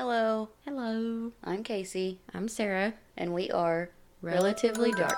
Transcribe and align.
Hello, 0.00 0.48
Hello, 0.64 1.30
I'm 1.44 1.62
Casey, 1.62 2.20
I'm 2.32 2.48
Sarah. 2.48 2.94
and 3.18 3.34
we 3.34 3.50
are 3.50 3.90
Relatively 4.22 4.92
Dark. 4.92 5.12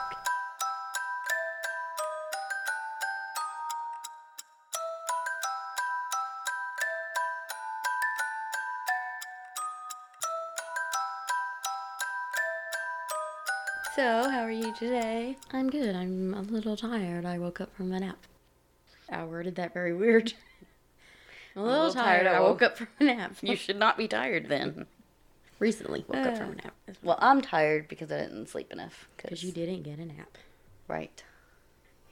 So, 13.94 14.28
how 14.28 14.40
are 14.40 14.50
you 14.50 14.74
today? 14.74 15.36
I'm 15.52 15.70
good. 15.70 15.94
I'm 15.94 16.34
a 16.34 16.42
little 16.42 16.76
tired. 16.76 17.24
I 17.24 17.38
woke 17.38 17.60
up 17.60 17.72
from 17.76 17.92
a 17.92 18.00
nap. 18.00 18.18
Ah, 19.08 19.20
I 19.20 19.24
worded 19.26 19.54
that 19.54 19.72
very 19.72 19.94
weird. 19.94 20.32
I'm 21.56 21.62
a 21.62 21.64
little, 21.64 21.86
little 21.86 22.02
tired. 22.02 22.24
tired. 22.24 22.36
I 22.36 22.40
woke 22.40 22.62
up 22.62 22.76
from 22.78 22.88
a 23.00 23.04
nap. 23.04 23.34
You 23.42 23.56
should 23.56 23.76
not 23.78 23.96
be 23.96 24.08
tired 24.08 24.48
then. 24.48 24.86
recently 25.58 26.04
woke 26.08 26.26
up 26.26 26.36
from 26.36 26.48
a 26.48 26.52
uh, 26.52 26.54
nap 26.64 26.74
Well, 27.02 27.18
I'm 27.20 27.40
tired 27.40 27.88
because 27.88 28.10
I 28.10 28.18
didn't 28.18 28.48
sleep 28.48 28.72
enough. 28.72 29.08
because 29.16 29.42
you 29.44 29.52
didn't 29.52 29.82
get 29.82 29.98
a 29.98 30.06
nap. 30.06 30.38
Right. 30.88 31.22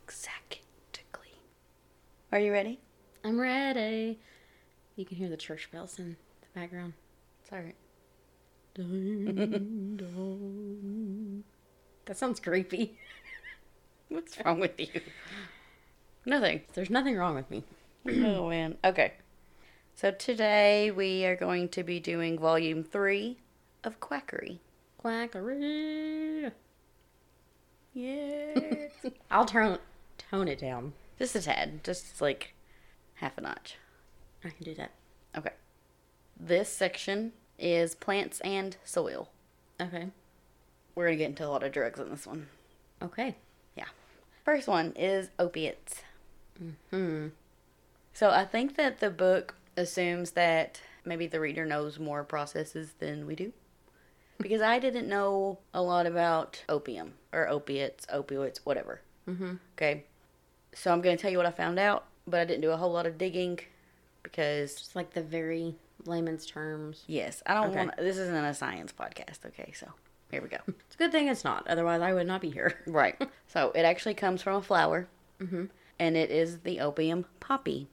Exactly. 0.05 0.61
Are 2.33 2.39
you 2.39 2.53
ready? 2.53 2.79
I'm 3.25 3.41
ready. 3.41 4.21
You 4.95 5.05
can 5.05 5.17
hear 5.17 5.29
the 5.29 5.37
church 5.37 5.69
bells 5.73 5.99
in 5.99 6.17
the 6.43 6.61
background. 6.61 6.93
It's 7.43 7.53
alright. 7.53 7.75
Dun, 8.75 9.97
dun. 9.97 11.45
That 12.05 12.17
sounds 12.17 12.39
creepy. 12.39 12.97
What's 14.09 14.39
wrong 14.45 14.61
with 14.61 14.79
you? 14.79 15.01
Nothing. 16.25 16.61
There's 16.75 16.89
nothing 16.91 17.17
wrong 17.17 17.35
with 17.35 17.51
me. 17.51 17.65
oh 18.09 18.49
man. 18.49 18.77
Okay. 18.85 19.15
So 20.01 20.11
today 20.11 20.91
we 20.91 21.27
are 21.27 21.37
going 21.37 21.69
to 21.69 21.83
be 21.83 22.01
doing 22.01 22.39
volume 22.39 22.83
three 22.85 23.37
of 23.85 24.01
Quackery. 24.01 24.59
Quackery. 24.97 26.51
Yes. 27.93 28.93
I'll 29.31 29.45
turn 29.45 29.77
tone 30.17 30.49
it 30.49 30.59
down. 30.59 30.95
just 31.19 31.37
a 31.37 31.43
tad. 31.43 31.85
Just 31.85 32.19
like 32.23 32.55
half 33.17 33.37
a 33.37 33.43
notch. 33.43 33.77
I 34.43 34.49
can 34.49 34.65
do 34.65 34.73
that. 34.77 34.93
Okay. 35.37 35.53
This 36.35 36.71
section 36.71 37.35
is 37.59 37.95
plants 37.95 38.41
and 38.41 38.79
soil. 38.83 39.29
Okay. 39.79 40.07
We're 40.95 41.09
going 41.09 41.19
to 41.19 41.25
get 41.25 41.29
into 41.29 41.47
a 41.47 41.51
lot 41.51 41.63
of 41.63 41.73
drugs 41.73 42.01
in 42.01 42.09
this 42.09 42.27
one. 42.27 42.47
Okay. 43.03 43.37
Yeah. 43.77 43.89
First 44.47 44.67
one 44.67 44.95
is 44.97 45.29
opiates. 45.39 46.05
Hmm. 46.91 47.27
So 48.15 48.31
I 48.31 48.47
think 48.47 48.77
that 48.77 49.01
the 49.01 49.11
book 49.11 49.57
assumes 49.81 50.33
that 50.33 50.81
maybe 51.05 51.27
the 51.27 51.41
reader 51.41 51.65
knows 51.67 51.99
more 51.99 52.23
processes 52.25 52.93
than 52.99 53.27
we 53.27 53.35
do. 53.35 53.53
Because 54.39 54.63
I 54.63 54.79
didn't 54.79 55.09
know 55.09 55.59
a 55.75 55.83
lot 55.83 56.07
about 56.07 56.63
opium 56.69 57.15
or 57.33 57.49
opiates, 57.49 58.07
opioids, 58.07 58.59
whatever. 58.65 59.01
Mm-hmm. 59.29 59.55
Okay. 59.77 60.05
So 60.75 60.93
I'm 60.93 61.01
going 61.01 61.17
to 61.17 61.21
tell 61.21 61.31
you 61.31 61.37
what 61.37 61.47
I 61.47 61.51
found 61.51 61.79
out, 61.79 62.05
but 62.27 62.41
I 62.41 62.45
didn't 62.45 62.63
do 62.63 62.71
a 62.71 62.77
whole 62.77 62.93
lot 62.93 63.07
of 63.07 63.19
digging 63.19 63.59
because, 64.23 64.75
Just 64.77 64.97
like 64.97 65.13
the 65.13 65.23
very 65.23 65.75
layman's 66.07 66.47
terms. 66.47 67.05
yes, 67.07 67.43
I 67.47 67.53
don't 67.55 67.69
Okay. 67.71 67.77
want 67.79 67.97
this 67.99 68.17
isn't 68.17 68.35
a 68.35 68.55
science 68.55 68.93
podcast. 68.99 69.45
Okay. 69.47 69.73
So 69.75 69.89
here 70.31 70.41
we 70.41 70.49
go. 70.49 70.59
It's 70.69 70.95
a 70.95 70.99
good 70.99 71.13
thing 71.13 71.29
it's 71.29 71.45
not. 71.45 71.67
Otherwise, 71.67 72.01
I 72.01 72.15
would 72.15 72.27
not 72.27 72.41
be 72.41 72.51
here. 72.51 72.79
right. 72.87 73.21
So 73.49 73.73
it 73.75 73.83
actually 73.83 74.15
comes 74.15 74.41
from 74.43 74.57
a 74.57 74.63
flower 74.63 75.09
Mm-hmm. 75.41 75.65
and 75.99 76.17
it 76.19 76.31
is 76.31 76.61
the 76.61 76.81
opium 76.81 77.25
poppy. 77.41 77.89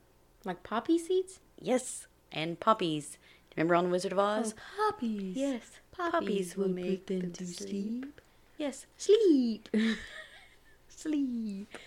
Like 0.46 0.64
poppy 0.64 0.98
seeds? 0.98 1.40
Yes. 1.62 2.08
And 2.32 2.60
poppies. 2.60 3.18
Remember 3.56 3.76
on 3.76 3.90
Wizard 3.90 4.12
of 4.12 4.20
Oz? 4.20 4.54
poppies. 4.78 5.36
Yes, 5.36 5.64
poppies 5.92 6.56
will 6.56 6.70
make 6.70 7.08
them 7.08 7.32
to 7.32 7.46
sleep. 7.46 8.22
Yes. 8.58 8.86
Sleep. 8.98 9.68
Sleep. 10.90 11.78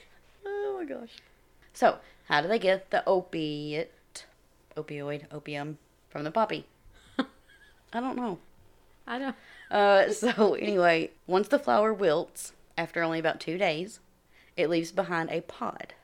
Oh 0.47 0.77
my 0.79 0.85
gosh. 0.85 1.17
So, 1.73 1.99
how 2.29 2.41
do 2.41 2.49
they 2.49 2.59
get 2.59 2.91
the 2.91 3.05
opiate, 3.07 4.25
opioid, 4.77 5.25
opium 5.33 5.79
from 6.09 6.25
the 6.25 6.31
poppy? 6.31 6.67
I 7.93 8.01
don't 8.01 8.17
know. 8.17 8.39
I 9.07 9.19
don't. 9.19 9.37
Uh, 9.71 10.13
so 10.13 10.55
anyway, 10.55 11.11
once 11.27 11.49
the 11.49 11.59
flower 11.59 11.93
wilts, 11.93 12.53
after 12.79 13.03
only 13.03 13.19
about 13.19 13.41
two 13.41 13.59
days, 13.59 14.01
it 14.57 14.71
leaves 14.71 14.93
behind 14.93 15.31
a 15.31 15.41
pod. 15.43 15.95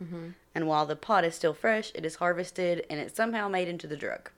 Mm-hmm. 0.00 0.28
And 0.54 0.66
while 0.66 0.86
the 0.86 0.96
pod 0.96 1.24
is 1.24 1.34
still 1.34 1.54
fresh, 1.54 1.92
it 1.94 2.04
is 2.04 2.16
harvested 2.16 2.84
and 2.90 3.00
it's 3.00 3.16
somehow 3.16 3.48
made 3.48 3.68
into 3.68 3.86
the 3.86 3.96
drug. 3.96 4.30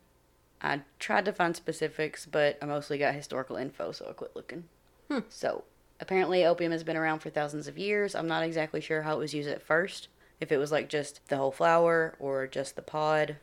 I 0.60 0.82
tried 0.98 1.24
to 1.26 1.32
find 1.32 1.54
specifics, 1.54 2.24
but 2.24 2.56
I 2.62 2.66
mostly 2.66 2.98
got 2.98 3.14
historical 3.14 3.56
info, 3.56 3.92
so 3.92 4.06
I 4.08 4.12
quit 4.12 4.34
looking. 4.34 4.64
Hmm. 5.10 5.20
So, 5.28 5.64
apparently, 6.00 6.44
opium 6.44 6.72
has 6.72 6.84
been 6.84 6.96
around 6.96 7.18
for 7.18 7.30
thousands 7.30 7.68
of 7.68 7.76
years. 7.76 8.14
I'm 8.14 8.28
not 8.28 8.44
exactly 8.44 8.80
sure 8.80 9.02
how 9.02 9.16
it 9.16 9.18
was 9.18 9.34
used 9.34 9.48
at 9.48 9.62
first. 9.62 10.08
If 10.40 10.50
it 10.50 10.56
was 10.56 10.72
like 10.72 10.88
just 10.88 11.20
the 11.28 11.36
whole 11.36 11.52
flower 11.52 12.14
or 12.18 12.46
just 12.46 12.76
the 12.76 12.82
pod. 12.82 13.36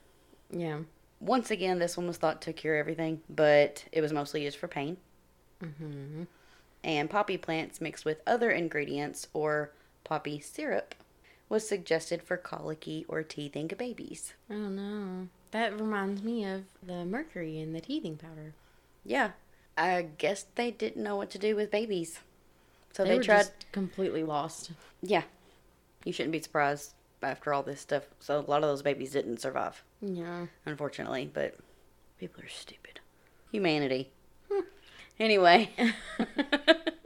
Yeah. 0.49 0.79
Once 1.19 1.51
again, 1.51 1.77
this 1.77 1.95
one 1.95 2.07
was 2.07 2.17
thought 2.17 2.41
to 2.41 2.53
cure 2.53 2.75
everything, 2.75 3.21
but 3.29 3.85
it 3.91 4.01
was 4.01 4.11
mostly 4.11 4.43
used 4.43 4.57
for 4.57 4.67
pain. 4.67 4.97
Mm-hmm. 5.63 6.23
And 6.83 7.09
poppy 7.09 7.37
plants 7.37 7.79
mixed 7.79 8.05
with 8.05 8.21
other 8.25 8.49
ingredients 8.49 9.27
or 9.33 9.71
poppy 10.03 10.39
syrup 10.39 10.95
was 11.51 11.67
suggested 11.67 12.23
for 12.23 12.37
colicky 12.37 13.05
or 13.09 13.21
teething 13.23 13.69
babies. 13.77 14.33
I 14.49 14.53
don't 14.53 14.75
know. 14.77 15.27
That 15.51 15.77
reminds 15.77 16.23
me 16.23 16.45
of 16.45 16.63
the 16.81 17.03
mercury 17.03 17.59
in 17.59 17.73
the 17.73 17.81
teething 17.81 18.15
powder. 18.15 18.53
Yeah, 19.03 19.31
I 19.77 20.07
guess 20.17 20.45
they 20.55 20.71
didn't 20.71 21.03
know 21.03 21.17
what 21.17 21.29
to 21.31 21.37
do 21.37 21.57
with 21.57 21.69
babies. 21.69 22.19
So 22.93 23.03
they, 23.03 23.09
they, 23.09 23.17
were 23.17 23.23
tried. 23.23 23.37
just 23.39 23.71
completely 23.73 24.23
lost. 24.23 24.71
Yeah, 25.01 25.23
you 26.05 26.13
shouldn't 26.13 26.31
be 26.31 26.41
surprised 26.41 26.93
after 27.21 27.53
all 27.53 27.63
this 27.63 27.81
stuff. 27.81 28.03
So 28.21 28.39
a 28.39 28.49
lot 28.49 28.63
of 28.63 28.69
those 28.69 28.81
babies 28.81 29.11
didn't 29.11 29.41
survive, 29.41 29.83
Yeah. 30.01 30.45
unfortunately. 30.65 31.29
But 31.33 31.57
people 32.17 32.41
are 32.45 32.49
stupid. 32.49 33.01
Humanity. 33.51 34.09
Hmm. 34.49 34.61
anyway, 35.19 35.69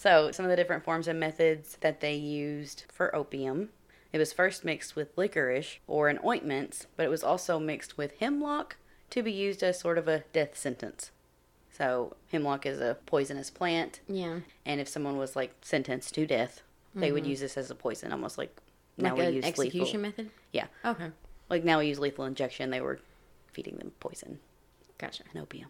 so 0.00 0.30
some 0.30 0.46
of 0.46 0.50
the 0.50 0.56
different 0.56 0.82
forms 0.82 1.06
and 1.08 1.20
methods 1.20 1.76
that 1.82 2.00
they 2.00 2.14
used 2.14 2.84
for 2.88 3.14
opium. 3.14 3.68
It 4.14 4.18
was 4.18 4.32
first 4.32 4.64
mixed 4.64 4.96
with 4.96 5.16
licorice 5.18 5.78
or 5.86 6.08
in 6.08 6.18
ointments, 6.24 6.86
but 6.96 7.04
it 7.04 7.10
was 7.10 7.22
also 7.22 7.58
mixed 7.58 7.98
with 7.98 8.18
hemlock 8.18 8.76
to 9.10 9.22
be 9.22 9.30
used 9.30 9.62
as 9.62 9.78
sort 9.78 9.98
of 9.98 10.08
a 10.08 10.24
death 10.32 10.56
sentence. 10.56 11.10
So 11.70 12.16
hemlock 12.32 12.64
is 12.64 12.80
a 12.80 12.96
poisonous 13.04 13.50
plant, 13.50 14.00
Yeah. 14.08 14.40
and 14.64 14.80
if 14.80 14.88
someone 14.88 15.18
was 15.18 15.36
like 15.36 15.54
sentenced 15.60 16.14
to 16.14 16.26
death, 16.26 16.62
they 16.94 17.12
would 17.12 17.24
mm-hmm. 17.24 17.32
use 17.32 17.40
this 17.40 17.58
as 17.58 17.70
a 17.70 17.74
poison, 17.74 18.10
almost 18.10 18.38
like 18.38 18.56
now 18.96 19.14
like 19.14 19.28
we 19.28 19.34
use 19.34 19.44
execution 19.44 19.80
lethal. 19.80 20.00
method? 20.00 20.30
Yeah, 20.50 20.66
Okay. 20.82 21.10
like 21.50 21.62
now 21.62 21.80
we 21.80 21.88
use 21.88 21.98
lethal 21.98 22.24
injection. 22.24 22.70
They 22.70 22.80
were 22.80 23.00
feeding 23.52 23.76
them 23.76 23.92
poison 24.00 24.38
Gotcha. 24.96 25.24
and 25.34 25.42
opium. 25.42 25.68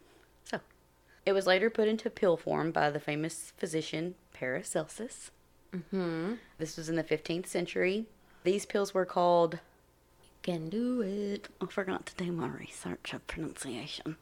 It 1.27 1.33
was 1.33 1.47
later 1.47 1.71
put 1.71 1.89
into 1.89 2.11
pill 2.11 2.37
form 2.37 2.71
by 2.71 2.91
the 2.91 3.01
famous 3.01 3.53
physician 3.57 4.15
Paracelsus. 4.33 5.31
Mm-hmm. 5.75 6.35
This 6.59 6.77
was 6.77 6.89
in 6.89 6.97
the 6.97 7.05
15th 7.05 7.47
century. 7.47 8.07
These 8.43 8.67
pills 8.67 8.95
were 8.95 9.05
called. 9.05 9.55
You 9.55 10.29
Can 10.43 10.69
do 10.69 11.03
it. 11.03 11.49
I 11.61 11.67
forgot 11.67 12.07
to 12.07 12.25
do 12.25 12.33
my 12.33 12.49
research 12.49 13.13
of 13.13 13.27
pronunciation, 13.27 14.17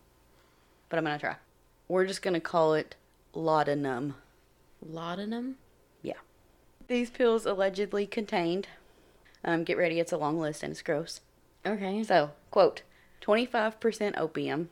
but 0.89 0.99
I'm 0.99 1.05
gonna 1.05 1.19
try. 1.19 1.37
We're 1.87 2.07
just 2.07 2.23
gonna 2.23 2.41
call 2.41 2.75
it 2.75 2.97
laudanum. 3.33 4.17
Laudanum? 4.85 5.57
Yeah. 6.03 6.15
These 6.89 7.11
pills 7.11 7.47
allegedly 7.47 8.07
contained. 8.07 8.69
Um, 9.45 9.65
get 9.65 9.79
ready, 9.79 10.01
it's 10.01 10.13
a 10.13 10.19
long 10.19 10.39
list 10.39 10.63
and 10.63 10.73
it's 10.73 10.83
gross. 10.83 11.21
Okay. 11.65 12.03
So, 12.03 12.33
quote, 12.51 12.83
25% 13.23 14.19
opium 14.19 14.71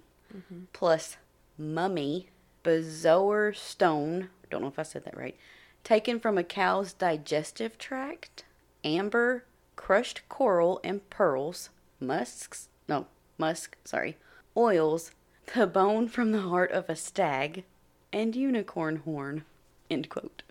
plus 0.72 1.16
mummy, 1.58 2.28
bezoar 2.64 3.54
stone, 3.56 4.28
don't 4.50 4.62
know 4.62 4.68
if 4.68 4.78
I 4.78 4.82
said 4.82 5.04
that 5.04 5.16
right, 5.16 5.36
taken 5.84 6.18
from 6.18 6.38
a 6.38 6.44
cow's 6.44 6.92
digestive 6.92 7.78
tract, 7.78 8.44
amber, 8.84 9.44
crushed 9.76 10.28
coral 10.28 10.80
and 10.82 11.08
pearls, 11.10 11.70
musks, 12.00 12.68
no, 12.88 13.06
musk, 13.38 13.76
sorry, 13.84 14.16
oils, 14.56 15.12
the 15.54 15.66
bone 15.66 16.08
from 16.08 16.32
the 16.32 16.40
heart 16.40 16.72
of 16.72 16.88
a 16.88 16.96
stag, 16.96 17.64
and 18.12 18.34
unicorn 18.34 18.96
horn, 19.04 19.44
end 19.90 20.08
quote. 20.08 20.42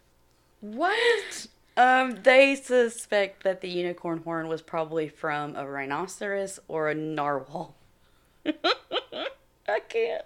What? 0.61 1.47
Um, 1.77 2.19
they 2.23 2.55
suspect 2.55 3.43
that 3.43 3.61
the 3.61 3.69
unicorn 3.69 4.19
horn 4.19 4.47
was 4.47 4.61
probably 4.61 5.09
from 5.09 5.55
a 5.55 5.67
rhinoceros 5.67 6.59
or 6.67 6.89
a 6.89 6.95
narwhal. 6.95 7.75
I 8.45 9.79
can't. 9.89 10.23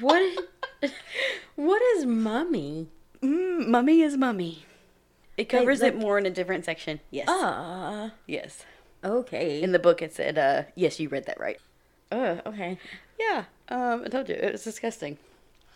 What? 0.00 0.22
what 1.56 1.82
is 1.96 2.04
mummy? 2.06 2.88
Mm, 3.22 3.68
mummy 3.68 4.02
is 4.02 4.16
mummy. 4.16 4.64
It 5.36 5.48
covers 5.48 5.80
like- 5.80 5.94
it 5.94 5.98
more 5.98 6.18
in 6.18 6.26
a 6.26 6.30
different 6.30 6.64
section. 6.64 7.00
Yes. 7.10 7.28
Uh, 7.28 8.10
Yes. 8.26 8.64
okay. 9.04 9.62
In 9.62 9.72
the 9.72 9.78
book, 9.78 10.00
it 10.02 10.12
said, 10.14 10.38
uh, 10.38 10.62
yes, 10.74 11.00
you 11.00 11.08
read 11.08 11.26
that 11.26 11.40
right. 11.40 11.58
uh, 12.12 12.36
okay. 12.46 12.78
Yeah. 13.18 13.44
Um, 13.68 14.02
I 14.04 14.08
told 14.08 14.28
you 14.28 14.34
it 14.34 14.52
was 14.52 14.64
disgusting. 14.64 15.18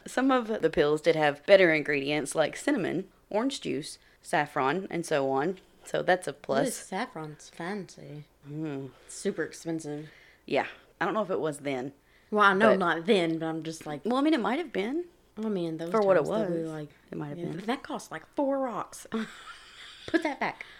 Some 0.06 0.30
of 0.30 0.62
the 0.62 0.70
pills 0.70 1.00
did 1.00 1.16
have 1.16 1.44
better 1.46 1.72
ingredients 1.72 2.34
like 2.34 2.56
cinnamon, 2.56 3.04
orange 3.30 3.60
juice, 3.60 3.98
saffron, 4.22 4.86
and 4.90 5.04
so 5.04 5.30
on. 5.30 5.58
So 5.84 6.02
that's 6.02 6.28
a 6.28 6.32
plus. 6.32 6.74
saffron's 6.74 7.48
fancy? 7.50 8.24
Mm. 8.50 8.90
Super 9.08 9.42
expensive. 9.42 10.08
Yeah, 10.46 10.66
I 11.00 11.04
don't 11.04 11.14
know 11.14 11.22
if 11.22 11.30
it 11.30 11.40
was 11.40 11.58
then. 11.58 11.92
Well, 12.30 12.44
I 12.44 12.54
know 12.54 12.70
But- 12.70 12.78
not 12.78 13.06
then, 13.06 13.38
but 13.38 13.46
I'm 13.46 13.62
just 13.62 13.86
like, 13.86 14.00
Well, 14.04 14.16
I 14.16 14.20
mean, 14.20 14.34
it 14.34 14.40
might 14.40 14.58
have 14.58 14.72
been. 14.72 15.04
I 15.42 15.48
mean, 15.48 15.76
those 15.78 15.90
For 15.90 16.00
what 16.02 16.16
it 16.16 16.24
that 16.24 16.50
we, 16.50 16.62
was, 16.62 16.68
like 16.70 16.88
it 17.12 17.16
might 17.18 17.28
have 17.28 17.38
yeah, 17.38 17.46
been. 17.46 17.58
That 17.66 17.82
cost 17.82 18.10
like 18.10 18.24
four 18.34 18.58
rocks. 18.58 19.06
Put 20.08 20.22
that 20.22 20.40
back. 20.40 20.64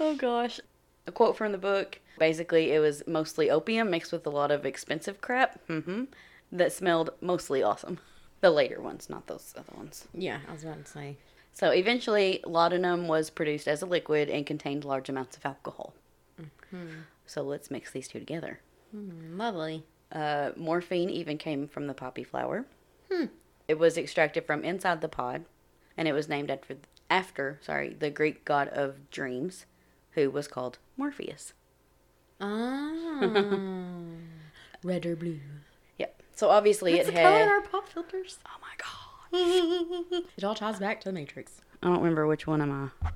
Oh 0.00 0.14
gosh. 0.16 0.60
A 1.06 1.12
quote 1.12 1.36
from 1.36 1.52
the 1.52 1.58
book. 1.58 2.00
Basically, 2.18 2.72
it 2.72 2.78
was 2.78 3.02
mostly 3.06 3.50
opium 3.50 3.90
mixed 3.90 4.12
with 4.12 4.26
a 4.26 4.30
lot 4.30 4.50
of 4.50 4.64
expensive 4.64 5.20
crap. 5.20 5.60
hmm 5.66 6.04
That 6.52 6.72
smelled 6.72 7.10
mostly 7.20 7.62
awesome. 7.62 7.98
The 8.40 8.50
later 8.50 8.80
ones, 8.80 9.10
not 9.10 9.26
those 9.26 9.52
other 9.56 9.72
ones. 9.76 10.06
Yeah, 10.14 10.38
I 10.48 10.52
was 10.52 10.62
about 10.64 10.84
to 10.84 10.90
say. 10.90 11.16
So 11.52 11.70
eventually, 11.70 12.40
laudanum 12.46 13.08
was 13.08 13.30
produced 13.30 13.66
as 13.68 13.82
a 13.82 13.86
liquid 13.86 14.28
and 14.30 14.46
contained 14.46 14.84
large 14.84 15.08
amounts 15.08 15.36
of 15.36 15.44
alcohol. 15.46 15.94
So 17.26 17.42
let's 17.42 17.70
mix 17.70 17.90
these 17.90 18.08
two 18.08 18.18
together. 18.18 18.60
Mm, 18.94 19.36
lovely. 19.38 19.84
Uh, 20.12 20.50
morphine 20.56 21.10
even 21.10 21.38
came 21.38 21.66
from 21.66 21.86
the 21.86 21.94
poppy 21.94 22.24
flower. 22.24 22.66
It 23.66 23.78
was 23.78 23.96
extracted 23.96 24.44
from 24.44 24.62
inside 24.62 25.00
the 25.00 25.08
pod, 25.08 25.46
and 25.96 26.06
it 26.06 26.12
was 26.12 26.28
named 26.28 26.50
after 26.50 26.76
after 27.08 27.58
sorry 27.62 27.94
the 27.98 28.10
Greek 28.10 28.44
god 28.44 28.68
of 28.68 29.10
dreams, 29.10 29.64
who 30.12 30.30
was 30.30 30.46
called 30.48 30.78
Morpheus. 30.98 31.54
Ah. 32.40 33.20
Red 34.84 35.06
or 35.06 35.16
blue. 35.16 35.40
Yep. 35.98 36.22
So 36.34 36.50
obviously 36.50 36.94
What's 36.94 37.08
it 37.08 37.14
the 37.14 37.22
color 37.22 37.40
in 37.40 37.48
our 37.48 37.62
pop 37.62 37.88
filters? 37.88 38.38
Oh 38.46 38.58
my 38.60 38.74
god. 38.76 40.24
It 40.36 40.44
all 40.44 40.54
ties 40.54 40.78
back 40.78 41.00
to 41.00 41.08
the 41.08 41.12
Matrix. 41.12 41.62
I 41.82 41.86
don't 41.86 41.98
remember 41.98 42.26
which 42.26 42.46
one 42.46 42.60
am 42.60 42.92
I. 43.02 43.08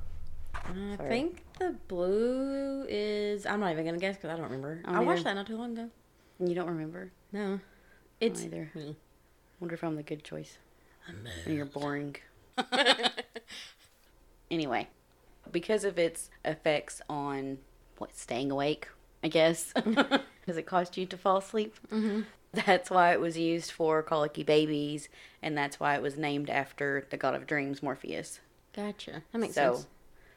I 0.68 0.96
Sorry. 0.96 1.08
think 1.08 1.44
the 1.58 1.74
blue 1.88 2.84
is. 2.88 3.46
I'm 3.46 3.60
not 3.60 3.72
even 3.72 3.84
gonna 3.84 3.98
guess 3.98 4.16
because 4.16 4.30
I 4.30 4.34
don't 4.34 4.44
remember. 4.44 4.82
I 4.84 4.90
I, 4.90 4.94
don't 4.94 5.06
watched 5.06 5.24
that 5.24 5.34
not 5.34 5.46
too 5.46 5.56
long 5.56 5.72
ago. 5.72 5.90
You 6.40 6.54
don't 6.54 6.68
remember? 6.68 7.10
No, 7.32 7.60
it's 8.20 8.44
either. 8.44 8.70
me. 8.74 8.96
Wonder 9.60 9.74
if 9.74 9.82
I'm 9.82 9.96
the 9.96 10.02
good 10.02 10.22
choice. 10.22 10.58
And 11.46 11.54
you're 11.54 11.64
boring. 11.64 12.16
anyway, 14.50 14.88
because 15.50 15.84
of 15.84 15.98
its 15.98 16.30
effects 16.44 17.00
on 17.08 17.58
what 17.96 18.16
staying 18.16 18.50
awake, 18.50 18.88
I 19.24 19.28
guess, 19.28 19.72
because 19.74 20.56
it 20.56 20.66
caused 20.66 20.96
you 20.96 21.06
to 21.06 21.16
fall 21.16 21.38
asleep. 21.38 21.74
Mm-hmm. 21.90 22.22
That's 22.52 22.90
why 22.90 23.12
it 23.12 23.20
was 23.20 23.36
used 23.36 23.72
for 23.72 24.02
colicky 24.02 24.42
babies, 24.42 25.08
and 25.42 25.56
that's 25.56 25.80
why 25.80 25.94
it 25.94 26.02
was 26.02 26.16
named 26.16 26.50
after 26.50 27.06
the 27.10 27.16
god 27.16 27.34
of 27.34 27.46
dreams, 27.46 27.82
Morpheus. 27.82 28.40
Gotcha. 28.74 29.22
That 29.32 29.38
makes 29.38 29.54
so, 29.54 29.74
sense. 29.74 29.86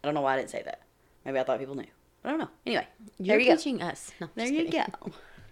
I 0.04 0.08
don't 0.08 0.14
know 0.16 0.22
why 0.22 0.34
I 0.34 0.38
didn't 0.38 0.50
say 0.50 0.62
that. 0.64 0.82
Maybe 1.26 1.40
I 1.40 1.44
thought 1.44 1.60
people 1.60 1.76
knew. 1.76 1.86
I 2.24 2.30
don't 2.30 2.40
know. 2.40 2.50
Anyway, 2.66 2.88
You're 3.20 3.38
there 3.38 3.40
you 3.40 3.52
go. 3.52 3.56
teaching 3.58 3.82
us. 3.82 4.12
No, 4.20 4.30
There 4.36 4.48
you 4.48 4.66
kidding. 4.66 4.86
go. 4.94 5.12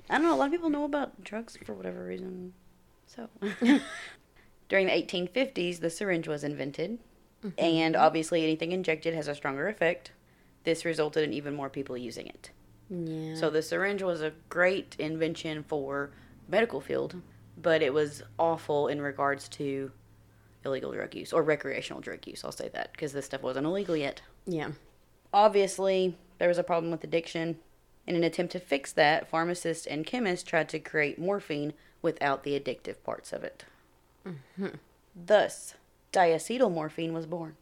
I 0.09 0.15
don't 0.15 0.23
know. 0.23 0.33
A 0.33 0.37
lot 0.37 0.45
of 0.45 0.51
people 0.51 0.69
know 0.69 0.85
about 0.85 1.23
drugs 1.23 1.57
for 1.63 1.73
whatever 1.73 2.03
reason. 2.05 2.53
So, 3.07 3.27
during 4.69 4.87
the 4.87 4.91
1850s, 4.91 5.79
the 5.79 5.89
syringe 5.89 6.27
was 6.27 6.43
invented, 6.43 6.99
mm-hmm. 7.43 7.49
and 7.57 7.95
obviously, 7.95 8.43
anything 8.43 8.71
injected 8.71 9.13
has 9.15 9.27
a 9.27 9.35
stronger 9.35 9.67
effect. 9.67 10.11
This 10.63 10.85
resulted 10.85 11.23
in 11.23 11.33
even 11.33 11.55
more 11.55 11.69
people 11.69 11.97
using 11.97 12.27
it. 12.27 12.51
Yeah. 12.89 13.35
So, 13.35 13.49
the 13.49 13.61
syringe 13.61 14.03
was 14.03 14.21
a 14.21 14.33
great 14.49 14.95
invention 14.99 15.63
for 15.67 16.11
medical 16.47 16.81
field, 16.81 17.15
but 17.59 17.81
it 17.81 17.93
was 17.93 18.21
awful 18.37 18.87
in 18.87 19.01
regards 19.01 19.47
to 19.49 19.91
illegal 20.65 20.91
drug 20.91 21.15
use 21.15 21.31
or 21.33 21.41
recreational 21.43 22.01
drug 22.01 22.25
use. 22.27 22.43
I'll 22.43 22.51
say 22.51 22.69
that 22.73 22.91
because 22.91 23.13
this 23.13 23.25
stuff 23.25 23.41
wasn't 23.43 23.65
illegal 23.65 23.95
yet. 23.95 24.21
yeah. 24.45 24.71
Obviously, 25.31 26.17
there 26.39 26.47
was 26.47 26.57
a 26.57 26.63
problem 26.63 26.91
with 26.91 27.03
addiction. 27.03 27.59
In 28.07 28.15
an 28.15 28.23
attempt 28.23 28.51
to 28.53 28.59
fix 28.59 28.91
that, 28.93 29.29
pharmacists 29.29 29.85
and 29.85 30.03
chemists 30.05 30.49
tried 30.49 30.67
to 30.69 30.79
create 30.79 31.19
morphine 31.19 31.73
without 32.01 32.43
the 32.43 32.59
addictive 32.59 33.03
parts 33.03 33.31
of 33.31 33.43
it. 33.43 33.63
Thus, 35.15 35.75
diacetyl 36.11 36.71
morphine 36.71 37.13
was 37.13 37.25
born. 37.25 37.55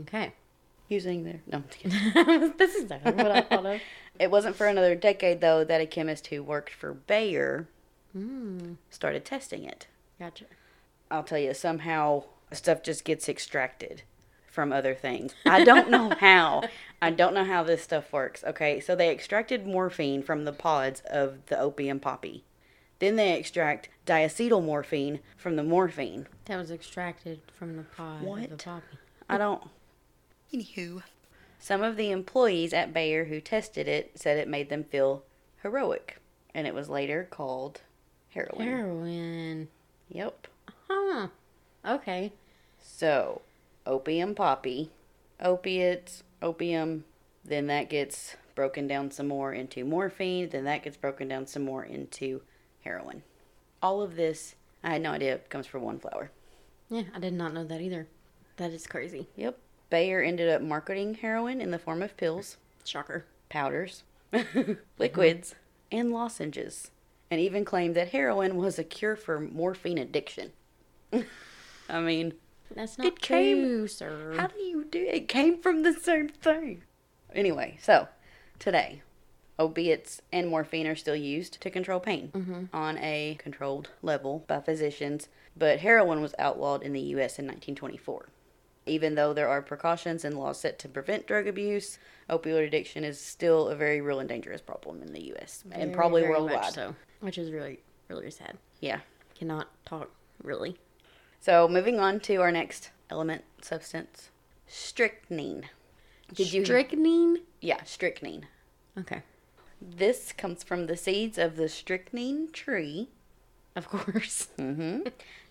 Okay. 0.00 0.32
Using 0.88 1.24
their 1.24 1.40
no, 1.46 1.58
I'm 1.58 1.64
kidding. 1.70 2.52
this 2.58 2.74
is 2.74 2.90
what 2.90 3.30
I 3.30 3.40
thought 3.42 3.66
of. 3.66 3.80
it 4.18 4.30
wasn't 4.30 4.56
for 4.56 4.66
another 4.66 4.94
decade 4.94 5.40
though 5.40 5.64
that 5.64 5.80
a 5.80 5.86
chemist 5.86 6.26
who 6.28 6.42
worked 6.42 6.72
for 6.74 6.92
Bayer 6.92 7.68
Mm, 8.16 8.76
started 8.90 9.24
testing 9.24 9.64
it. 9.64 9.88
gotcha. 10.20 10.44
I'll 11.10 11.24
tell 11.24 11.38
you, 11.38 11.52
somehow 11.52 12.22
stuff 12.56 12.82
just 12.82 13.04
gets 13.04 13.28
extracted 13.28 14.02
from 14.50 14.72
other 14.72 14.94
things. 14.94 15.34
I 15.44 15.64
don't 15.64 15.90
know 15.90 16.10
how. 16.20 16.62
I 17.02 17.10
don't 17.10 17.34
know 17.34 17.44
how 17.44 17.62
this 17.62 17.82
stuff 17.82 18.12
works. 18.12 18.44
Okay, 18.44 18.80
so 18.80 18.94
they 18.94 19.10
extracted 19.10 19.66
morphine 19.66 20.22
from 20.22 20.44
the 20.44 20.52
pods 20.52 21.02
of 21.10 21.44
the 21.46 21.58
opium 21.58 22.00
poppy. 22.00 22.44
Then 23.00 23.16
they 23.16 23.36
extract 23.38 23.88
diacetyl 24.06 24.62
morphine 24.64 25.20
from 25.36 25.56
the 25.56 25.64
morphine. 25.64 26.26
That 26.46 26.56
was 26.56 26.70
extracted 26.70 27.40
from 27.52 27.76
the 27.76 27.82
pod 27.82 28.16
of 28.16 28.20
the 28.22 28.26
What? 28.28 28.58
poppy. 28.64 28.98
I 29.28 29.38
don't. 29.38 29.62
Anywho. 30.52 31.02
Some 31.58 31.82
of 31.82 31.96
the 31.96 32.10
employees 32.10 32.72
at 32.72 32.92
Bayer 32.92 33.24
who 33.24 33.40
tested 33.40 33.88
it 33.88 34.12
said 34.14 34.38
it 34.38 34.48
made 34.48 34.68
them 34.68 34.84
feel 34.84 35.24
heroic, 35.62 36.18
and 36.54 36.66
it 36.66 36.74
was 36.74 36.88
later 36.88 37.26
called 37.30 37.80
heroin. 38.30 38.66
Heroin. 38.68 39.68
Yep. 40.10 40.46
Huh. 40.88 41.28
Okay. 41.86 42.32
So, 42.86 43.40
opium 43.86 44.34
poppy, 44.34 44.90
opiates, 45.40 46.22
opium, 46.42 47.04
then 47.42 47.66
that 47.68 47.88
gets 47.88 48.36
broken 48.54 48.86
down 48.86 49.10
some 49.10 49.26
more 49.26 49.52
into 49.54 49.84
morphine, 49.84 50.50
then 50.50 50.64
that 50.64 50.84
gets 50.84 50.98
broken 50.98 51.26
down 51.26 51.46
some 51.46 51.64
more 51.64 51.82
into 51.82 52.42
heroin. 52.82 53.22
All 53.82 54.02
of 54.02 54.16
this, 54.16 54.54
I 54.84 54.92
had 54.92 55.02
no 55.02 55.12
idea, 55.12 55.38
comes 55.48 55.66
from 55.66 55.82
one 55.82 55.98
flower. 55.98 56.30
Yeah, 56.90 57.04
I 57.14 57.18
did 57.18 57.32
not 57.32 57.54
know 57.54 57.64
that 57.64 57.80
either. 57.80 58.06
That 58.58 58.70
is 58.70 58.86
crazy. 58.86 59.28
Yep. 59.34 59.58
Bayer 59.88 60.22
ended 60.22 60.50
up 60.50 60.60
marketing 60.60 61.14
heroin 61.14 61.60
in 61.62 61.70
the 61.70 61.78
form 61.78 62.02
of 62.02 62.16
pills, 62.18 62.58
Shocker. 62.84 63.24
powders, 63.48 64.04
liquids, 64.98 65.54
and 65.90 66.12
lozenges, 66.12 66.90
and 67.30 67.40
even 67.40 67.64
claimed 67.64 67.96
that 67.96 68.10
heroin 68.10 68.56
was 68.56 68.78
a 68.78 68.84
cure 68.84 69.16
for 69.16 69.40
morphine 69.40 69.98
addiction. 69.98 70.52
I 71.88 72.00
mean, 72.00 72.34
That's 72.74 72.98
not 72.98 73.06
It 73.06 73.20
came- 73.20 73.62
true, 73.62 73.88
sir. 73.88 74.34
How 74.36 74.48
do 74.48 74.58
you 74.60 74.84
do 74.84 75.06
it? 75.06 75.28
came 75.28 75.60
from 75.60 75.82
the 75.82 75.92
same 75.92 76.28
thing. 76.28 76.82
Anyway, 77.32 77.78
so 77.80 78.08
today, 78.58 79.02
opiates 79.58 80.20
and 80.32 80.48
morphine 80.48 80.86
are 80.86 80.96
still 80.96 81.16
used 81.16 81.60
to 81.60 81.70
control 81.70 82.00
pain 82.00 82.30
mm-hmm. 82.34 82.64
on 82.72 82.98
a 82.98 83.36
controlled 83.38 83.90
level 84.02 84.44
by 84.46 84.60
physicians, 84.60 85.28
but 85.56 85.80
heroin 85.80 86.20
was 86.20 86.34
outlawed 86.38 86.82
in 86.82 86.92
the 86.92 87.00
U.S. 87.00 87.38
in 87.38 87.46
1924. 87.46 88.28
Even 88.86 89.14
though 89.14 89.32
there 89.32 89.48
are 89.48 89.62
precautions 89.62 90.24
and 90.24 90.38
laws 90.38 90.60
set 90.60 90.78
to 90.80 90.88
prevent 90.88 91.26
drug 91.26 91.46
abuse, 91.46 91.98
opioid 92.28 92.66
addiction 92.66 93.02
is 93.02 93.18
still 93.18 93.68
a 93.68 93.76
very 93.76 94.00
real 94.00 94.20
and 94.20 94.28
dangerous 94.28 94.60
problem 94.60 95.00
in 95.02 95.12
the 95.12 95.24
U.S. 95.28 95.64
and 95.72 95.94
probably 95.94 96.22
very 96.22 96.32
worldwide. 96.34 96.72
So, 96.72 96.94
which 97.20 97.38
is 97.38 97.50
really, 97.50 97.78
really 98.08 98.30
sad. 98.30 98.58
Yeah. 98.80 99.00
Cannot 99.34 99.68
talk 99.86 100.10
really. 100.42 100.76
So 101.44 101.68
moving 101.68 102.00
on 102.00 102.20
to 102.20 102.36
our 102.36 102.50
next 102.50 102.88
element 103.10 103.44
substance, 103.60 104.30
strychnine. 104.66 105.66
Did 106.32 106.54
you? 106.54 106.64
Strychnine? 106.64 107.42
Yeah, 107.60 107.82
strychnine. 107.84 108.46
Okay. 108.98 109.20
This 109.78 110.32
comes 110.32 110.62
from 110.62 110.86
the 110.86 110.96
seeds 110.96 111.36
of 111.36 111.56
the 111.56 111.68
strychnine 111.68 112.48
tree 112.50 113.10
Of 113.76 113.90
course. 113.90 114.48
hmm 114.58 115.00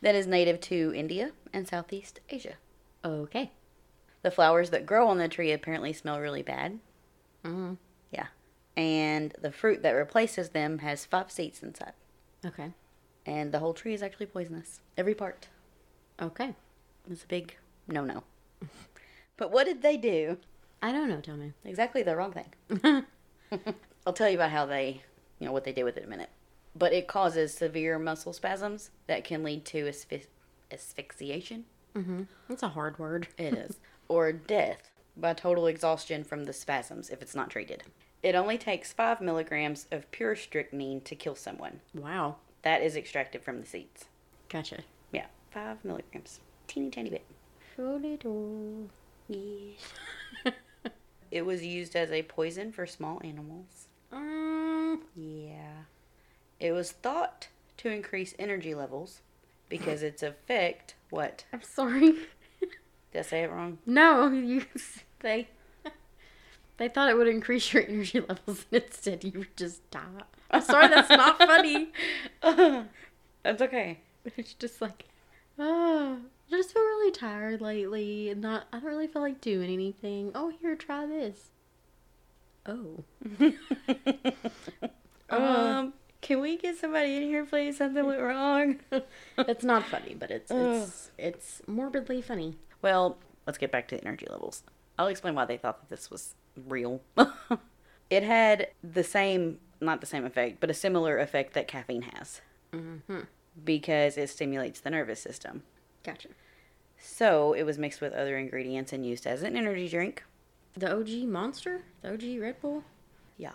that 0.01 0.15
is 0.15 0.25
native 0.25 0.59
to 0.61 0.91
India 0.95 1.29
and 1.53 1.67
Southeast 1.67 2.21
Asia. 2.27 2.55
Okay. 3.05 3.51
The 4.23 4.31
flowers 4.31 4.71
that 4.71 4.87
grow 4.87 5.07
on 5.07 5.19
the 5.19 5.27
tree 5.27 5.51
apparently 5.51 5.93
smell 5.93 6.19
really 6.19 6.41
bad. 6.41 6.79
Mm-hmm. 7.45 7.75
Yeah. 8.09 8.27
And 8.75 9.35
the 9.39 9.51
fruit 9.51 9.83
that 9.83 9.91
replaces 9.91 10.49
them 10.49 10.79
has 10.79 11.05
five 11.05 11.29
seeds 11.29 11.61
inside. 11.61 11.93
Okay. 12.43 12.71
And 13.27 13.51
the 13.51 13.59
whole 13.59 13.75
tree 13.75 13.93
is 13.93 14.01
actually 14.01 14.25
poisonous. 14.25 14.81
Every 14.97 15.13
part. 15.13 15.49
Okay. 16.21 16.53
It's 17.09 17.23
a 17.23 17.27
big 17.27 17.55
no 17.87 18.03
no. 18.03 18.23
but 19.37 19.51
what 19.51 19.65
did 19.65 19.81
they 19.81 19.97
do? 19.97 20.37
I 20.81 20.91
don't 20.91 21.09
know, 21.09 21.21
tell 21.21 21.37
me. 21.37 21.53
Exactly 21.63 22.03
the 22.03 22.15
wrong 22.15 22.33
thing. 22.33 23.05
I'll 24.05 24.13
tell 24.13 24.29
you 24.29 24.35
about 24.35 24.51
how 24.51 24.65
they, 24.65 25.01
you 25.39 25.47
know, 25.47 25.53
what 25.53 25.63
they 25.63 25.71
did 25.71 25.83
with 25.83 25.95
it 25.97 26.01
in 26.03 26.07
a 26.07 26.09
minute. 26.09 26.29
But 26.75 26.91
it 26.91 27.07
causes 27.07 27.53
severe 27.53 27.97
muscle 27.99 28.33
spasms 28.33 28.89
that 29.07 29.23
can 29.23 29.43
lead 29.43 29.63
to 29.65 29.85
asphy- 29.85 30.27
asphyxiation. 30.71 31.65
mm-hmm. 31.95 32.23
That's 32.49 32.63
a 32.63 32.69
hard 32.69 32.99
word. 32.99 33.27
It 33.37 33.53
is. 33.53 33.77
or 34.07 34.31
death 34.33 34.89
by 35.15 35.33
total 35.33 35.67
exhaustion 35.67 36.23
from 36.23 36.45
the 36.45 36.53
spasms 36.53 37.09
if 37.09 37.21
it's 37.21 37.35
not 37.35 37.49
treated. 37.49 37.83
It 38.21 38.35
only 38.35 38.57
takes 38.57 38.91
5 38.93 39.21
milligrams 39.21 39.87
of 39.91 40.09
pure 40.11 40.35
strychnine 40.35 41.01
to 41.01 41.15
kill 41.15 41.35
someone. 41.35 41.81
Wow. 41.93 42.37
That 42.63 42.81
is 42.81 42.95
extracted 42.95 43.43
from 43.43 43.59
the 43.59 43.67
seeds. 43.67 44.05
Gotcha. 44.49 44.83
5 45.53 45.85
milligrams. 45.85 46.39
Teeny 46.67 46.89
tiny 46.89 47.09
bit. 47.09 47.25
Yes. 49.27 49.79
It 51.31 51.47
was 51.47 51.65
used 51.65 51.95
as 51.95 52.11
a 52.11 52.21
poison 52.21 52.71
for 52.71 52.85
small 52.85 53.19
animals. 53.23 53.87
um, 54.11 55.01
Yeah. 55.15 55.85
It 56.59 56.71
was 56.73 56.91
thought 56.91 57.47
to 57.77 57.89
increase 57.89 58.35
energy 58.37 58.75
levels 58.75 59.21
because 59.67 60.03
its 60.09 60.21
effect, 60.21 60.93
what? 61.09 61.45
I'm 61.51 61.63
sorry. 61.63 62.11
Did 63.11 63.19
I 63.19 63.21
say 63.23 63.43
it 63.43 63.49
wrong? 63.51 63.79
No, 63.87 64.29
you 64.29 64.65
they 65.21 65.47
they 66.77 66.87
thought 66.87 67.09
it 67.09 67.17
would 67.17 67.27
increase 67.27 67.73
your 67.73 67.81
energy 67.87 68.19
levels, 68.19 68.65
and 68.71 68.83
instead 68.83 69.23
you 69.23 69.31
would 69.39 69.57
just 69.57 69.89
die. 69.89 70.01
I'm 70.51 70.61
sorry, 70.61 70.87
that's 70.87 71.09
not 71.09 71.37
funny. 71.39 71.91
That's 72.43 73.61
okay. 73.61 73.99
It's 74.37 74.53
just 74.53 74.81
like, 74.81 75.05
oh, 75.59 76.17
I 76.51 76.55
just 76.55 76.73
feel 76.73 76.81
really 76.81 77.11
tired 77.11 77.61
lately, 77.61 78.29
and 78.29 78.41
not. 78.41 78.67
I 78.71 78.79
don't 78.79 78.89
really 78.89 79.07
feel 79.07 79.21
like 79.21 79.41
doing 79.41 79.71
anything. 79.71 80.31
Oh, 80.35 80.51
here, 80.61 80.75
try 80.75 81.05
this. 81.05 81.49
Oh, 82.65 83.03
um, 85.29 85.93
can 86.21 86.39
we 86.39 86.57
get 86.57 86.77
somebody 86.77 87.17
in 87.17 87.23
here, 87.23 87.45
please? 87.45 87.77
Something 87.77 88.05
went 88.05 88.21
wrong. 88.21 88.79
it's 89.37 89.63
not 89.63 89.85
funny, 89.85 90.15
but 90.17 90.31
it's 90.31 90.51
it's 90.51 91.11
it's 91.17 91.61
morbidly 91.67 92.21
funny. 92.21 92.57
Well, 92.81 93.17
let's 93.45 93.57
get 93.57 93.71
back 93.71 93.87
to 93.89 93.97
the 93.97 94.03
energy 94.03 94.27
levels. 94.29 94.63
I'll 94.97 95.07
explain 95.07 95.35
why 95.35 95.45
they 95.45 95.57
thought 95.57 95.79
that 95.81 95.89
this 95.89 96.09
was 96.11 96.35
real. 96.67 97.01
it 98.09 98.23
had 98.23 98.67
the 98.83 99.03
same, 99.03 99.57
not 99.81 100.01
the 100.01 100.07
same 100.07 100.23
effect, 100.23 100.59
but 100.59 100.69
a 100.69 100.73
similar 100.73 101.17
effect 101.17 101.53
that 101.53 101.67
caffeine 101.67 102.03
has 102.03 102.41
Mm-hmm. 102.73 103.19
Because 103.63 104.17
it 104.17 104.29
stimulates 104.29 104.79
the 104.79 104.89
nervous 104.89 105.19
system. 105.19 105.63
Gotcha. 106.03 106.29
So 106.97 107.53
it 107.53 107.63
was 107.63 107.77
mixed 107.77 108.01
with 108.01 108.13
other 108.13 108.37
ingredients 108.37 108.93
and 108.93 109.05
used 109.05 109.27
as 109.27 109.43
an 109.43 109.57
energy 109.57 109.89
drink. 109.89 110.23
The 110.75 110.91
OG 110.91 111.09
Monster, 111.27 111.81
the 112.01 112.13
OG 112.13 112.41
Red 112.41 112.61
Bull. 112.61 112.83
Yeah. 113.37 113.51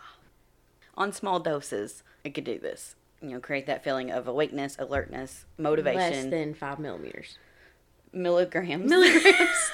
On 0.97 1.12
small 1.12 1.40
doses, 1.40 2.02
it 2.25 2.35
could 2.35 2.45
do 2.45 2.59
this. 2.59 2.95
You 3.21 3.31
know, 3.31 3.40
create 3.40 3.67
that 3.67 3.83
feeling 3.83 4.11
of 4.11 4.28
awakeness, 4.28 4.76
alertness, 4.78 5.47
motivation. 5.57 5.99
Less 5.99 6.25
than 6.26 6.55
five 6.55 6.78
millimeters. 6.78 7.38
milligrams. 8.12 8.88
Milligrams. 8.88 9.71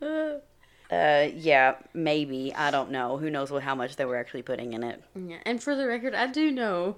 uh, 0.90 1.28
yeah, 1.34 1.76
maybe. 1.94 2.54
I 2.54 2.70
don't 2.70 2.90
know. 2.90 3.16
Who 3.16 3.30
knows 3.30 3.50
what 3.50 3.62
how 3.62 3.74
much 3.74 3.96
they 3.96 4.04
were 4.04 4.16
actually 4.16 4.42
putting 4.42 4.74
in 4.74 4.82
it. 4.82 5.02
Yeah, 5.14 5.38
and 5.44 5.62
for 5.62 5.74
the 5.74 5.86
record, 5.86 6.14
I 6.14 6.26
do 6.26 6.50
know 6.50 6.96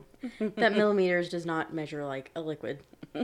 that 0.57 0.73
millimeters 0.76 1.28
does 1.28 1.47
not 1.47 1.73
measure 1.73 2.05
like 2.05 2.31
a 2.35 2.40
liquid. 2.40 2.81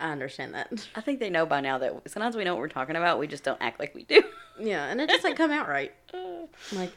I 0.00 0.12
understand 0.12 0.54
that. 0.54 0.88
I 0.94 1.00
think 1.00 1.20
they 1.20 1.30
know 1.30 1.46
by 1.46 1.60
now 1.60 1.78
that 1.78 2.10
sometimes 2.10 2.36
we 2.36 2.44
know 2.44 2.54
what 2.54 2.60
we're 2.60 2.68
talking 2.68 2.96
about. 2.96 3.18
We 3.18 3.26
just 3.26 3.44
don't 3.44 3.60
act 3.60 3.78
like 3.78 3.94
we 3.94 4.04
do. 4.04 4.22
Yeah, 4.58 4.86
and 4.86 5.00
it 5.00 5.08
just 5.10 5.24
like 5.24 5.36
come 5.36 5.50
out 5.50 5.68
right, 5.68 5.92
like 6.72 6.92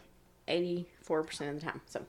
eighty 0.48 0.88
four 1.02 1.24
percent 1.24 1.50
of 1.50 1.60
the 1.60 1.66
time. 1.66 1.82
So 1.86 2.06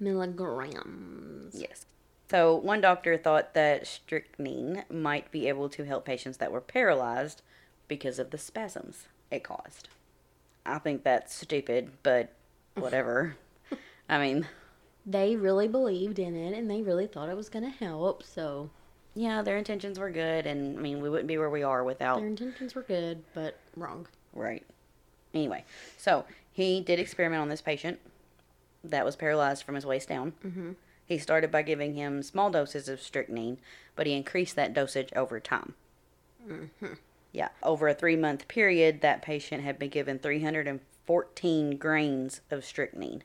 milligrams. 0.00 1.54
yes. 1.54 1.86
So 2.28 2.54
one 2.54 2.80
doctor 2.80 3.16
thought 3.16 3.54
that 3.54 3.86
strychnine 3.86 4.84
might 4.88 5.30
be 5.32 5.48
able 5.48 5.68
to 5.70 5.84
help 5.84 6.04
patients 6.04 6.36
that 6.38 6.52
were 6.52 6.60
paralyzed 6.60 7.42
because 7.88 8.20
of 8.20 8.30
the 8.30 8.38
spasms 8.38 9.08
it 9.30 9.44
caused. 9.44 9.88
I 10.66 10.78
think 10.78 11.04
that's 11.04 11.34
stupid, 11.34 11.90
but 12.02 12.32
whatever. 12.74 13.36
I 14.08 14.18
mean, 14.18 14.46
They 15.06 15.36
really 15.36 15.68
believed 15.68 16.18
in 16.18 16.34
it, 16.34 16.56
and 16.56 16.70
they 16.70 16.82
really 16.82 17.06
thought 17.06 17.28
it 17.28 17.36
was 17.36 17.48
gonna 17.48 17.70
help. 17.70 18.22
So 18.22 18.70
yeah, 19.14 19.42
their 19.42 19.56
intentions 19.56 19.98
were 19.98 20.10
good, 20.10 20.46
and 20.46 20.78
I 20.78 20.80
mean, 20.80 21.00
we 21.00 21.08
wouldn't 21.08 21.28
be 21.28 21.38
where 21.38 21.50
we 21.50 21.62
are 21.62 21.82
without 21.82 22.18
their 22.18 22.26
intentions 22.26 22.74
were 22.74 22.82
good, 22.82 23.24
but 23.34 23.58
wrong. 23.76 24.06
Right. 24.34 24.64
Anyway, 25.34 25.64
so 25.96 26.24
he 26.52 26.80
did 26.80 26.98
experiment 26.98 27.40
on 27.40 27.48
this 27.48 27.60
patient 27.62 27.98
that 28.84 29.04
was 29.04 29.16
paralyzed 29.16 29.64
from 29.64 29.74
his 29.74 29.86
waist 29.86 30.08
down. 30.08 30.32
Mm-hmm. 30.44 30.72
He 31.06 31.18
started 31.18 31.50
by 31.50 31.62
giving 31.62 31.94
him 31.94 32.22
small 32.22 32.50
doses 32.50 32.88
of 32.88 33.00
strychnine, 33.02 33.58
but 33.96 34.06
he 34.06 34.12
increased 34.12 34.54
that 34.56 34.74
dosage 34.74 35.12
over 35.16 35.40
time. 35.40 35.74
Mm-hmm. 36.48 36.94
Yeah, 37.32 37.48
over 37.62 37.88
a 37.88 37.94
three 37.94 38.16
month 38.16 38.48
period, 38.48 39.00
that 39.02 39.22
patient 39.22 39.62
had 39.62 39.78
been 39.78 39.90
given 39.90 40.18
314 40.18 41.76
grains 41.76 42.40
of 42.50 42.64
strychnine. 42.64 43.22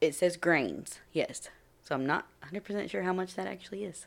It 0.00 0.14
says 0.14 0.36
grains, 0.36 1.00
yes. 1.12 1.48
So 1.82 1.94
I'm 1.94 2.06
not 2.06 2.26
100% 2.52 2.90
sure 2.90 3.02
how 3.02 3.12
much 3.12 3.34
that 3.34 3.46
actually 3.46 3.84
is. 3.84 4.06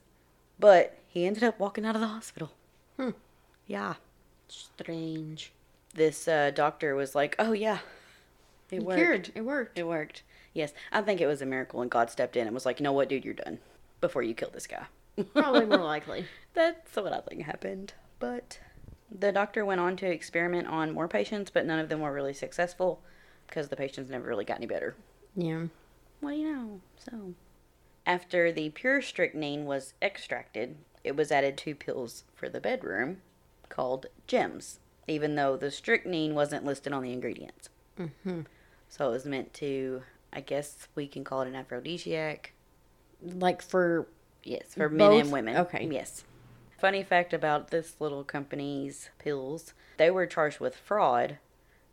But 0.60 0.98
he 1.08 1.26
ended 1.26 1.44
up 1.44 1.60
walking 1.60 1.86
out 1.86 1.96
of 1.96 2.02
the 2.02 2.08
hospital. 2.08 2.52
Hmm. 2.98 3.12
Yeah. 3.66 3.94
Strange. 4.50 5.54
This 5.94 6.28
uh, 6.28 6.52
doctor 6.54 6.96
was 6.96 7.16
like, 7.16 7.36
oh, 7.40 7.54
yeah. 7.54 7.80
It 8.70 8.84
worked. 8.84 8.98
cured. 9.00 9.32
It 9.36 9.42
worked. 9.42 9.80
It 9.80 9.88
worked. 9.88 10.24
Yes, 10.54 10.74
I 10.92 11.02
think 11.02 11.22
it 11.22 11.28
was 11.28 11.42
a 11.42 11.46
miracle, 11.46 11.82
and 11.82 11.90
God 11.90 12.10
stepped 12.10 12.36
in 12.36 12.46
and 12.46 12.54
was 12.54 12.66
like, 12.66 12.80
"You 12.80 12.84
know 12.84 12.92
what, 12.94 13.10
dude, 13.10 13.26
you're 13.26 13.34
done 13.34 13.60
before 14.02 14.22
you 14.24 14.34
kill 14.34 14.50
this 14.52 14.68
guy." 14.68 14.86
Probably 15.34 15.66
more 15.66 15.78
likely. 15.84 16.26
That's 16.54 16.96
what 16.96 17.14
I 17.14 17.22
think 17.22 17.44
happened. 17.44 17.94
But 18.20 18.60
the 19.12 19.32
doctor 19.32 19.66
went 19.66 19.82
on 19.82 19.96
to 19.98 20.08
experiment 20.08 20.68
on 20.68 20.94
more 20.94 21.08
patients, 21.08 21.52
but 21.52 21.66
none 21.66 21.80
of 21.80 21.90
them 21.90 22.02
were 22.02 22.14
really 22.14 22.34
successful 22.34 23.02
because 23.48 23.70
the 23.70 23.76
patients 23.76 24.10
never 24.10 24.28
really 24.28 24.46
got 24.46 24.58
any 24.58 24.68
better. 24.68 24.96
Yeah. 25.36 25.66
What 26.20 26.32
do 26.32 26.38
you 26.38 26.54
know? 26.54 26.82
So, 26.98 27.34
after 28.06 28.52
the 28.52 28.70
pure 28.70 29.02
strychnine 29.02 29.66
was 29.66 29.94
extracted, 30.02 30.78
it 31.04 31.16
was 31.16 31.32
added 31.32 31.58
to 31.58 31.76
pills 31.76 32.24
for 32.36 32.50
the 32.50 32.60
bedroom 32.60 33.22
called 33.70 34.08
gems, 34.28 34.80
even 35.08 35.36
though 35.36 35.56
the 35.56 35.72
strychnine 35.72 36.36
wasn't 36.36 36.66
listed 36.66 36.94
on 36.94 37.04
the 37.04 37.14
ingredients. 37.14 37.70
Mm-hmm. 37.98 38.42
So 38.90 39.10
it 39.10 39.12
was 39.12 39.26
meant 39.26 39.54
to, 39.56 40.04
I 40.34 40.42
guess 40.42 40.88
we 40.96 41.08
can 41.08 41.24
call 41.24 41.42
it 41.42 41.48
an 41.48 41.56
aphrodisiac. 41.56 42.54
Like 43.22 43.62
for 43.62 44.08
Yes, 44.44 44.74
for 44.74 44.90
men 44.90 45.14
and 45.14 45.32
women. 45.32 45.58
Okay. 45.58 45.88
Yes. 45.92 46.24
Funny 46.80 47.04
fact 47.04 47.34
about 47.34 47.70
this 47.72 47.96
little 48.00 48.24
company's 48.24 49.10
pills, 49.20 49.74
they 49.98 50.10
were 50.12 50.26
charged 50.26 50.60
with 50.60 50.76
fraud 50.76 51.38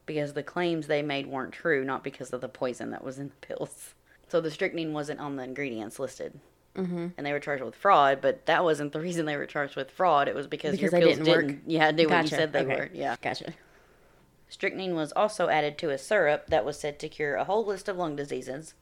because 0.07 0.35
the 0.35 0.43
claims 0.43 0.87
they 0.87 1.03
made 1.03 1.27
weren't 1.27 1.53
true, 1.53 1.85
not 1.85 2.05
because 2.05 2.31
of 2.31 2.41
the 2.41 2.49
poison 2.49 2.91
that 2.91 3.03
was 3.05 3.19
in 3.19 3.29
the 3.29 3.47
pills. 3.47 3.95
So 4.29 4.41
the 4.41 4.51
strychnine 4.51 4.93
wasn't 4.93 5.21
on 5.21 5.37
the 5.37 5.43
ingredients 5.43 5.99
listed. 5.99 6.39
mm-hmm. 6.77 7.09
And 7.17 7.27
they 7.27 7.33
were 7.33 7.41
charged 7.41 7.65
with 7.65 7.75
fraud, 7.75 8.21
but 8.21 8.47
that 8.47 8.63
wasn't 8.65 8.93
the 8.93 9.01
reason 9.01 9.27
they 9.27 9.37
were 9.37 9.47
charged 9.47 9.75
with 9.77 9.91
fraud. 9.91 10.29
It 10.29 10.35
was 10.35 10.47
because, 10.47 10.73
Because 10.73 10.93
your 10.93 11.01
pills 11.01 11.17
didn't 11.19 11.29
work. 11.33 11.47
didn't, 11.47 11.63
yeah, 11.67 11.91
do 11.93 12.09
what 12.09 12.23
you 12.23 12.29
said 12.29 12.53
they 12.53 12.61
Okay. 12.61 12.77
were. 12.77 12.91
Yeah. 12.93 13.17
Gotcha. 13.21 13.55
Strychnine 14.49 14.95
was 14.95 15.13
also 15.13 15.49
added 15.49 15.77
to 15.79 15.91
a 15.91 15.99
syrup 15.99 16.47
that 16.49 16.65
was 16.65 16.79
said 16.79 16.99
to 17.01 17.09
cure 17.09 17.35
a 17.35 17.45
whole 17.45 17.65
list 17.65 17.89
of 17.89 17.97
lung 17.97 18.15
diseases. 18.15 18.75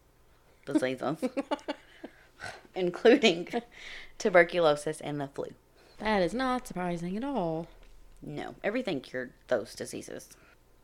Diseases. 0.66 1.18
including 2.74 3.48
tuberculosis 4.18 5.00
and 5.00 5.20
the 5.20 5.28
flu. 5.28 5.46
That 5.98 6.22
is 6.22 6.34
not 6.34 6.66
surprising 6.66 7.16
at 7.16 7.24
all. 7.24 7.66
No, 8.22 8.54
everything 8.64 9.00
cured 9.00 9.32
those 9.48 9.74
diseases. 9.74 10.28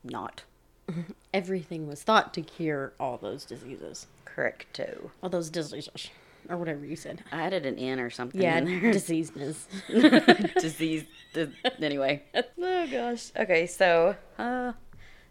Not. 0.05 0.45
Everything 1.35 1.87
was 1.87 2.03
thought 2.03 2.35
to 2.35 2.43
cure 2.43 2.93
all 2.99 3.17
those 3.17 3.45
diseases. 3.45 4.07
Correcto. 4.27 5.11
All 5.23 5.29
those 5.31 5.49
diseases. 5.51 6.11
Or 6.49 6.57
whatever 6.57 6.85
you 6.85 6.97
said. 6.97 7.23
I 7.31 7.43
added 7.43 7.65
an 7.67 7.79
N 7.79 8.01
or 8.01 8.11
something 8.11 8.41
Yeah, 8.41 8.59
in 8.59 8.65
there. 8.81 8.93
diseases. 8.93 9.69
Disease. 9.89 11.05
di- 11.33 11.53
anyway. 11.81 12.23
Oh 12.35 12.87
gosh. 12.91 13.31
Okay, 13.37 13.67
so 13.67 14.17
uh, 14.39 14.73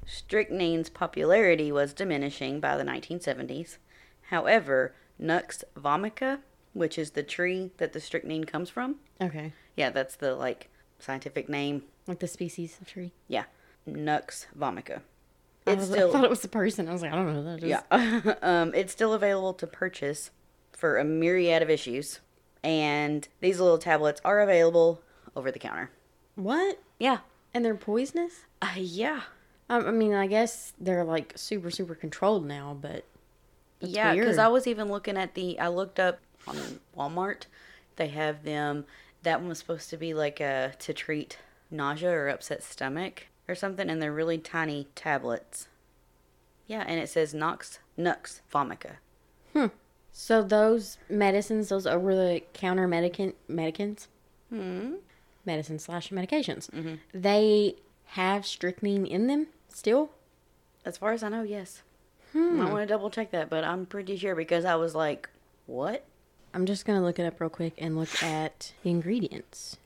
strychnine's 0.07 0.89
popularity 0.89 1.71
was 1.71 1.93
diminishing 1.93 2.59
by 2.59 2.77
the 2.77 2.83
1970s. 2.83 3.77
However, 4.29 4.93
Nux 5.17 5.63
vomica, 5.77 6.39
which 6.73 6.97
is 6.97 7.11
the 7.11 7.23
tree 7.23 7.71
that 7.77 7.93
the 7.93 7.99
strychnine 7.99 8.45
comes 8.45 8.69
from, 8.69 8.95
okay. 9.21 9.51
Yeah, 9.79 9.89
that's 9.89 10.17
the 10.17 10.35
like 10.35 10.69
scientific 10.99 11.47
name. 11.47 11.83
Like 12.05 12.19
the 12.19 12.27
species 12.27 12.77
of 12.81 12.87
tree. 12.87 13.13
Yeah, 13.29 13.45
Nux 13.85 14.45
vomica. 14.57 15.01
I, 15.65 15.71
It's 15.71 15.79
was- 15.81 15.89
still 15.89 16.09
I 16.09 16.11
thought 16.11 16.23
it 16.25 16.29
was 16.29 16.43
a 16.43 16.49
person. 16.49 16.89
I 16.89 16.91
was 16.93 17.01
like, 17.01 17.13
I 17.13 17.15
don't 17.15 17.27
know 17.27 17.41
who 17.41 17.43
that 17.43 17.63
is. 17.63 17.69
Yeah. 17.69 18.33
um, 18.41 18.73
it's 18.75 18.91
still 18.91 19.13
available 19.13 19.53
to 19.53 19.65
purchase 19.65 20.31
for 20.73 20.97
a 20.97 21.03
myriad 21.05 21.61
of 21.63 21.69
issues. 21.69 22.19
And 22.61 23.25
these 23.39 23.59
little 23.61 23.77
tablets 23.77 24.19
are 24.25 24.41
available 24.41 25.01
over 25.33 25.49
the 25.49 25.59
counter. 25.59 25.91
What? 26.35 26.81
Yeah. 26.99 27.19
And 27.53 27.63
they're 27.63 27.75
poisonous? 27.75 28.45
Uh, 28.61 28.73
yeah. 28.75 29.21
Um, 29.69 29.85
I 29.87 29.91
mean, 29.91 30.13
I 30.13 30.27
guess 30.27 30.73
they're 30.77 31.05
like 31.05 31.33
super, 31.37 31.71
super 31.71 31.95
controlled 31.95 32.45
now, 32.45 32.75
but 32.79 33.05
yeah, 33.79 34.13
because. 34.13 34.37
I 34.37 34.49
was 34.49 34.67
even 34.67 34.89
looking 34.89 35.15
at 35.15 35.35
the, 35.35 35.57
I 35.57 35.69
looked 35.69 35.99
up 35.99 36.19
on 36.47 36.57
Walmart. 36.97 37.43
They 37.95 38.07
have 38.07 38.43
them, 38.43 38.85
that 39.23 39.39
one 39.39 39.49
was 39.49 39.59
supposed 39.59 39.89
to 39.89 39.97
be 39.97 40.13
like 40.13 40.39
a, 40.39 40.73
to 40.79 40.93
treat 40.93 41.37
nausea 41.71 42.09
or 42.11 42.27
upset 42.29 42.63
stomach 42.63 43.27
or 43.47 43.55
something. 43.55 43.89
And 43.89 44.01
they're 44.01 44.13
really 44.13 44.37
tiny 44.37 44.87
tablets. 44.95 45.67
Yeah, 46.67 46.83
and 46.87 46.99
it 46.99 47.09
says 47.09 47.33
Nox 47.33 47.79
Nux 47.97 48.41
vomica. 48.53 48.93
Hmm. 49.53 49.67
So 50.11 50.43
those 50.43 50.97
medicines, 51.09 51.69
those 51.69 51.87
over 51.87 52.15
the 52.15 52.41
counter 52.53 52.87
medicin 52.87 53.33
medicines, 53.47 54.07
Hmm. 54.49 54.95
medicine 55.45 55.79
slash 55.79 56.09
medications, 56.09 56.69
Mm-hmm. 56.71 56.95
they 57.13 57.75
have 58.13 58.45
strychnine 58.45 59.05
in 59.05 59.27
them 59.27 59.47
still. 59.67 60.09
As 60.85 60.97
far 60.97 61.11
as 61.13 61.21
I 61.23 61.29
know, 61.29 61.43
yes. 61.43 61.83
Hmm. 62.33 62.61
I 62.61 62.69
want 62.71 62.81
to 62.87 62.91
double 62.93 63.09
check 63.09 63.31
that, 63.31 63.49
but 63.49 63.63
I'm 63.63 63.85
pretty 63.85 64.15
sure 64.17 64.35
because 64.35 64.65
I 64.65 64.75
was 64.75 64.93
like, 64.95 65.29
what? 65.65 66.05
I'm 66.53 66.65
just 66.65 66.85
gonna 66.85 67.03
look 67.03 67.19
it 67.19 67.25
up 67.25 67.39
real 67.39 67.49
quick 67.49 67.73
and 67.77 67.97
look 67.97 68.23
at 68.23 68.73
the 68.83 68.89
ingredients. 68.89 69.77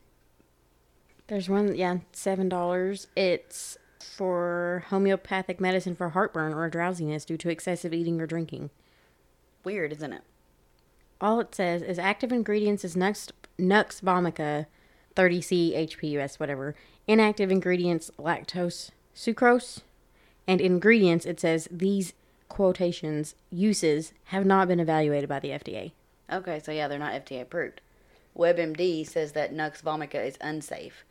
There's 1.28 1.50
one, 1.50 1.76
yeah, 1.76 1.98
seven 2.12 2.50
dollars. 2.50 3.08
It's 3.16 3.78
for 4.00 4.86
homeopathic 4.90 5.60
medicine 5.60 5.96
for 5.96 6.10
heartburn 6.10 6.54
or 6.54 6.70
drowsiness 6.70 7.26
due 7.26 7.38
to 7.38 7.50
excessive 7.50 7.94
eating 7.94 8.20
or 8.22 8.28
drinking. 8.28 8.70
Weird, 9.64 9.94
isn't 9.94 10.14
it? 10.14 10.24
All 11.22 11.40
it 11.40 11.56
says 11.56 11.82
is 11.82 11.98
active 11.98 12.32
ingredients 12.32 12.84
is 12.84 12.98
Nux, 12.98 13.30
Nux 13.58 14.02
vomica, 14.02 14.66
30C 15.16 15.74
HPUS, 15.90 16.40
whatever. 16.40 16.76
Inactive 17.08 17.52
ingredients 17.52 18.12
lactose, 18.20 18.92
sucrose, 19.16 19.82
and 20.48 20.60
ingredients 20.60 21.26
it 21.26 21.40
says 21.40 21.68
these 21.72 22.14
quotations 22.50 23.36
uses 23.50 24.14
have 24.26 24.46
not 24.46 24.68
been 24.68 24.80
evaluated 24.80 25.30
by 25.30 25.40
the 25.40 25.50
FDA. 25.50 25.92
Okay, 26.32 26.60
so 26.64 26.72
yeah, 26.72 26.88
they're 26.88 27.00
not 27.00 27.14
FDA 27.14 27.42
approved. 27.42 27.82
WebMD 28.38 29.08
says 29.08 29.34
that 29.34 29.54
Nux 29.54 29.72
vomica 29.84 30.26
is 30.26 30.38
unsafe. 30.42 31.06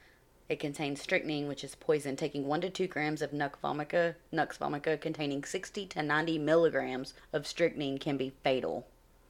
It 0.49 0.59
contains 0.59 1.01
strychnine, 1.01 1.49
which 1.49 1.65
is 1.65 1.75
poison. 1.75 2.17
Taking 2.17 2.47
one 2.47 2.61
to 2.61 2.71
two 2.71 2.87
grams 2.87 3.23
of 3.23 3.33
Nux 3.33 3.53
vomica, 3.63 4.17
Nux 4.33 4.49
vomica 4.61 5.01
containing 5.01 5.45
60 5.45 5.87
to 5.87 6.03
90 6.03 6.39
milligrams 6.39 7.15
of 7.33 7.47
strychnine 7.47 7.99
can 7.99 8.17
be 8.17 8.33
fatal. 8.43 8.87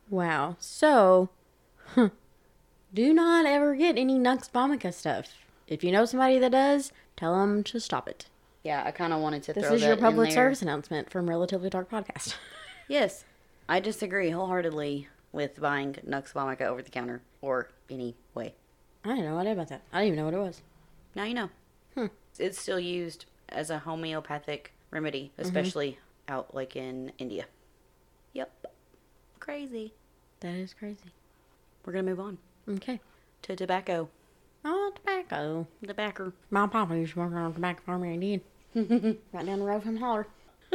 Wow. 0.09 0.57
So, 0.59 1.29
huh, 1.95 2.09
do 2.93 3.13
not 3.13 3.47
ever 3.47 3.75
get 3.75 3.99
any 3.99 4.19
Nux 4.19 4.49
vomica 4.53 4.93
stuff. 4.93 5.29
If 5.69 5.85
you 5.85 5.93
know 5.93 6.05
somebody 6.05 6.39
that 6.39 6.53
does, 6.53 6.93
tell 7.17 7.39
them 7.39 7.63
to 7.65 7.79
stop 7.79 8.09
it. 8.09 8.27
Yeah, 8.63 8.83
I 8.85 8.91
kind 8.91 9.13
of 9.13 9.21
wanted 9.21 9.43
to 9.45 9.53
This 9.53 9.71
is 9.71 9.83
your 9.83 9.97
public 9.97 10.31
service 10.31 10.63
announcement 10.63 11.11
from 11.11 11.29
Relatively 11.29 11.71
Dark 11.71 11.91
Podcast. 11.91 12.35
Yes, 12.89 13.25
I 13.69 13.81
disagree 13.81 14.31
wholeheartedly 14.31 15.09
with 15.33 15.61
buying 15.61 15.97
Nux 16.05 16.23
vomica 16.35 16.63
over 16.63 16.83
the 16.83 16.91
counter 16.91 17.23
or 17.41 17.69
any 17.91 18.15
way. 18.35 18.55
I 19.05 19.17
had 19.17 19.25
no 19.25 19.39
idea 19.39 19.53
about 19.53 19.69
that. 19.69 19.83
I 19.93 20.01
didn't 20.03 20.15
even 20.15 20.19
know 20.19 20.25
what 20.27 20.35
it 20.35 20.47
was. 20.47 20.63
Now 21.15 21.25
you 21.25 21.35
know. 21.35 21.51
Hmm. 21.95 22.07
It's 22.39 22.59
still 22.61 22.81
used 22.81 23.27
as 23.49 23.71
a 23.71 23.81
homeopathic 23.81 24.73
remedy, 24.91 25.33
especially 25.39 25.99
out 26.29 26.55
like 26.55 26.77
in 26.77 27.13
India. 27.19 27.47
Yep. 28.33 28.67
Crazy. 29.41 29.93
That 30.41 30.55
is 30.55 30.73
crazy. 30.75 31.13
We're 31.85 31.93
gonna 31.93 32.05
move 32.05 32.21
on 32.21 32.39
Okay. 32.69 33.01
to 33.43 33.57
tobacco. 33.57 34.09
Oh, 34.65 34.93
tobacco. 34.95 35.67
Tobacco. 35.87 36.33
My 36.51 36.67
papa 36.69 36.97
used 36.97 37.15
to 37.15 37.19
work 37.19 37.33
on 37.33 37.51
a 37.51 37.55
tobacco 37.55 37.83
farm 37.85 38.05
and 38.05 38.23
he 38.23 38.41
did. 38.75 39.19
right 39.33 39.45
down 39.45 39.59
the 39.59 39.65
road 39.65 39.83
from 39.83 39.97
Holler. 39.97 40.27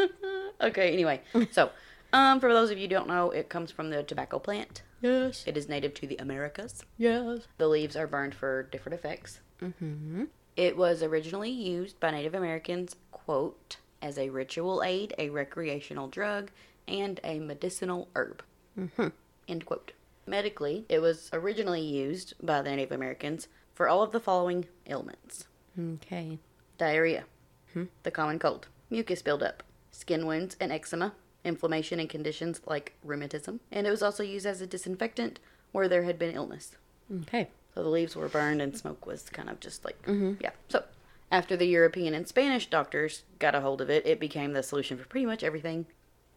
okay, 0.61 0.91
anyway. 0.93 1.21
So, 1.51 1.71
um, 2.13 2.39
for 2.39 2.53
those 2.53 2.71
of 2.71 2.77
you 2.77 2.83
who 2.85 2.89
don't 2.89 3.07
know, 3.07 3.31
it 3.31 3.49
comes 3.49 3.71
from 3.71 3.89
the 3.89 4.03
tobacco 4.03 4.39
plant. 4.39 4.81
Yes. 5.01 5.43
It 5.45 5.57
is 5.57 5.69
native 5.69 5.93
to 5.95 6.07
the 6.07 6.17
Americas. 6.17 6.83
Yes. 6.97 7.41
The 7.57 7.67
leaves 7.67 7.95
are 7.95 8.07
burned 8.07 8.33
for 8.35 8.63
different 8.63 8.95
effects. 8.95 9.39
Mm-hmm. 9.61 10.25
It 10.55 10.75
was 10.75 11.03
originally 11.03 11.51
used 11.51 11.99
by 11.99 12.11
Native 12.11 12.33
Americans, 12.33 12.95
quote, 13.11 13.77
as 14.01 14.17
a 14.17 14.29
ritual 14.29 14.81
aid, 14.83 15.13
a 15.17 15.29
recreational 15.29 16.07
drug, 16.07 16.49
and 16.87 17.19
a 17.23 17.39
medicinal 17.39 18.07
herb, 18.15 18.41
Mm-hmm. 18.79 19.07
end 19.47 19.65
quote. 19.65 19.91
Medically, 20.25 20.85
it 20.89 20.99
was 20.99 21.29
originally 21.33 21.81
used 21.81 22.33
by 22.41 22.61
the 22.61 22.69
Native 22.75 22.91
Americans 22.91 23.47
for 23.73 23.87
all 23.87 24.01
of 24.03 24.11
the 24.11 24.19
following 24.19 24.65
ailments 24.87 25.46
Okay. 25.79 26.39
diarrhea, 26.77 27.25
hmm? 27.74 27.85
the 28.03 28.11
common 28.11 28.39
cold, 28.39 28.67
mucus 28.89 29.22
buildup, 29.22 29.63
skin 29.91 30.25
wounds 30.25 30.55
and 30.59 30.72
eczema, 30.72 31.13
inflammation 31.48 32.00
and 32.00 32.10
conditions 32.10 32.62
like 32.66 32.94
rheumatism, 33.03 33.60
and 33.72 33.88
it 33.88 33.90
was 33.92 34.03
also 34.03 34.24
used 34.24 34.46
as 34.46 34.62
a 34.62 34.68
disinfectant 34.68 35.40
where 35.72 35.88
there 35.88 36.03
had 36.03 36.20
been 36.20 36.36
illness. 36.36 36.75
Okay. 37.24 37.50
So 37.74 37.83
the 37.83 37.90
leaves 37.90 38.16
were 38.16 38.27
burned 38.27 38.62
and 38.62 38.75
smoke 38.75 39.05
was 39.05 39.29
kind 39.29 39.50
of 39.50 39.60
just 39.60 39.86
like, 39.86 39.98
yeah. 40.40 40.51
So 40.68 40.83
after 41.31 41.55
the 41.55 41.66
European 41.66 42.14
and 42.14 42.27
Spanish 42.27 42.70
doctors 42.70 43.24
got 43.40 43.55
a 43.55 43.62
hold 43.62 43.81
of 43.81 43.90
it, 43.90 44.05
it 44.05 44.20
became 44.20 44.53
the 44.53 44.64
solution 44.64 44.98
for 44.98 45.05
pretty 45.05 45.25
much 45.25 45.44
everything, 45.44 45.86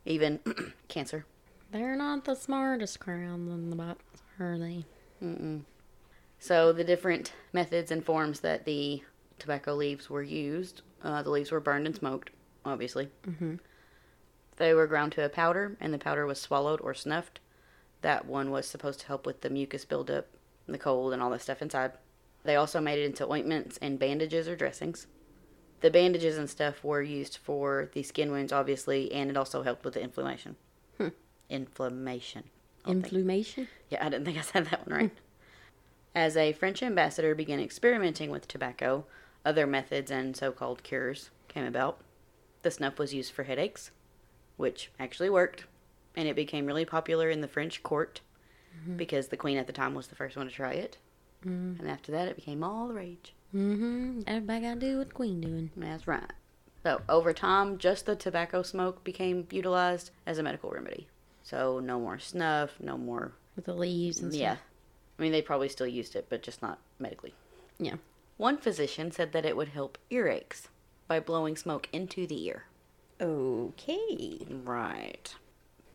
even 0.04 0.40
cancer. 0.88 1.24
They're 1.72 1.96
not 1.96 2.24
the 2.24 2.34
smartest 2.34 3.00
crowd 3.00 3.48
in 3.48 3.70
the 3.70 3.76
box, 3.76 4.02
are 4.38 4.58
they? 4.58 4.84
Mm-mm. 5.22 5.62
So 6.38 6.72
the 6.72 6.84
different 6.84 7.32
methods 7.52 7.90
and 7.90 8.04
forms 8.04 8.40
that 8.40 8.64
the 8.64 9.02
tobacco 9.38 9.74
leaves 9.74 10.10
were 10.10 10.22
used, 10.22 10.82
uh, 11.02 11.22
the 11.22 11.30
leaves 11.30 11.52
were 11.52 11.60
burned 11.60 11.86
and 11.86 11.94
smoked, 11.94 12.30
obviously. 12.64 13.08
Mm-hmm. 13.26 13.56
They 14.60 14.74
were 14.74 14.86
ground 14.86 15.12
to 15.12 15.24
a 15.24 15.30
powder, 15.30 15.74
and 15.80 15.92
the 15.94 15.98
powder 15.98 16.26
was 16.26 16.38
swallowed 16.38 16.82
or 16.82 16.92
snuffed. 16.92 17.40
That 18.02 18.26
one 18.26 18.50
was 18.50 18.66
supposed 18.66 19.00
to 19.00 19.06
help 19.06 19.24
with 19.24 19.40
the 19.40 19.48
mucus 19.48 19.86
buildup, 19.86 20.26
and 20.66 20.74
the 20.74 20.78
cold, 20.78 21.14
and 21.14 21.22
all 21.22 21.30
that 21.30 21.40
stuff 21.40 21.62
inside. 21.62 21.92
They 22.44 22.56
also 22.56 22.78
made 22.78 22.98
it 22.98 23.06
into 23.06 23.26
ointments 23.26 23.78
and 23.80 23.98
bandages 23.98 24.46
or 24.48 24.56
dressings. 24.56 25.06
The 25.80 25.90
bandages 25.90 26.36
and 26.36 26.48
stuff 26.50 26.84
were 26.84 27.00
used 27.00 27.38
for 27.38 27.88
the 27.94 28.02
skin 28.02 28.30
wounds, 28.32 28.52
obviously, 28.52 29.10
and 29.12 29.30
it 29.30 29.36
also 29.38 29.62
helped 29.62 29.82
with 29.82 29.94
the 29.94 30.02
inflammation. 30.02 30.56
Hmm. 30.98 31.08
Inflammation. 31.48 32.44
I 32.84 32.88
don't 32.88 33.00
think- 33.00 33.14
Inflammation? 33.14 33.68
yeah, 33.88 34.04
I 34.04 34.10
didn't 34.10 34.26
think 34.26 34.36
I 34.36 34.42
said 34.42 34.66
that 34.66 34.86
one 34.86 34.94
right. 34.94 35.10
As 36.14 36.36
a 36.36 36.52
French 36.52 36.82
ambassador 36.82 37.34
began 37.34 37.60
experimenting 37.60 38.28
with 38.30 38.46
tobacco, 38.46 39.06
other 39.42 39.66
methods 39.66 40.10
and 40.10 40.36
so 40.36 40.52
called 40.52 40.82
cures 40.82 41.30
came 41.48 41.64
about. 41.64 41.98
The 42.60 42.70
snuff 42.70 42.98
was 42.98 43.14
used 43.14 43.32
for 43.32 43.44
headaches, 43.44 43.90
which 44.60 44.90
actually 45.00 45.30
worked, 45.30 45.64
and 46.14 46.28
it 46.28 46.36
became 46.36 46.66
really 46.66 46.84
popular 46.84 47.30
in 47.30 47.40
the 47.40 47.48
French 47.48 47.82
court 47.82 48.20
because 48.96 49.28
the 49.28 49.36
queen 49.36 49.58
at 49.58 49.66
the 49.66 49.72
time 49.72 49.94
was 49.94 50.06
the 50.06 50.14
first 50.14 50.36
one 50.36 50.46
to 50.46 50.52
try 50.52 50.72
it. 50.72 50.98
Mm. 51.44 51.80
And 51.80 51.88
after 51.88 52.12
that, 52.12 52.28
it 52.28 52.36
became 52.36 52.62
all 52.62 52.88
the 52.88 52.94
rage. 52.94 53.34
Mm-hmm. 53.54 54.22
Everybody 54.26 54.60
gotta 54.60 54.80
do 54.80 54.98
what 54.98 55.08
the 55.08 55.14
queen 55.14 55.40
doing. 55.40 55.70
That's 55.76 56.06
right. 56.06 56.32
So, 56.82 57.02
over 57.08 57.32
time, 57.32 57.78
just 57.78 58.06
the 58.06 58.16
tobacco 58.16 58.62
smoke 58.62 59.04
became 59.04 59.46
utilized 59.50 60.10
as 60.26 60.38
a 60.38 60.42
medical 60.42 60.70
remedy. 60.70 61.08
So, 61.42 61.80
no 61.80 61.98
more 61.98 62.18
snuff, 62.18 62.70
no 62.80 62.96
more. 62.96 63.32
With 63.56 63.66
the 63.66 63.74
leaves 63.74 64.20
and 64.20 64.32
stuff. 64.32 64.40
Yeah. 64.40 64.56
I 65.18 65.22
mean, 65.22 65.32
they 65.32 65.42
probably 65.42 65.68
still 65.68 65.86
used 65.86 66.16
it, 66.16 66.26
but 66.30 66.42
just 66.42 66.62
not 66.62 66.78
medically. 66.98 67.34
Yeah. 67.78 67.96
One 68.38 68.56
physician 68.56 69.10
said 69.10 69.32
that 69.32 69.44
it 69.44 69.56
would 69.56 69.68
help 69.68 69.98
earaches 70.10 70.68
by 71.06 71.20
blowing 71.20 71.56
smoke 71.56 71.88
into 71.92 72.26
the 72.26 72.46
ear. 72.46 72.64
Okay. 73.20 74.38
Right. 74.64 75.34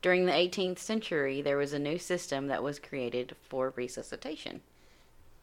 During 0.02 0.28
the 0.28 0.32
18th 0.32 0.78
century, 0.78 1.42
there 1.42 1.58
was 1.58 1.74
a 1.74 1.80
new 1.80 1.98
system 1.98 2.48
that 2.48 2.62
was 2.62 2.78
created 2.78 3.36
for 3.42 3.74
resuscitation. 3.76 4.62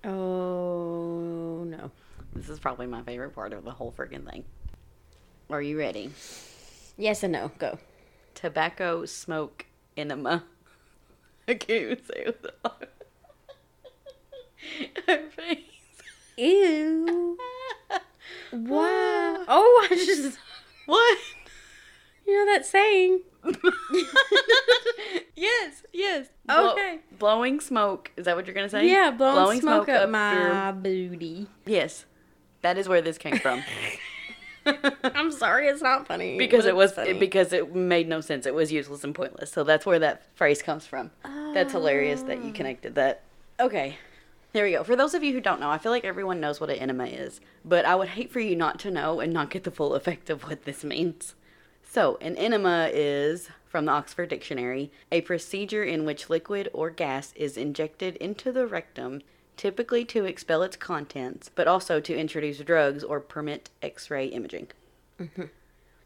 Oh 0.05 1.65
no. 1.67 1.91
This 2.35 2.49
is 2.49 2.59
probably 2.59 2.87
my 2.87 3.03
favorite 3.03 3.35
part 3.35 3.53
of 3.53 3.65
the 3.65 3.73
whole 3.73 3.93
freaking 3.93 4.29
thing. 4.29 4.45
Are 5.51 5.63
you 5.63 5.79
ready? 5.79 6.11
Yes 6.97 7.23
and 7.23 7.33
no. 7.33 7.51
Go. 7.59 7.79
Tobacco 8.35 9.05
smoke 9.05 9.67
enema. 9.97 10.45
I 11.49 11.55
can't 11.55 11.83
even 11.83 12.05
say 12.05 12.27
it 12.27 12.47
her 15.09 15.31
face. 15.31 15.59
Ew. 16.37 17.39
Wow. 18.53 19.45
Oh, 19.49 19.89
I 19.91 19.95
just 19.95 20.39
What? 20.85 21.19
You 22.27 22.45
know 22.47 22.53
that 22.53 22.65
saying. 22.67 23.21
yes, 25.37 25.83
yes. 25.93 26.29
Blow- 26.47 26.73
Okay. 26.73 26.99
blowing 27.19 27.61
smoke. 27.61 28.11
Is 28.17 28.25
that 28.27 28.37
what 28.37 28.47
you're 28.47 28.55
gonna 28.55 28.69
say? 28.69 28.89
Yeah, 28.89 29.11
blowing, 29.11 29.61
smoke, 29.61 29.89
up, 29.89 30.01
your- 30.03 30.07
my 30.09 30.73
booty. 30.73 31.47
Yes, 31.67 32.05
that 32.63 32.79
is 32.79 32.89
where 32.89 33.03
this 33.03 33.19
came 33.19 33.39
from. 33.39 33.63
I'm 35.05 35.33
sorry, 35.33 35.67
it's 35.67 35.83
not 35.83 36.07
funny. 36.07 36.39
because 36.39 36.67
it 36.67 36.77
was 36.77 36.93
funny. 36.93 37.15
because 37.15 37.53
it 37.53 37.75
made 37.75 38.09
no 38.09 38.21
sense. 38.21 38.47
It 38.47 38.55
was 38.55 38.71
useless 38.71 39.03
and 39.03 39.13
pointless. 39.15 39.51
So 39.51 39.65
that's 39.65 39.85
where 39.85 39.99
that 39.99 40.23
phrase 40.37 40.63
comes 40.63 40.87
from. 40.87 41.11
That's 41.53 41.73
hilarious 41.73 42.23
that 42.23 42.43
you 42.45 42.51
Oh. 42.51 42.53
connected 42.53 42.95
that. 42.95 43.23
Okay. 43.59 43.97
There 44.53 44.65
we 44.65 44.73
go. 44.73 44.85
For 44.85 44.95
those 44.95 45.15
of 45.15 45.25
you 45.25 45.33
who 45.33 45.41
don't 45.41 45.61
know, 45.61 45.71
I 45.71 45.79
feel 45.79 45.91
like 45.91 46.05
everyone 46.05 46.39
knows 46.39 46.61
what 46.61 46.71
an 46.71 46.77
enema 46.77 47.07
is, 47.07 47.41
but 47.65 47.85
I 47.85 47.95
would 47.97 48.09
hate 48.11 48.31
for 48.31 48.39
you 48.39 48.55
not 48.55 48.79
to 48.81 48.91
know 48.91 49.19
and 49.19 49.33
not 49.33 49.51
get 49.51 49.65
the 49.65 49.71
full 49.71 49.95
effect 49.95 50.31
of 50.31 50.45
what 50.45 50.65
this 50.65 50.85
means. 50.85 51.35
So, 51.93 52.17
an 52.23 52.39
enema 52.39 52.89
is, 52.91 53.51
from 53.69 53.85
the 53.85 53.93
Oxford 53.93 54.31
Dictionary, 54.31 54.91
a 55.11 55.21
procedure 55.21 55.85
in 55.85 56.07
which 56.07 56.31
liquid 56.31 56.71
or 56.73 56.89
gas 56.89 57.35
is 57.37 57.59
injected 57.59 58.17
into 58.17 58.51
the 58.51 58.67
rectum, 58.67 59.21
typically 59.59 60.03
to 60.07 60.25
expel 60.25 60.63
its 60.63 60.75
contents, 60.75 61.51
but 61.55 61.69
also 61.69 62.01
to 62.01 62.17
introduce 62.17 62.61
drugs 62.61 63.05
or 63.05 63.21
permit 63.21 63.69
x 63.83 64.11
ray 64.11 64.25
imaging. 64.25 64.69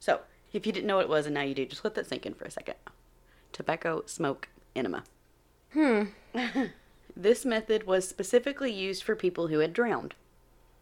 So, 0.01 0.23
If 0.53 0.67
you 0.67 0.73
didn't 0.73 0.89
know 0.89 0.97
what 0.97 1.05
it 1.05 1.09
was 1.09 1.27
and 1.27 1.35
now 1.37 1.43
you 1.43 1.55
do, 1.55 1.65
just 1.65 1.85
let 1.85 1.95
that 1.95 2.09
sink 2.09 2.27
in 2.27 2.35
for 2.35 2.47
a 2.47 2.51
second. 2.51 2.75
Tobacco 3.53 4.03
smoke 4.07 4.49
enema. 4.75 5.05
Hmm. 5.73 6.07
This 7.17 7.45
method 7.45 7.87
was 7.87 8.09
specifically 8.09 8.73
used 8.73 9.05
for 9.05 9.15
people 9.15 9.47
who 9.47 9.61
had 9.61 9.73
drowned. 9.73 10.15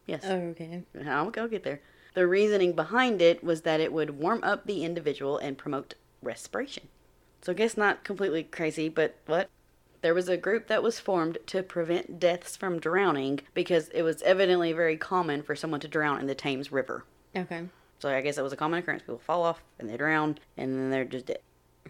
Yes. 0.06 0.24
Okay. 0.24 0.82
I'll, 1.06 1.30
I'll 1.36 1.48
get 1.48 1.62
there. 1.62 1.80
The 2.14 2.26
reasoning 2.26 2.72
behind 2.72 3.20
it 3.20 3.42
was 3.42 3.62
that 3.62 3.80
it 3.80 3.92
would 3.92 4.18
warm 4.18 4.42
up 4.42 4.66
the 4.66 4.84
individual 4.84 5.38
and 5.38 5.58
promote 5.58 5.94
respiration. 6.22 6.88
So 7.42 7.52
I 7.52 7.56
guess 7.56 7.76
not 7.76 8.04
completely 8.04 8.44
crazy, 8.44 8.88
but 8.88 9.16
what? 9.26 9.50
There 10.00 10.14
was 10.14 10.28
a 10.28 10.36
group 10.36 10.68
that 10.68 10.82
was 10.82 11.00
formed 11.00 11.38
to 11.46 11.62
prevent 11.62 12.20
deaths 12.20 12.56
from 12.56 12.78
drowning 12.78 13.40
because 13.52 13.88
it 13.88 14.02
was 14.02 14.22
evidently 14.22 14.72
very 14.72 14.96
common 14.96 15.42
for 15.42 15.56
someone 15.56 15.80
to 15.80 15.88
drown 15.88 16.20
in 16.20 16.26
the 16.26 16.34
Thames 16.34 16.70
River. 16.70 17.04
Okay. 17.34 17.64
So 17.98 18.10
I 18.10 18.20
guess 18.20 18.38
it 18.38 18.42
was 18.42 18.52
a 18.52 18.56
common 18.56 18.78
occurrence. 18.78 19.02
People 19.02 19.18
fall 19.18 19.42
off 19.42 19.62
and 19.78 19.88
they 19.88 19.96
drown 19.96 20.38
and 20.56 20.74
then 20.74 20.90
they're 20.90 21.04
just 21.04 21.26
dead. 21.26 21.40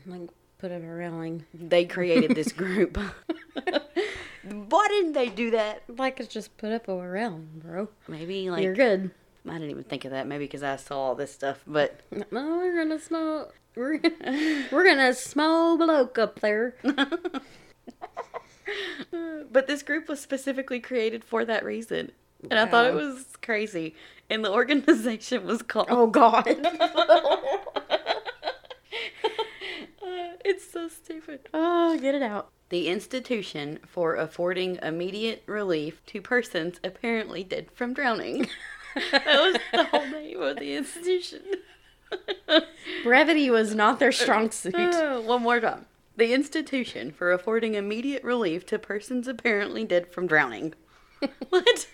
Like 0.06 0.30
put 0.58 0.72
up 0.72 0.82
a 0.82 0.86
railing. 0.86 1.44
They 1.52 1.84
created 1.84 2.34
this 2.34 2.52
group. 2.52 2.96
Why 4.44 4.86
didn't 4.88 5.12
they 5.12 5.28
do 5.28 5.50
that? 5.50 5.82
Like 5.88 6.20
it's 6.20 6.32
just 6.32 6.56
put 6.56 6.72
up 6.72 6.88
a 6.88 6.96
railing, 6.96 7.48
bro. 7.54 7.88
Maybe 8.08 8.48
like 8.48 8.62
You're 8.62 8.74
good. 8.74 9.10
I 9.48 9.52
didn't 9.54 9.70
even 9.70 9.84
think 9.84 10.04
of 10.04 10.10
that. 10.12 10.26
Maybe 10.26 10.44
because 10.44 10.62
I 10.62 10.76
saw 10.76 10.98
all 10.98 11.14
this 11.14 11.32
stuff, 11.32 11.60
but 11.66 12.00
No, 12.10 12.24
we're 12.30 12.76
gonna 12.76 12.98
smoke. 12.98 13.54
We're 13.76 13.98
gonna, 13.98 14.66
we're 14.72 14.84
gonna 14.84 15.12
smoke 15.14 15.78
bloke 15.78 16.18
up 16.18 16.40
there. 16.40 16.76
but 19.50 19.66
this 19.66 19.82
group 19.82 20.08
was 20.08 20.20
specifically 20.20 20.80
created 20.80 21.24
for 21.24 21.44
that 21.44 21.64
reason. 21.64 22.12
And 22.50 22.58
I 22.58 22.66
thought 22.66 22.86
it 22.86 22.94
was 22.94 23.26
crazy. 23.42 23.94
And 24.28 24.44
the 24.44 24.52
organization 24.52 25.44
was 25.46 25.62
called. 25.62 25.88
Oh 25.90 26.06
God. 26.06 26.46
Uh, 30.02 30.36
it's 30.44 30.70
so 30.70 30.88
stupid. 30.88 31.48
oh, 31.54 31.98
get 31.98 32.14
it 32.14 32.22
out. 32.22 32.50
The 32.68 32.88
Institution 32.88 33.78
for 33.86 34.16
Affording 34.16 34.78
Immediate 34.82 35.42
Relief 35.46 36.04
to 36.06 36.20
Persons 36.20 36.78
Apparently 36.84 37.42
Dead 37.44 37.68
from 37.72 37.94
Drowning. 37.94 38.48
That 39.12 39.26
was 39.26 39.56
the 39.72 39.84
whole 39.84 40.06
name 40.06 40.40
of 40.42 40.56
the 40.58 40.74
institution. 40.74 41.42
Brevity 43.02 43.50
was 43.50 43.74
not 43.74 43.98
their 43.98 44.12
strong 44.12 44.50
suit. 44.50 44.74
Uh, 44.74 45.20
One 45.20 45.42
more 45.42 45.60
time. 45.60 45.86
The 46.16 46.32
Institution 46.32 47.10
for 47.10 47.32
Affording 47.32 47.74
Immediate 47.74 48.22
Relief 48.22 48.64
to 48.66 48.78
Persons 48.78 49.26
Apparently 49.26 49.84
Dead 49.84 50.12
from 50.12 50.28
Drowning. 50.28 50.74
what? 51.48 51.88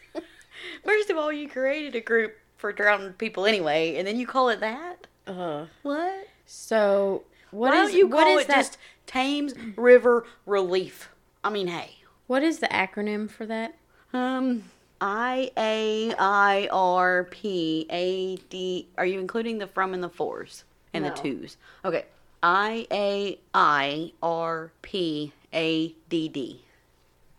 First 0.84 1.08
of 1.08 1.16
all, 1.16 1.32
you 1.32 1.48
created 1.48 1.94
a 1.94 2.00
group 2.00 2.34
for 2.58 2.70
drowned 2.72 3.16
people 3.16 3.46
anyway, 3.46 3.96
and 3.96 4.06
then 4.06 4.18
you 4.18 4.26
call 4.26 4.50
it 4.50 4.60
that? 4.60 5.06
Uh, 5.26 5.66
What? 5.82 6.26
so 6.44 7.22
what 7.50 7.70
Why 7.72 7.82
is 7.84 7.90
don't 7.90 7.98
you 7.98 8.06
what 8.08 8.24
call 8.24 8.36
is 8.38 8.44
it 8.44 8.48
that? 8.48 8.56
just 8.56 8.78
Thames 9.06 9.54
River 9.76 10.26
Relief? 10.44 11.08
I 11.42 11.48
mean, 11.48 11.68
hey. 11.68 11.96
What 12.26 12.42
is 12.42 12.58
the 12.58 12.66
acronym 12.68 13.30
for 13.30 13.46
that? 13.46 13.74
Um, 14.12 14.64
I 15.00 15.50
A 15.56 16.14
I 16.18 16.68
R 16.70 17.24
P 17.30 17.86
A 17.90 18.36
D. 18.36 18.88
Are 18.98 19.06
you 19.06 19.18
including 19.18 19.58
the 19.58 19.66
from 19.66 19.94
and 19.94 20.02
the 20.02 20.08
fours 20.10 20.64
and 20.92 21.04
No. 21.04 21.10
the 21.10 21.16
twos? 21.16 21.56
Okay. 21.84 22.04
I 22.42 22.86
A 22.90 23.38
I 23.54 24.12
R 24.22 24.72
P 24.82 25.32
A 25.54 25.88
D 26.08 26.28
D. 26.28 26.64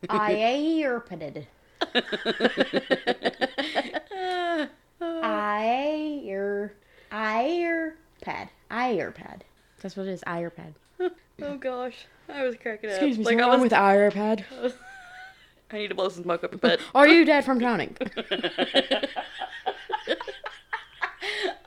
I 0.09 0.33
earpad. 0.83 1.45
I 5.03 6.19
ear 6.23 6.73
I 7.11 7.45
earpad. 8.25 8.49
I 8.69 8.93
earpad. 8.95 9.41
That's 9.81 9.95
what 9.95 10.07
it 10.07 10.11
is. 10.11 10.23
I 10.25 10.41
earpad. 10.41 10.73
Oh 11.43 11.57
gosh, 11.57 12.05
I 12.29 12.43
was 12.43 12.55
cracking 12.55 12.91
up. 12.91 12.97
Excuse 12.97 13.17
me, 13.17 13.23
like 13.25 13.37
what's 13.37 13.43
I 13.47 13.49
wrong 13.49 13.61
was. 13.61 13.71
with 13.71 13.73
I 13.73 13.95
earpad? 13.97 14.43
I 15.71 15.77
need 15.77 15.87
to 15.89 15.95
blow 15.95 16.09
some 16.09 16.23
smoke 16.23 16.43
up 16.43 16.51
your 16.51 16.59
butt. 16.59 16.79
Are 16.95 17.07
you 17.07 17.25
dead 17.25 17.45
from 17.45 17.59
drowning? 17.59 17.95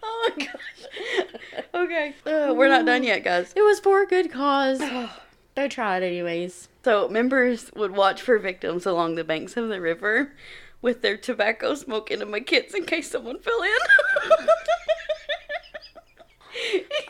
oh 0.02 0.30
my 0.36 0.44
gosh. 0.44 0.86
Okay, 1.74 2.14
uh, 2.26 2.52
we're 2.54 2.68
not 2.68 2.86
done 2.86 3.02
yet, 3.02 3.24
guys. 3.24 3.52
it 3.56 3.62
was 3.62 3.80
for 3.80 4.02
a 4.02 4.06
good 4.06 4.30
cause. 4.30 4.82
they 5.54 5.68
tried 5.68 6.02
anyways. 6.02 6.68
So 6.84 7.08
members 7.08 7.70
would 7.74 7.92
watch 7.92 8.20
for 8.20 8.38
victims 8.38 8.86
along 8.86 9.14
the 9.14 9.24
banks 9.24 9.56
of 9.56 9.68
the 9.68 9.80
river 9.80 10.32
with 10.82 11.00
their 11.00 11.16
tobacco 11.16 11.74
smoke 11.74 12.10
enema 12.10 12.40
kits 12.40 12.74
in 12.74 12.84
case 12.84 13.10
someone 13.10 13.38
fell 13.38 13.62
in. 13.62 13.78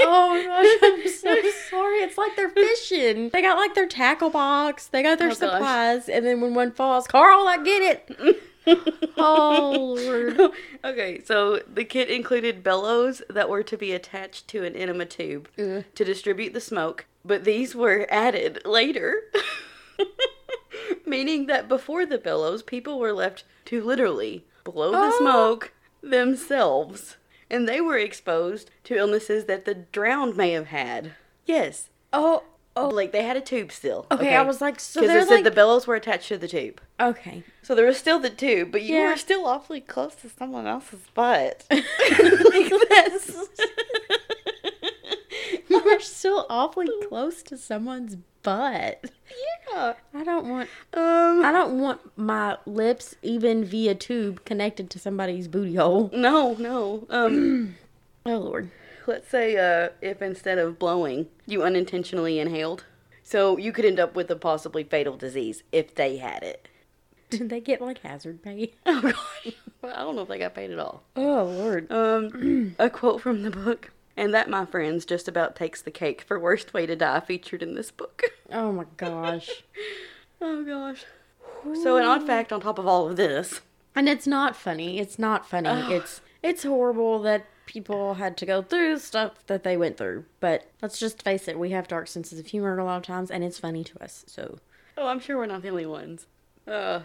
Oh 0.01 0.43
gosh, 0.45 0.79
I'm 0.83 1.09
so 1.43 1.51
sorry. 1.71 1.97
It's 1.99 2.19
like 2.19 2.37
they're 2.37 2.49
fishing. 2.49 3.31
They 3.31 3.43
got 3.43 3.57
like 3.57 3.75
their 3.75 3.87
tackle 3.87 4.31
box, 4.31 4.87
they 4.89 5.03
got 5.03 5.19
their 5.19 5.29
Oh, 5.29 5.31
gosh. 5.31 5.39
supplies, 5.39 6.09
and 6.09 6.25
then 6.27 6.41
when 6.41 6.55
one 6.55 6.73
falls, 6.73 7.07
Carl, 7.07 7.47
I 7.47 7.59
get 7.63 8.07
it. 8.19 8.43
oh 9.19 9.95
Lord. 9.99 10.53
okay, 10.85 11.21
so 11.25 11.61
the 11.73 11.85
kit 11.85 12.09
included 12.11 12.63
bellows 12.63 13.21
that 13.29 13.49
were 13.51 13.63
to 13.63 13.77
be 13.77 13.93
attached 13.93 14.49
to 14.49 14.65
an 14.65 14.75
enema 14.75 15.05
tube 15.05 15.49
Ugh. 15.59 15.85
to 15.95 16.05
distribute 16.05 16.55
the 16.55 16.61
smoke, 16.61 17.05
but 17.25 17.45
these 17.45 17.75
were 17.75 18.07
added 18.11 18.63
later. 18.65 19.23
Meaning 21.07 21.47
that 21.47 21.69
before 21.69 22.05
the 22.07 22.19
bellows, 22.19 22.63
people 22.63 22.99
were 22.99 23.13
left 23.13 23.45
to 23.67 23.83
literally 23.83 24.45
blow 24.65 24.91
the 24.91 24.99
Oh. 25.15 25.19
smoke 25.19 25.73
themselves. 26.03 27.17
And 27.51 27.69
they 27.69 27.81
were 27.81 27.99
exposed 27.99 28.71
to 28.85 28.97
illnesses 28.97 29.45
that 29.47 29.65
the 29.65 29.75
drowned 29.75 30.37
may 30.37 30.53
have 30.53 30.67
had. 30.69 31.13
Yes. 31.47 31.91
Oh, 32.13 32.43
oh. 32.77 32.89
Like 32.89 33.13
they 33.13 33.23
had 33.23 33.37
a 33.37 33.41
tube 33.41 33.71
still. 33.71 34.07
Okay, 34.11 34.35
I 34.35 34.43
was 34.43 34.61
like, 34.61 34.81
so 34.81 35.01
Because 35.01 35.13
they're 35.13 35.23
it 35.23 35.29
said 35.29 35.35
like, 35.37 35.45
the 35.45 35.51
bellows 35.51 35.87
were 35.87 35.95
attached 35.95 36.29
to 36.29 36.39
the 36.39 36.49
tube. 36.49 36.81
okay. 36.99 37.43
So 37.63 37.75
there 37.75 37.87
was 37.87 37.97
still 37.99 38.19
the 38.19 38.31
tube, 38.31 38.73
but 38.73 38.83
you 38.83 38.97
Yeah. 38.97 39.11
were 39.11 39.17
still 39.17 39.47
awfully 39.47 39.81
close 39.81 40.15
to 40.17 40.29
someone 40.31 40.67
else's 40.67 41.01
butt. 41.15 41.65
like 41.71 42.73
that's 42.91 43.31
You're 45.69 46.01
still 46.01 46.47
awfully 46.49 46.89
close 47.09 47.43
to 47.45 47.57
someone's 47.57 48.17
butt. 48.43 49.05
yeah. 49.73 49.95
I 50.25 50.27
don't 50.27 50.49
want. 50.49 50.71
Um. 50.95 51.45
I 51.45 51.53
don't 51.53 51.79
want 51.79 52.01
my 52.17 52.57
lips 52.65 53.15
even 53.21 53.63
via 53.63 53.95
tube 53.95 54.43
connected 54.47 54.89
to 54.91 54.99
somebody's 54.99 55.49
booty 55.49 55.75
hole. 55.75 56.09
No, 56.15 56.55
no. 56.59 57.07
Um. 57.11 57.77
Oh 58.27 58.39
Lord. 58.39 58.71
let's 59.07 59.29
say 59.29 59.55
uh, 59.59 59.91
if 60.01 60.23
instead 60.23 60.57
of 60.57 60.79
blowing, 60.79 61.29
you 61.47 61.63
unintentionally 61.63 62.39
inhaled, 62.39 62.85
so 63.23 63.59
you 63.59 63.71
could 63.71 63.85
end 63.85 64.01
up 64.01 64.17
with 64.17 64.31
a 64.31 64.37
possibly 64.37 64.83
fatal 64.83 65.19
disease 65.19 65.63
if 65.73 65.95
they 65.95 66.17
had 66.17 66.43
it. 66.43 66.67
Did 67.29 67.51
they 67.51 67.61
get 67.61 67.83
like 67.83 67.99
hazard 67.99 68.43
pay? 68.43 68.73
Oh 68.87 69.03
gosh. 69.03 69.55
I 69.83 69.97
don't 69.99 70.17
know 70.17 70.23
if 70.23 70.29
they 70.29 70.39
got 70.39 70.55
paid 70.55 70.71
at 70.71 70.79
all. 70.79 71.03
Oh 71.17 71.45
Lord. 71.45 71.93
Um, 71.93 72.75
a 72.79 72.89
quote 72.89 73.21
from 73.21 73.43
the 73.43 73.51
book. 73.51 73.91
And 74.17 74.33
that, 74.33 74.49
my 74.49 74.65
friends, 74.65 75.05
just 75.05 75.29
about 75.29 75.55
takes 75.57 75.83
the 75.83 75.91
cake 75.91 76.23
for 76.23 76.39
worst 76.39 76.73
way 76.73 76.87
to 76.87 76.95
die 76.97 77.21
featured 77.21 77.63
in 77.63 77.75
this 77.75 77.91
book. 77.91 78.23
Oh 78.51 78.73
my 78.73 78.85
gosh. 78.97 79.51
oh 80.45 80.65
gosh. 80.65 81.05
So 81.83 81.97
an 81.97 82.05
odd 82.05 82.27
fact 82.27 82.53
on 82.53 82.61
top 82.61 82.79
of 82.79 82.87
all 82.87 83.09
of 83.09 83.17
this. 83.17 83.61
And 83.95 84.09
it's 84.09 84.27
not 84.27 84.55
funny. 84.57 84.99
It's 84.99 85.19
not 85.19 85.49
funny. 85.49 85.95
It's 85.95 86.21
it's 86.43 86.63
horrible 86.65 87.23
that 87.23 87.47
people 87.67 88.15
had 88.15 88.37
to 88.37 88.47
go 88.47 88.61
through 88.61 88.99
stuff 88.99 89.47
that 89.47 89.63
they 89.65 89.77
went 89.77 89.97
through. 89.97 90.25
But 90.41 90.71
let's 90.83 90.99
just 90.99 91.23
face 91.23 91.49
it, 91.49 91.59
we 91.59 91.71
have 91.71 91.89
dark 91.89 92.09
senses 92.09 92.39
of 92.39 92.47
humor 92.47 92.79
a 92.79 92.85
lot 92.85 92.99
of 92.99 93.03
times 93.03 93.31
and 93.31 93.43
it's 93.43 93.59
funny 93.59 93.83
to 93.85 94.05
us. 94.05 94.25
So 94.27 94.59
Oh, 94.97 95.07
I'm 95.09 95.21
sure 95.21 95.37
we're 95.39 95.47
not 95.47 95.63
the 95.63 95.71
only 95.71 95.87
ones. 95.87 96.27
Uh, 96.69 97.01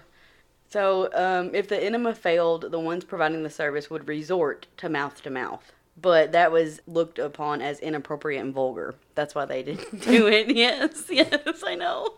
so, 0.69 1.09
um, 1.13 1.55
if 1.55 1.67
the 1.67 1.83
enema 1.83 2.13
failed, 2.13 2.71
the 2.71 2.79
ones 2.79 3.03
providing 3.03 3.41
the 3.41 3.49
service 3.49 3.89
would 3.89 4.07
resort 4.07 4.67
to 4.77 4.89
mouth 4.89 5.21
to 5.23 5.29
mouth. 5.31 5.73
But 6.01 6.31
that 6.33 6.51
was 6.51 6.81
looked 6.87 7.19
upon 7.19 7.61
as 7.61 7.79
inappropriate 7.79 8.41
and 8.41 8.53
vulgar. 8.53 8.95
That's 9.15 9.33
why 9.35 9.45
they 9.45 9.63
didn't 9.63 10.01
do 10.05 10.27
it. 10.27 10.55
Yes, 10.55 11.05
yes, 11.09 11.63
I 11.65 11.75
know. 11.75 12.13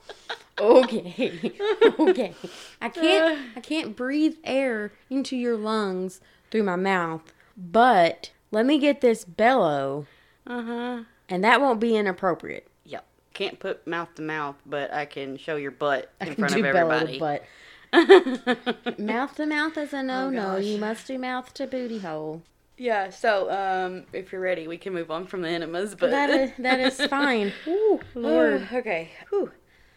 Okay. 0.60 1.54
okay. 2.00 2.36
I 2.82 2.90
can't 2.90 3.40
I 3.56 3.60
can't 3.62 3.96
breathe 3.96 4.36
air 4.44 4.92
into 5.10 5.36
your 5.36 5.58
lungs 5.58 6.22
through 6.52 6.64
my 6.64 6.76
mouth. 6.76 7.34
But 7.58 8.32
let 8.52 8.66
me 8.66 8.78
get 8.78 9.02
this 9.02 9.24
bellow 9.26 10.06
Uh 10.46 10.62
huh. 10.64 11.04
and 11.30 11.44
that 11.44 11.62
won't 11.62 11.80
be 11.80 11.96
inappropriate. 11.96 12.68
Yep. 12.86 13.06
Can't 13.34 13.60
put 13.60 13.88
mouth 13.88 14.14
to 14.16 14.22
mouth, 14.22 14.58
but 14.66 14.94
I 14.94 15.06
can 15.06 15.38
show 15.38 15.56
your 15.56 15.72
butt 15.72 16.12
in 16.22 16.36
front 16.36 16.54
of 16.54 16.58
do 16.62 16.72
bellow 16.72 16.90
to 16.90 16.96
everybody. 17.06 17.20
butt. 17.20 19.00
Mouth 19.00 19.36
to 19.36 19.46
mouth 19.46 19.78
is 19.78 19.94
a 19.94 20.04
no 20.04 20.30
no. 20.30 20.56
gosh. 20.58 20.64
you 20.66 20.78
must 20.78 21.08
do 21.08 21.18
mouth 21.18 21.54
to 21.56 21.66
booty 21.68 22.00
hole. 22.00 22.44
Yeah. 22.82 23.10
So, 23.12 23.50
um, 23.52 24.04
if 24.14 24.32
you're 24.32 24.42
ready, 24.42 24.68
we 24.68 24.78
can 24.78 24.94
move 24.94 25.12
on 25.12 25.26
from 25.28 25.42
the 25.42 25.50
enemas. 25.50 25.94
But 25.96 26.10
That 26.12 26.30
is 26.30 26.52
that 26.60 26.80
is 26.80 27.00
fine. 27.18 27.54
Ooh, 27.68 28.00
Lord. 28.16 28.62
Lord. 28.62 28.68
okay. 28.74 29.10
Whew. 29.30 29.52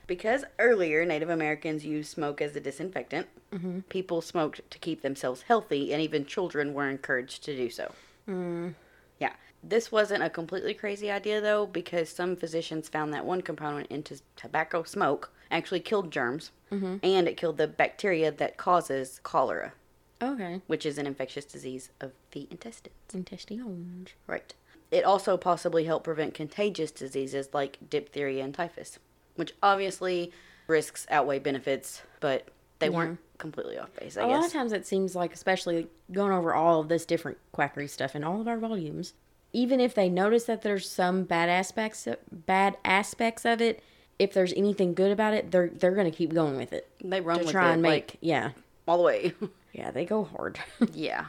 Because 0.07 0.45
earlier 0.59 1.05
Native 1.07 1.31
Americans 1.31 1.85
used 1.87 2.11
smoke 2.11 2.41
as 2.43 2.55
a 2.57 2.61
disinfectant, 2.61 3.27
Mm-hmm. 3.55 3.81
people 3.89 4.21
smoked 4.21 4.69
to 4.69 4.79
keep 4.81 5.03
themselves 5.03 5.43
healthy, 5.43 5.93
and 5.93 6.03
even 6.03 6.27
children 6.27 6.75
were 6.75 6.89
encouraged 6.91 7.45
to 7.45 7.55
do 7.57 7.71
so. 7.71 7.95
Mm. 8.29 8.75
Yeah. 9.21 9.33
This 9.63 9.93
wasn't 9.93 10.25
a 10.25 10.29
completely 10.29 10.75
crazy 10.75 11.09
idea 11.09 11.41
though, 11.41 11.65
because 11.65 12.09
some 12.11 12.35
physicians 12.37 12.89
found 12.89 13.15
that 13.15 13.25
one 13.25 13.41
component 13.43 13.87
in 13.93 14.03
t- 14.03 14.17
tobacco 14.37 14.83
smoke 14.83 15.31
actually 15.53 15.81
killed 15.81 16.11
germs, 16.11 16.51
and 16.73 17.29
it 17.29 17.37
killed 17.37 17.57
the 17.59 17.69
bacteria 17.69 18.33
that 18.33 18.57
causes 18.57 19.21
cholera, 19.23 19.73
Okay. 20.23 20.61
which 20.67 20.87
is 20.87 20.99
an 20.99 21.07
infectious 21.07 21.45
disease 21.45 21.91
of 22.01 22.13
the 22.33 22.47
intestines. 22.51 22.95
Intestines. 23.13 24.11
Right. 24.27 24.55
It 24.91 25.05
also 25.05 25.37
possibly 25.37 25.85
helped 25.85 26.05
prevent 26.05 26.35
contagious 26.35 26.91
diseases 26.91 27.49
like 27.53 27.79
diphtheria 27.91 28.45
and 28.45 28.55
typhus, 28.55 28.99
which 29.35 29.53
obviously 29.63 30.33
risks 30.67 31.07
outweigh 31.11 31.41
benefits, 31.41 32.03
but 32.21 32.49
they 32.79 32.91
weren't 32.91 33.19
completely 33.39 33.79
off 33.79 33.95
base, 33.99 34.17
I 34.17 34.23
a 34.23 34.27
lot 34.27 34.45
of 34.45 34.53
times 34.53 34.73
it 34.73 34.87
seems 34.87 35.15
like, 35.17 35.33
especially 35.33 35.89
going 36.13 36.33
over 36.33 36.55
all 36.55 36.81
of 36.81 36.89
this 36.89 37.05
different 37.05 37.39
quackery 37.53 37.89
stuff 37.89 38.15
in 38.15 38.25
all 38.25 38.41
of 38.41 38.49
our 38.49 38.59
volumes, 38.59 39.15
even 39.53 39.81
if 39.81 39.95
they 39.95 40.09
notice 40.09 40.45
that 40.45 40.63
there's 40.63 40.89
some 40.89 41.25
bad 41.25 41.49
aspects, 41.49 42.07
bad 42.31 42.77
aspects 42.85 43.45
of 43.45 43.61
it, 43.61 43.83
if 44.19 44.33
there's 44.33 44.53
anything 44.55 44.95
good 44.95 45.11
about 45.11 45.35
it, 45.35 45.51
they're 45.51 45.69
they're 45.69 45.95
gonna 45.95 46.11
keep 46.11 46.33
going 46.33 46.57
with 46.57 46.73
it 46.73 46.89
They 47.03 47.21
run 47.21 47.39
to 47.39 47.45
with 47.45 47.53
try 47.53 47.71
it 47.71 47.73
and 47.75 47.83
make 47.83 48.13
like 48.13 48.17
yeah 48.21 48.51
all 48.87 48.99
the 48.99 49.03
way. 49.03 49.35
yeah 49.75 49.91
they 49.91 50.05
go 50.05 50.25
hard. 50.25 50.59
yeah. 50.93 51.27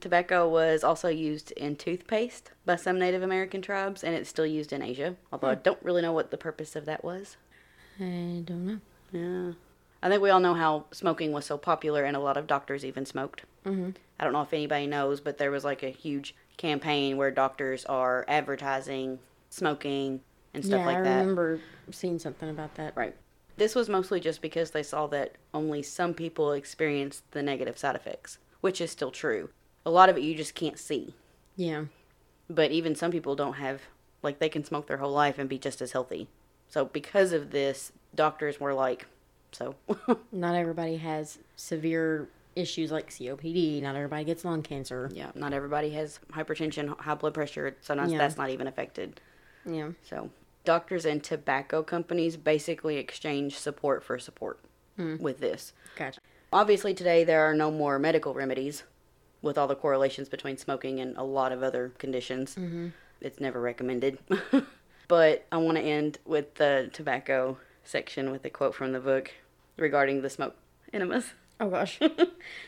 Tobacco 0.00 0.48
was 0.48 0.84
also 0.84 1.08
used 1.08 1.52
in 1.52 1.74
toothpaste 1.74 2.50
by 2.64 2.76
some 2.76 2.98
Native 2.98 3.22
American 3.22 3.62
tribes, 3.62 4.04
and 4.04 4.14
it's 4.14 4.28
still 4.28 4.46
used 4.46 4.72
in 4.72 4.82
Asia. 4.82 5.16
Although 5.32 5.48
I 5.48 5.54
don't 5.54 5.82
really 5.82 6.02
know 6.02 6.12
what 6.12 6.30
the 6.30 6.36
purpose 6.36 6.76
of 6.76 6.84
that 6.84 7.02
was. 7.02 7.36
I 7.98 8.42
don't 8.44 8.66
know. 8.66 8.78
Yeah. 9.10 9.52
I 10.02 10.08
think 10.10 10.22
we 10.22 10.30
all 10.30 10.38
know 10.40 10.54
how 10.54 10.84
smoking 10.92 11.32
was 11.32 11.46
so 11.46 11.56
popular, 11.56 12.04
and 12.04 12.14
a 12.14 12.20
lot 12.20 12.36
of 12.36 12.46
doctors 12.46 12.84
even 12.84 13.06
smoked. 13.06 13.42
Mm-hmm. 13.64 13.90
I 14.20 14.24
don't 14.24 14.32
know 14.34 14.42
if 14.42 14.52
anybody 14.52 14.86
knows, 14.86 15.20
but 15.20 15.38
there 15.38 15.50
was 15.50 15.64
like 15.64 15.82
a 15.82 15.88
huge 15.88 16.34
campaign 16.56 17.16
where 17.16 17.30
doctors 17.30 17.84
are 17.86 18.24
advertising 18.28 19.18
smoking 19.50 20.20
and 20.54 20.64
stuff 20.64 20.80
yeah, 20.80 20.86
like 20.86 20.96
that. 20.98 21.06
I 21.06 21.14
that. 21.14 21.20
remember 21.20 21.60
seeing 21.90 22.18
something 22.18 22.48
about 22.48 22.74
that. 22.76 22.94
Right. 22.96 23.16
This 23.56 23.74
was 23.74 23.88
mostly 23.88 24.20
just 24.20 24.42
because 24.42 24.70
they 24.72 24.82
saw 24.82 25.06
that 25.08 25.36
only 25.54 25.82
some 25.82 26.12
people 26.14 26.52
experienced 26.52 27.30
the 27.32 27.42
negative 27.42 27.78
side 27.78 27.96
effects, 27.96 28.38
which 28.60 28.80
is 28.80 28.90
still 28.90 29.10
true. 29.10 29.50
A 29.84 29.90
lot 29.90 30.08
of 30.08 30.16
it 30.16 30.22
you 30.22 30.34
just 30.34 30.54
can't 30.54 30.78
see. 30.78 31.14
Yeah. 31.56 31.84
But 32.50 32.70
even 32.70 32.94
some 32.94 33.10
people 33.10 33.34
don't 33.34 33.54
have, 33.54 33.82
like, 34.22 34.38
they 34.38 34.48
can 34.48 34.64
smoke 34.64 34.86
their 34.86 34.98
whole 34.98 35.12
life 35.12 35.38
and 35.38 35.48
be 35.48 35.58
just 35.58 35.80
as 35.80 35.92
healthy. 35.92 36.28
So, 36.68 36.84
because 36.84 37.32
of 37.32 37.50
this, 37.50 37.92
doctors 38.14 38.60
were 38.60 38.74
like, 38.74 39.06
so. 39.52 39.74
Not 40.32 40.54
everybody 40.54 40.98
has 40.98 41.38
severe 41.56 42.28
issues 42.54 42.90
like 42.92 43.08
COPD. 43.10 43.80
Not 43.82 43.96
everybody 43.96 44.24
gets 44.24 44.44
lung 44.44 44.62
cancer. 44.62 45.10
yeah, 45.14 45.30
not 45.34 45.52
everybody 45.52 45.90
has 45.90 46.18
hypertension, 46.32 46.98
high 47.00 47.14
blood 47.14 47.34
pressure. 47.34 47.76
Sometimes 47.80 48.12
Yeah. 48.12 48.18
that's 48.18 48.36
not 48.36 48.50
even 48.50 48.66
affected. 48.66 49.20
Yeah. 49.64 49.90
So, 50.08 50.30
doctors 50.66 51.06
and 51.06 51.24
tobacco 51.24 51.82
companies 51.82 52.36
basically 52.36 52.98
exchange 52.98 53.58
support 53.58 54.04
for 54.04 54.18
support 54.18 54.60
hmm. 54.96 55.16
with 55.16 55.40
this. 55.40 55.72
Gotcha. 55.96 56.20
Obviously, 56.52 56.92
today 56.92 57.24
there 57.24 57.40
are 57.48 57.54
no 57.54 57.70
more 57.70 57.98
medical 57.98 58.34
remedies 58.34 58.82
with 59.40 59.56
all 59.56 59.66
the 59.66 59.74
correlations 59.74 60.28
between 60.28 60.58
smoking 60.58 61.00
and 61.00 61.16
a 61.16 61.22
lot 61.22 61.52
of 61.52 61.62
other 61.62 61.92
conditions. 61.98 62.54
Mm-hmm. 62.56 62.88
It's 63.20 63.40
never 63.40 63.60
recommended. 63.60 64.18
but 65.08 65.46
I 65.50 65.56
want 65.56 65.78
to 65.78 65.82
end 65.82 66.18
with 66.26 66.54
the 66.56 66.90
tobacco 66.92 67.56
section 67.84 68.30
with 68.30 68.44
a 68.44 68.50
quote 68.50 68.74
from 68.74 68.92
the 68.92 69.00
book 69.00 69.32
regarding 69.76 70.22
the 70.22 70.30
smoke 70.30 70.56
enemas. 70.92 71.32
Oh 71.60 71.70
gosh. 71.70 71.98
Since 71.98 72.12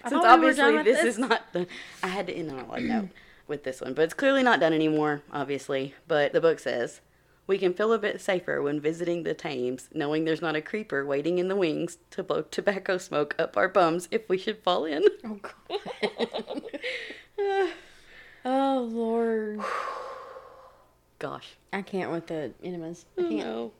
thought 0.02 0.22
we 0.40 0.48
obviously 0.48 0.82
this, 0.82 1.02
this. 1.02 1.04
is 1.04 1.18
not 1.18 1.52
the. 1.52 1.66
I 2.02 2.08
had 2.08 2.26
to 2.28 2.32
end 2.32 2.50
on 2.50 2.60
a 2.60 2.66
light 2.66 2.84
note 2.84 3.08
with 3.46 3.64
this 3.64 3.80
one, 3.80 3.94
but 3.94 4.02
it's 4.02 4.14
clearly 4.14 4.42
not 4.42 4.60
done 4.60 4.72
anymore, 4.72 5.22
obviously. 5.32 5.94
But 6.06 6.32
the 6.32 6.40
book 6.40 6.58
says. 6.58 7.00
We 7.48 7.56
can 7.56 7.72
feel 7.72 7.94
a 7.94 7.98
bit 7.98 8.20
safer 8.20 8.60
when 8.60 8.78
visiting 8.78 9.22
the 9.22 9.32
Thames, 9.32 9.88
knowing 9.94 10.26
there's 10.26 10.42
not 10.42 10.54
a 10.54 10.60
creeper 10.60 11.06
waiting 11.06 11.38
in 11.38 11.48
the 11.48 11.56
wings 11.56 11.96
to 12.10 12.22
blow 12.22 12.42
tobacco 12.42 12.98
smoke 12.98 13.34
up 13.38 13.56
our 13.56 13.68
bums 13.68 14.06
if 14.10 14.28
we 14.28 14.36
should 14.36 14.62
fall 14.62 14.84
in. 14.84 15.02
oh 15.24 15.40
god. 15.40 15.80
oh 18.44 18.88
lord. 18.92 19.60
Gosh. 21.18 21.56
I 21.72 21.80
can't 21.80 22.12
with 22.12 22.26
the 22.26 22.52
enemas. 22.62 23.06
I 23.16 23.22
oh, 23.22 23.28
can't. 23.28 23.38
No. 23.38 23.72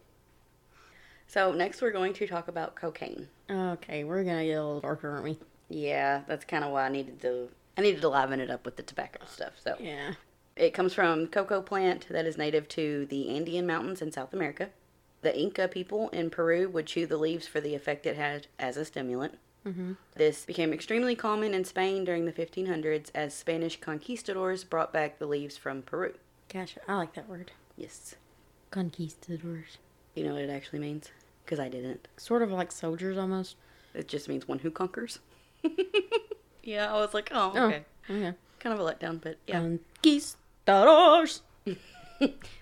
So 1.27 1.53
next 1.53 1.83
we're 1.83 1.93
going 1.93 2.15
to 2.15 2.27
talk 2.27 2.49
about 2.49 2.75
cocaine. 2.75 3.29
Okay, 3.51 4.03
we're 4.03 4.25
gonna 4.25 4.47
get 4.47 4.55
a 4.55 4.65
little 4.65 4.81
darker, 4.81 5.11
aren't 5.11 5.25
we? 5.25 5.39
Yeah, 5.69 6.23
that's 6.27 6.47
kind 6.47 6.65
of 6.65 6.73
why 6.73 6.87
I 6.87 6.89
needed 6.89 7.21
to. 7.21 7.51
I 7.77 7.83
needed 7.83 8.01
to 8.01 8.09
liven 8.09 8.41
it 8.41 8.51
up 8.51 8.65
with 8.65 8.77
the 8.77 8.83
tobacco 8.83 9.27
stuff. 9.27 9.53
So 9.63 9.77
Yeah. 9.79 10.15
It 10.59 10.75
comes 10.75 10.93
from 10.95 11.27
cocoa 11.29 11.63
plant 11.63 12.07
that 12.11 12.27
is 12.27 12.37
native 12.37 12.69
to 12.69 13.07
the 13.07 13.29
Andean 13.35 13.67
mountains 13.67 14.03
in 14.03 14.13
South 14.13 14.33
America. 14.33 14.71
The 15.23 15.37
Inca 15.39 15.69
people 15.69 16.09
in 16.11 16.31
Peru 16.31 16.69
would 16.69 16.87
chew 16.87 17.07
the 17.07 17.17
leaves 17.17 17.47
for 17.47 17.61
the 17.61 17.75
effect 17.75 18.07
it 18.07 18.17
had 18.17 18.47
as 18.59 18.77
a 18.77 18.85
stimulant. 18.85 19.39
Mm-hmm. 19.67 19.93
This 20.15 20.45
became 20.45 20.73
extremely 20.73 21.15
common 21.17 21.53
in 21.55 21.65
Spain 21.65 22.05
during 22.05 22.25
the 22.25 22.33
1500s 22.33 23.11
as 23.15 23.35
Spanish 23.35 23.81
conquistadors 23.81 24.65
brought 24.65 24.93
back 24.93 25.19
the 25.19 25.27
leaves 25.27 25.57
from 25.57 25.83
Peru. 25.83 26.15
Gotcha. 26.53 26.81
I 26.87 26.95
like 26.97 27.15
that 27.15 27.29
word. 27.29 27.51
Yes. 27.77 28.15
Conquistadors. 28.71 29.79
You 30.15 30.25
know 30.25 30.35
what 30.35 30.43
it 30.43 30.51
actually 30.51 30.79
means? 30.79 31.11
Because 31.45 31.59
I 31.59 31.69
didn't. 31.69 32.09
Sort 32.17 32.43
of 32.43 32.51
like 32.51 32.73
soldiers 32.73 33.19
almost. 33.19 33.57
It 33.95 34.09
just 34.09 34.29
means 34.29 34.47
one 34.47 34.61
who 34.61 34.71
conquers. 34.71 35.19
yeah, 36.63 36.93
I 36.93 36.97
was 36.99 37.13
like, 37.15 37.31
oh, 37.33 37.53
Oh, 37.55 37.67
okay. 37.67 37.85
okay. 38.09 38.35
Kind 38.61 38.79
of 38.79 38.81
a 38.81 38.93
letdown, 38.93 39.21
but 39.21 39.37
yeah. 39.47 39.61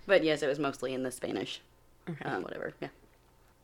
But 0.06 0.22
yes, 0.22 0.42
it 0.42 0.46
was 0.46 0.58
mostly 0.58 0.94
in 0.94 1.02
the 1.02 1.10
Spanish. 1.10 1.60
Okay. 2.08 2.24
Um, 2.24 2.42
whatever, 2.42 2.72
yeah. 2.80 2.88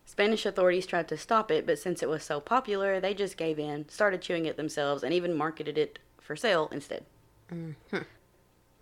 Spanish 0.05 0.45
authorities 0.45 0.87
tried 0.87 1.09
to 1.09 1.17
stop 1.17 1.51
it, 1.51 1.65
but 1.67 1.79
since 1.79 2.03
it 2.03 2.09
was 2.09 2.25
so 2.25 2.41
popular, 2.41 2.99
they 2.99 3.15
just 3.15 3.37
gave 3.37 3.59
in, 3.59 3.89
started 3.89 4.21
chewing 4.21 4.47
it 4.47 4.57
themselves, 4.57 5.03
and 5.03 5.15
even 5.15 5.35
marketed 5.35 5.79
it 5.79 5.99
for 6.21 6.35
sale 6.35 6.69
instead. 6.73 7.05
Mm-hmm. 7.53 7.99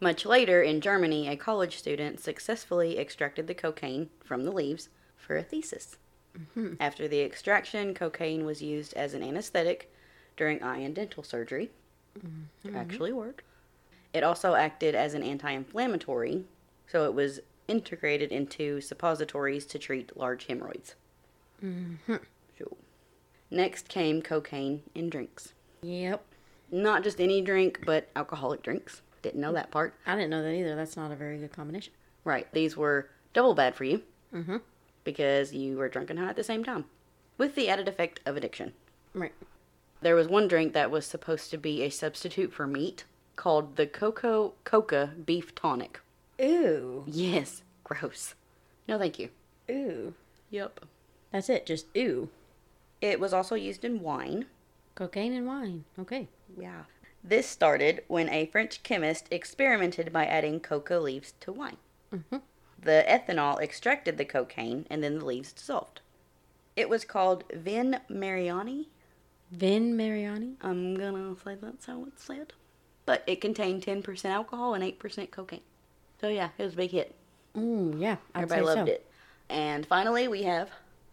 Much 0.00 0.24
later, 0.24 0.62
in 0.62 0.80
Germany, 0.80 1.28
a 1.28 1.36
college 1.36 1.76
student 1.76 2.20
successfully 2.20 2.98
extracted 2.98 3.46
the 3.46 3.54
cocaine 3.54 4.08
from 4.24 4.44
the 4.44 4.50
leaves 4.50 4.88
for 5.16 5.36
a 5.36 5.42
thesis. 5.42 5.98
Mm-hmm. 6.38 6.74
After 6.80 7.06
the 7.06 7.20
extraction, 7.20 7.92
cocaine 7.92 8.44
was 8.46 8.62
used 8.62 8.94
as 8.94 9.14
an 9.14 9.22
anesthetic 9.22 9.92
during 10.36 10.62
eye 10.62 10.78
and 10.78 10.94
dental 10.94 11.22
surgery. 11.22 11.70
Mm-hmm. 12.18 12.76
Actually 12.76 13.12
worked. 13.12 13.42
It 14.12 14.22
also 14.24 14.54
acted 14.54 14.94
as 14.94 15.14
an 15.14 15.22
anti 15.22 15.50
inflammatory, 15.52 16.44
so 16.86 17.04
it 17.04 17.14
was 17.14 17.40
integrated 17.68 18.32
into 18.32 18.80
suppositories 18.80 19.64
to 19.66 19.78
treat 19.78 20.16
large 20.16 20.46
hemorrhoids. 20.46 20.96
Mm-hmm. 21.64 22.16
So, 22.58 22.76
next 23.50 23.88
came 23.88 24.22
cocaine 24.22 24.82
in 24.94 25.08
drinks. 25.10 25.52
Yep. 25.82 26.24
Not 26.72 27.04
just 27.04 27.20
any 27.20 27.40
drink, 27.40 27.80
but 27.86 28.08
alcoholic 28.16 28.62
drinks. 28.62 29.02
Didn't 29.22 29.40
know 29.40 29.52
that 29.52 29.70
part. 29.70 29.94
I 30.06 30.14
didn't 30.14 30.30
know 30.30 30.42
that 30.42 30.54
either. 30.54 30.74
That's 30.74 30.96
not 30.96 31.12
a 31.12 31.16
very 31.16 31.38
good 31.38 31.52
combination. 31.52 31.92
Right, 32.24 32.52
these 32.52 32.76
were 32.76 33.08
double 33.32 33.54
bad 33.54 33.74
for 33.74 33.84
you 33.84 34.02
Mm-hmm. 34.34 34.58
because 35.02 35.52
you 35.52 35.76
were 35.76 35.88
drunk 35.88 36.10
and 36.10 36.18
high 36.18 36.28
at 36.28 36.36
the 36.36 36.44
same 36.44 36.62
time, 36.62 36.84
with 37.36 37.56
the 37.56 37.68
added 37.68 37.88
effect 37.88 38.20
of 38.24 38.36
addiction. 38.36 38.72
Right. 39.12 39.32
There 40.02 40.14
was 40.14 40.28
one 40.28 40.46
drink 40.46 40.72
that 40.72 40.90
was 40.90 41.04
supposed 41.04 41.50
to 41.50 41.58
be 41.58 41.82
a 41.82 41.90
substitute 41.90 42.52
for 42.52 42.66
meat 42.66 43.04
called 43.40 43.76
the 43.76 43.86
Cocoa 43.86 44.52
Coca 44.64 45.14
Beef 45.24 45.54
Tonic. 45.54 45.98
Ooh. 46.42 47.04
Yes, 47.06 47.62
gross. 47.84 48.34
No, 48.86 48.98
thank 48.98 49.18
you. 49.18 49.30
Ooh. 49.70 50.12
Yep. 50.50 50.80
That's 51.32 51.48
it. 51.48 51.64
Just 51.64 51.86
ooh. 51.96 52.28
It 53.00 53.18
was 53.18 53.32
also 53.32 53.54
used 53.54 53.82
in 53.82 54.02
wine. 54.02 54.44
Cocaine 54.94 55.32
and 55.32 55.46
wine. 55.46 55.86
Okay. 55.98 56.28
Yeah. 56.58 56.82
This 57.24 57.46
started 57.46 58.04
when 58.08 58.28
a 58.28 58.44
French 58.44 58.82
chemist 58.82 59.26
experimented 59.30 60.12
by 60.12 60.26
adding 60.26 60.60
coca 60.60 60.98
leaves 60.98 61.32
to 61.40 61.50
wine. 61.50 61.78
Mhm. 62.12 62.42
The 62.78 63.06
ethanol 63.08 63.58
extracted 63.58 64.18
the 64.18 64.26
cocaine 64.26 64.86
and 64.90 65.02
then 65.02 65.18
the 65.18 65.24
leaves 65.24 65.54
dissolved. 65.54 66.02
It 66.76 66.90
was 66.90 67.06
called 67.06 67.44
Vin 67.54 68.00
Mariani. 68.06 68.90
Vin 69.50 69.96
Mariani. 69.96 70.56
I'm 70.60 70.94
gonna 70.94 71.34
say 71.42 71.54
that's 71.54 71.86
how 71.86 72.04
it's 72.04 72.22
said. 72.22 72.52
But 73.10 73.24
it 73.26 73.40
contained 73.40 73.82
10% 73.84 74.24
alcohol 74.26 74.74
and 74.74 74.84
8% 74.84 75.32
cocaine. 75.32 75.62
So 76.20 76.28
yeah, 76.28 76.50
it 76.56 76.62
was 76.62 76.74
a 76.74 76.76
big 76.76 76.92
hit. 76.92 77.12
Ooh, 77.58 77.92
yeah. 77.98 78.18
I'd 78.36 78.44
Everybody 78.44 78.62
loved 78.62 78.88
so. 78.88 78.94
it. 78.94 79.06
And 79.48 79.84
finally, 79.84 80.28
we 80.28 80.44
have 80.44 80.70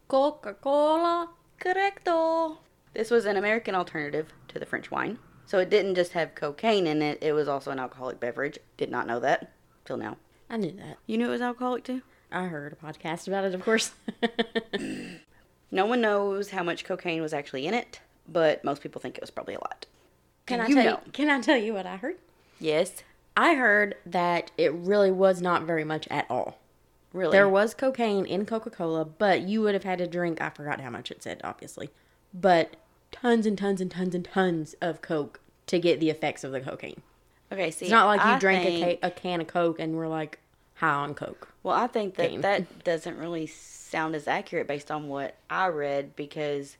Coca 0.07 0.53
Cola. 0.53 1.29
Correcto. 1.60 2.57
This 2.93 3.10
was 3.10 3.25
an 3.25 3.36
American 3.36 3.73
alternative 3.73 4.31
to 4.49 4.60
the 4.60 4.65
French 4.67 4.91
wine. 4.91 5.17
So 5.47 5.57
it 5.57 5.71
didn't 5.71 5.95
just 5.95 6.12
have 6.12 6.36
cocaine 6.36 6.86
in 6.86 7.01
it, 7.01 7.17
it 7.19 7.33
was 7.33 7.47
also 7.47 7.71
an 7.71 7.79
alcoholic 7.79 8.19
beverage. 8.19 8.60
Did 8.77 8.91
not 8.91 9.07
know 9.07 9.19
that 9.21 9.53
till 9.83 9.97
now. 9.97 10.17
I 10.51 10.57
knew 10.57 10.73
that. 10.73 10.97
You 11.07 11.17
knew 11.17 11.29
it 11.29 11.31
was 11.31 11.41
alcoholic 11.41 11.83
too? 11.83 12.03
I 12.31 12.43
heard 12.43 12.73
a 12.73 12.75
podcast 12.75 13.27
about 13.27 13.43
it, 13.43 13.55
of 13.55 13.63
course. 13.63 13.91
No 15.71 15.86
one 15.86 15.99
knows 15.99 16.51
how 16.51 16.63
much 16.63 16.86
cocaine 16.86 17.21
was 17.21 17.33
actually 17.33 17.67
in 17.67 17.73
it, 17.73 17.99
but 18.27 18.63
most 18.63 18.81
people 18.81 19.01
think 19.01 19.17
it 19.17 19.21
was 19.21 19.31
probably 19.31 19.55
a 19.55 19.60
lot. 19.60 19.86
Can 20.47 20.62
I 20.62 20.67
tell 20.67 20.75
know? 20.75 21.01
you? 21.05 21.12
Can 21.12 21.29
I 21.29 21.41
tell 21.41 21.57
you 21.57 21.73
what 21.73 21.86
I 21.86 21.97
heard? 21.97 22.15
Yes. 22.60 23.03
I 23.36 23.53
heard 23.53 23.95
that 24.05 24.51
it 24.57 24.73
really 24.73 25.12
was 25.12 25.41
not 25.41 25.63
very 25.63 25.83
much 25.83 26.07
at 26.10 26.25
all. 26.29 26.57
Really? 27.13 27.31
There 27.31 27.47
was 27.49 27.73
cocaine 27.73 28.25
in 28.25 28.45
Coca 28.45 28.69
Cola, 28.69 29.05
but 29.05 29.41
you 29.41 29.62
would 29.62 29.73
have 29.75 29.83
had 29.83 29.99
to 29.99 30.07
drink, 30.07 30.41
I 30.41 30.49
forgot 30.49 30.81
how 30.81 30.89
much 30.89 31.12
it 31.12 31.21
said, 31.23 31.39
obviously, 31.43 31.89
but 32.33 32.75
tons 33.12 33.45
and 33.45 33.57
tons 33.57 33.79
and 33.79 33.89
tons 33.91 34.13
and 34.15 34.25
tons 34.25 34.75
of 34.81 35.01
Coke 35.01 35.39
to 35.67 35.79
get 35.79 35.99
the 35.99 36.10
effects 36.10 36.43
of 36.43 36.51
the 36.51 36.60
cocaine. 36.62 37.01
okay, 37.51 37.71
see, 37.71 37.86
It's 37.86 37.91
not 37.91 38.07
like 38.07 38.19
you 38.21 38.25
I 38.27 38.39
drank 38.39 38.63
think, 38.63 38.86
a, 38.86 38.95
ca- 38.97 39.07
a 39.07 39.12
can 39.12 39.41
of 39.41 39.47
Coke 39.47 39.79
and 39.79 39.95
were 39.95 40.07
like 40.07 40.39
high 40.75 40.89
on 40.93 41.13
Coke. 41.13 41.49
Well, 41.63 41.75
I 41.75 41.88
think 41.88 42.15
that 42.15 42.29
game. 42.31 42.41
that 42.41 42.83
doesn't 42.83 43.17
really 43.17 43.47
sound 43.47 44.15
as 44.15 44.27
accurate 44.27 44.67
based 44.67 44.91
on 44.91 45.07
what 45.07 45.36
I 45.49 45.67
read 45.67 46.15
because 46.15 46.77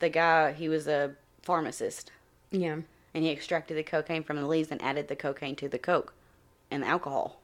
the 0.00 0.08
guy 0.08 0.52
he 0.52 0.68
was 0.68 0.86
a 0.88 1.14
pharmacist 1.42 2.10
Yeah. 2.50 2.78
And 3.14 3.24
he 3.24 3.30
extracted 3.30 3.76
the 3.76 3.82
cocaine 3.82 4.22
from 4.22 4.36
the 4.36 4.46
leaves 4.46 4.70
and 4.70 4.80
added 4.82 5.08
the 5.08 5.16
cocaine 5.16 5.56
to 5.56 5.68
the 5.68 5.78
coke 5.78 6.12
and 6.70 6.82
the 6.82 6.86
alcohol. 6.86 7.40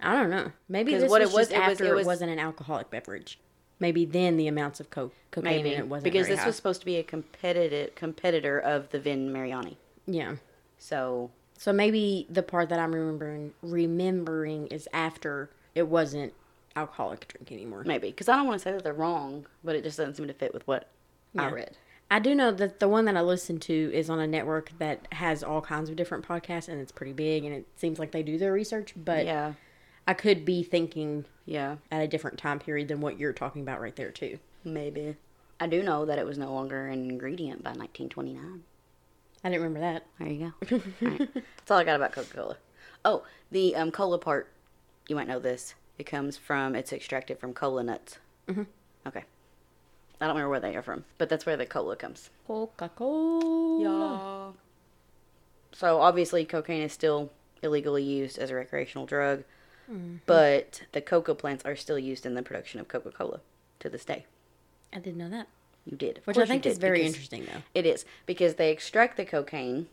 I 0.00 0.14
don't 0.14 0.30
know. 0.30 0.52
Maybe 0.68 0.94
this 0.94 1.10
what 1.10 1.20
was, 1.20 1.30
it 1.30 1.34
was- 1.34 1.48
just 1.48 1.52
it 1.52 1.58
was- 1.60 1.70
after 1.72 1.84
it 1.84 1.90
it, 1.90 1.94
was- 1.94 2.06
was, 2.06 2.20
not 2.20 2.30
an 2.30 2.38
alcoholic 2.38 2.90
beverage. 2.90 3.38
Maybe 3.78 4.04
then 4.04 4.36
the 4.36 4.46
amounts 4.46 4.78
of 4.80 4.90
co- 4.90 5.10
cocaine 5.30 5.56
Maybe 5.56 5.72
in 5.74 5.80
it 5.80 5.88
wasn't 5.88 6.04
because 6.12 6.28
this 6.28 6.40
high. 6.40 6.46
was 6.46 6.56
supposed 6.56 6.80
to 6.80 6.86
be 6.86 6.96
a 6.96 7.02
competitive 7.02 7.94
competitor 7.94 8.58
of 8.58 8.90
the 8.90 9.00
Vin 9.00 9.32
Mariani. 9.32 9.76
yeah. 10.06 10.36
So 10.78 11.30
So 11.58 11.72
maybe 11.72 12.26
the 12.30 12.42
part 12.42 12.68
that 12.70 12.78
I'm 12.78 12.94
remembering 12.94 13.52
remembering 13.62 14.66
is 14.68 14.88
after 14.92 15.50
it 15.74 15.86
wasn't 15.88 16.32
alcoholic 16.76 17.26
drink 17.28 17.52
anymore. 17.52 17.82
maybe 17.84 18.08
because 18.10 18.28
I 18.28 18.36
don't 18.36 18.46
want 18.46 18.58
to 18.60 18.62
say 18.62 18.72
that 18.72 18.84
they're 18.84 18.92
wrong, 18.94 19.46
but 19.64 19.74
it 19.76 19.82
just 19.82 19.96
doesn't 19.98 20.14
seem 20.14 20.26
to 20.26 20.32
fit 20.34 20.52
with 20.54 20.66
what 20.66 20.88
I 21.36 21.50
read. 21.50 21.76
I 22.10 22.18
do 22.18 22.34
know 22.34 22.50
that 22.50 22.80
the 22.80 22.88
one 22.88 23.04
that 23.04 23.16
I 23.16 23.20
listen 23.20 23.60
to 23.60 23.90
is 23.94 24.10
on 24.10 24.18
a 24.18 24.26
network 24.26 24.72
that 24.78 25.06
has 25.12 25.44
all 25.44 25.60
kinds 25.60 25.88
of 25.90 25.96
different 25.96 26.26
podcasts 26.26 26.68
and 26.68 26.80
it's 26.80 26.90
pretty 26.92 27.12
big 27.12 27.44
and 27.44 27.54
it 27.54 27.66
seems 27.76 27.98
like 27.98 28.10
they 28.10 28.22
do 28.22 28.36
their 28.36 28.52
research, 28.52 28.94
but 28.96 29.24
Yeah, 29.24 29.52
I 30.08 30.14
could 30.14 30.44
be 30.44 30.62
thinking 30.64 31.24
yeah, 31.46 31.76
at 31.90 32.02
a 32.02 32.08
different 32.08 32.38
time 32.38 32.58
period 32.58 32.88
than 32.88 33.00
what 33.00 33.18
you're 33.20 33.32
talking 33.32 33.62
about 33.62 33.80
right 33.80 33.94
there 33.94 34.10
too. 34.10 34.38
maybe. 34.64 35.16
I 35.62 35.66
do 35.66 35.82
know 35.82 36.06
that 36.06 36.18
it 36.18 36.24
was 36.24 36.38
no 36.38 36.52
longer 36.54 36.86
an 36.86 37.10
ingredient 37.10 37.62
by 37.62 37.70
1929. 37.70 38.62
I 39.44 39.48
didn't 39.48 39.62
remember 39.62 39.80
that. 39.80 40.06
There 40.18 40.28
you 40.28 40.54
go. 40.70 40.76
All 41.02 41.08
right. 41.10 41.34
That's 41.34 41.70
all 41.70 41.76
I 41.78 41.84
got 41.84 41.96
about 41.96 42.12
Coca 42.12 42.34
Cola. 42.34 42.56
Oh, 43.04 43.24
the 43.50 43.76
um, 43.76 43.90
cola 43.90 44.18
part, 44.18 44.50
you 45.06 45.14
might 45.16 45.28
know 45.28 45.38
this. 45.38 45.74
It 45.98 46.04
comes 46.04 46.36
from, 46.38 46.74
it's 46.74 46.92
extracted 46.94 47.38
from 47.38 47.52
cola 47.52 47.82
nuts. 47.82 48.18
Mm-hmm. 48.48 48.62
Okay. 49.06 49.24
I 50.20 50.26
don't 50.26 50.36
remember 50.36 50.50
where 50.50 50.60
they 50.60 50.76
are 50.76 50.82
from, 50.82 51.04
but 51.18 51.28
that's 51.28 51.46
where 51.46 51.56
the 51.56 51.66
cola 51.66 51.96
comes. 51.96 52.30
Coca-Cola. 52.46 54.52
So 55.72 56.00
obviously, 56.00 56.44
cocaine 56.44 56.82
is 56.82 56.92
still 56.92 57.30
illegally 57.62 58.02
used 58.02 58.38
as 58.38 58.50
a 58.50 58.54
recreational 58.54 59.06
drug, 59.06 59.44
but 60.26 60.82
the 60.92 61.00
coca 61.00 61.34
plants 61.34 61.64
are 61.64 61.76
still 61.76 61.98
used 61.98 62.26
in 62.26 62.34
the 62.34 62.42
production 62.42 62.80
of 62.80 62.88
Coca 62.88 63.10
Cola 63.10 63.40
to 63.80 63.88
this 63.88 64.04
day. 64.04 64.26
I 64.92 64.98
didn't 64.98 65.18
know 65.18 65.30
that. 65.30 65.48
You 65.84 65.96
did. 65.96 66.18
Of 66.18 66.26
Which 66.26 66.38
I 66.38 66.46
think 66.46 66.66
is 66.66 66.78
very 66.78 67.04
interesting 67.04 67.46
though. 67.46 67.62
It 67.74 67.86
is 67.86 68.04
because 68.26 68.56
they 68.56 68.70
extract 68.70 69.16
the 69.16 69.24
cocaine 69.24 69.88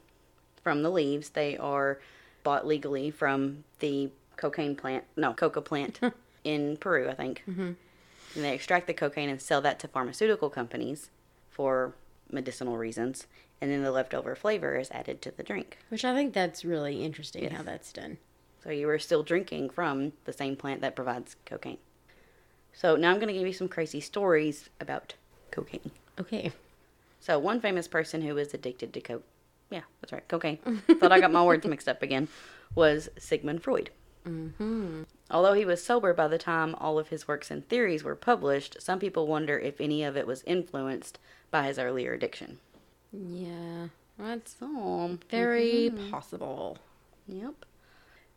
from 0.62 0.84
the 0.84 0.92
leaves. 0.92 1.30
They 1.30 1.58
are 1.58 2.00
bought 2.44 2.68
legally 2.68 3.12
from 3.12 3.63
the 3.80 4.10
cocaine 4.36 4.76
plant, 4.76 5.06
no, 5.16 5.34
coca 5.34 5.62
plant 5.62 6.00
in 6.44 6.78
Peru, 6.78 7.10
I 7.10 7.13
think. 7.13 7.44
Mm-hmm. 7.50 7.72
And 8.38 8.45
they 8.45 8.54
extract 8.54 8.86
the 8.88 8.93
cocaine 8.93 9.30
and 9.30 9.41
sell 9.41 9.62
that 9.62 9.80
to 9.80 9.88
pharmaceutical 9.88 10.50
companies 10.52 11.10
for 11.50 11.95
medicinal 12.32 12.78
reasons. 12.78 13.26
And 13.60 13.71
then 13.71 13.82
the 13.82 13.91
leftover 13.91 14.36
flavor 14.36 14.78
is 14.78 14.91
added 14.91 15.23
to 15.23 15.32
the 15.32 15.41
drink. 15.41 15.80
Which 15.89 16.06
I 16.06 16.13
think 16.13 16.34
that's 16.34 16.63
really 16.63 17.04
interesting 17.04 17.43
Yes. 17.43 17.54
how 17.54 17.63
that's 17.63 17.91
done. 17.91 18.17
So 18.63 18.69
you 18.69 18.88
are 18.89 19.00
still 19.00 19.23
drinking 19.23 19.71
from 19.71 20.13
the 20.26 20.34
same 20.34 20.56
plant 20.56 20.82
that 20.82 20.95
provides 20.95 21.36
cocaine. 21.45 21.80
So 22.73 22.95
now 22.95 23.10
I'm 23.10 23.15
going 23.15 23.30
to 23.30 23.34
give 23.34 23.47
you 23.47 23.54
some 23.54 23.67
crazy 23.67 24.00
stories 24.00 24.69
about 24.80 25.15
cocaine. 25.50 25.89
Okay. 26.19 26.52
So 27.19 27.39
one 27.39 27.60
famous 27.60 27.88
person 27.88 28.21
who 28.21 28.36
was 28.36 28.54
addicted 28.54 28.93
to 28.93 29.02
coke, 29.02 29.23
yeah, 29.71 29.82
that's 30.00 30.13
right, 30.13 30.28
cocaine. 30.28 30.58
Thought 31.00 31.12
I 31.12 31.19
got 31.19 31.32
my 31.32 31.43
words 31.43 31.65
mixed 31.65 31.88
up 31.89 32.04
again. 32.04 32.28
Was 32.76 33.10
Sigmund 33.17 33.63
Freud. 33.63 33.89
Mm-hmm. 34.28 35.04
Although 35.30 35.54
he 35.54 35.66
was 35.66 35.84
sober 35.84 36.13
by 36.13 36.28
the 36.28 36.38
time 36.38 36.76
all 36.76 36.98
of 36.98 37.10
his 37.10 37.28
works 37.28 37.52
and 37.52 37.68
theories 37.68 38.04
were 38.04 38.16
published, 38.16 38.82
some 38.82 39.00
people 39.00 39.28
wonder 39.28 39.60
if 39.60 39.82
any 39.82 40.04
of 40.04 40.16
it 40.16 40.26
was 40.26 40.44
influenced 40.44 41.20
by 41.52 41.63
his 41.63 41.78
earlier 41.78 42.13
addiction. 42.13 42.60
Yeah. 43.12 43.88
That's 44.18 44.56
So, 44.60 44.66
mm-hmm. 44.68 45.16
very 45.30 45.92
possible. 46.10 46.78
Yep. 47.28 47.66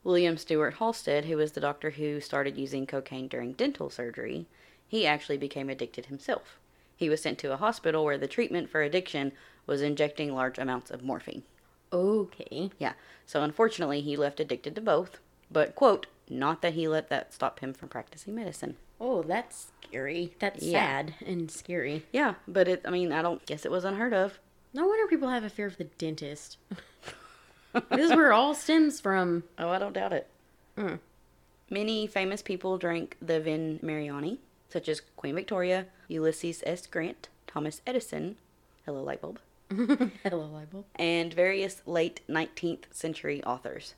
William 0.02 0.36
Stewart 0.36 0.76
Halsted, 0.76 1.24
who 1.24 1.36
was 1.36 1.52
the 1.52 1.60
doctor 1.60 1.90
who 1.90 2.20
started 2.20 2.56
using 2.56 2.86
cocaine 2.86 3.28
during 3.28 3.52
dental 3.52 3.90
surgery, 3.90 4.46
he 4.86 5.06
actually 5.06 5.38
became 5.38 5.70
addicted 5.70 6.06
himself. 6.06 6.58
He 6.96 7.08
was 7.08 7.22
sent 7.22 7.38
to 7.38 7.52
a 7.52 7.56
hospital 7.56 8.04
where 8.04 8.18
the 8.18 8.26
treatment 8.26 8.68
for 8.68 8.82
addiction 8.82 9.32
was 9.66 9.80
injecting 9.80 10.34
large 10.34 10.58
amounts 10.58 10.90
of 10.90 11.02
morphine. 11.02 11.44
Okay. 11.92 12.70
Yeah. 12.78 12.92
So 13.24 13.42
unfortunately, 13.42 14.00
he 14.00 14.16
left 14.16 14.40
addicted 14.40 14.74
to 14.74 14.80
both, 14.80 15.18
but 15.50 15.74
quote, 15.74 16.06
not 16.30 16.62
that 16.62 16.74
he 16.74 16.86
let 16.88 17.08
that 17.10 17.32
stop 17.34 17.60
him 17.60 17.72
from 17.74 17.88
practicing 17.88 18.34
medicine. 18.34 18.76
Oh, 19.00 19.22
that's 19.22 19.68
scary. 19.82 20.34
That's 20.38 20.62
Yeah. 20.62 20.78
sad 20.80 21.14
and 21.26 21.50
scary. 21.50 22.06
Yeah, 22.12 22.34
but 22.46 22.68
it 22.68 22.82
I 22.84 22.90
mean, 22.90 23.12
I 23.12 23.22
don't 23.22 23.44
guess 23.46 23.64
it 23.64 23.70
was 23.70 23.84
unheard 23.84 24.14
of. 24.14 24.38
No 24.72 24.86
wonder 24.86 25.06
people 25.08 25.28
have 25.30 25.42
a 25.44 25.50
fear 25.50 25.66
of 25.66 25.76
the 25.78 25.84
dentist. 25.84 26.56
this 27.90 28.10
is 28.10 28.10
where 28.10 28.30
it 28.30 28.34
all 28.34 28.54
stems 28.54 29.00
from. 29.00 29.44
Oh, 29.58 29.68
I 29.68 29.78
don't 29.78 29.92
doubt 29.92 30.12
it. 30.12 30.28
Mm. 30.76 30.98
Many 31.68 32.06
famous 32.06 32.42
people 32.42 32.78
drank 32.78 33.16
the 33.22 33.40
Vin 33.40 33.78
Mariani, 33.82 34.38
such 34.68 34.88
as 34.88 35.02
Queen 35.16 35.34
Victoria, 35.34 35.86
Ulysses 36.08 36.62
S. 36.66 36.86
Grant, 36.86 37.28
Thomas 37.46 37.80
Edison, 37.86 38.36
hello 38.86 39.02
light 39.02 39.20
bulb, 39.20 39.38
Hello, 39.70 40.46
libel. 40.46 40.84
and 40.96 41.32
various 41.32 41.82
late 41.86 42.20
19th 42.28 42.84
century 42.92 43.42
authors. 43.44 43.94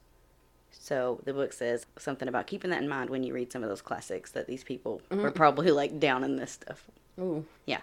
So 0.72 1.20
the 1.24 1.32
book 1.32 1.52
says 1.52 1.87
something 1.98 2.28
about 2.28 2.46
keeping 2.46 2.70
that 2.70 2.82
in 2.82 2.88
mind 2.88 3.11
when 3.11 3.22
you 3.22 3.32
read 3.32 3.52
some 3.52 3.62
of 3.62 3.68
those 3.68 3.82
classics 3.82 4.32
that 4.32 4.46
these 4.46 4.64
people 4.64 5.00
mm-hmm. 5.11 5.22
were 5.22 5.30
probably 5.30 5.70
like 5.70 6.00
down 6.00 6.24
in 6.24 6.37
this 6.37 6.52
stuff. 6.52 6.88
Ooh. 7.20 7.44
Yeah. 7.66 7.80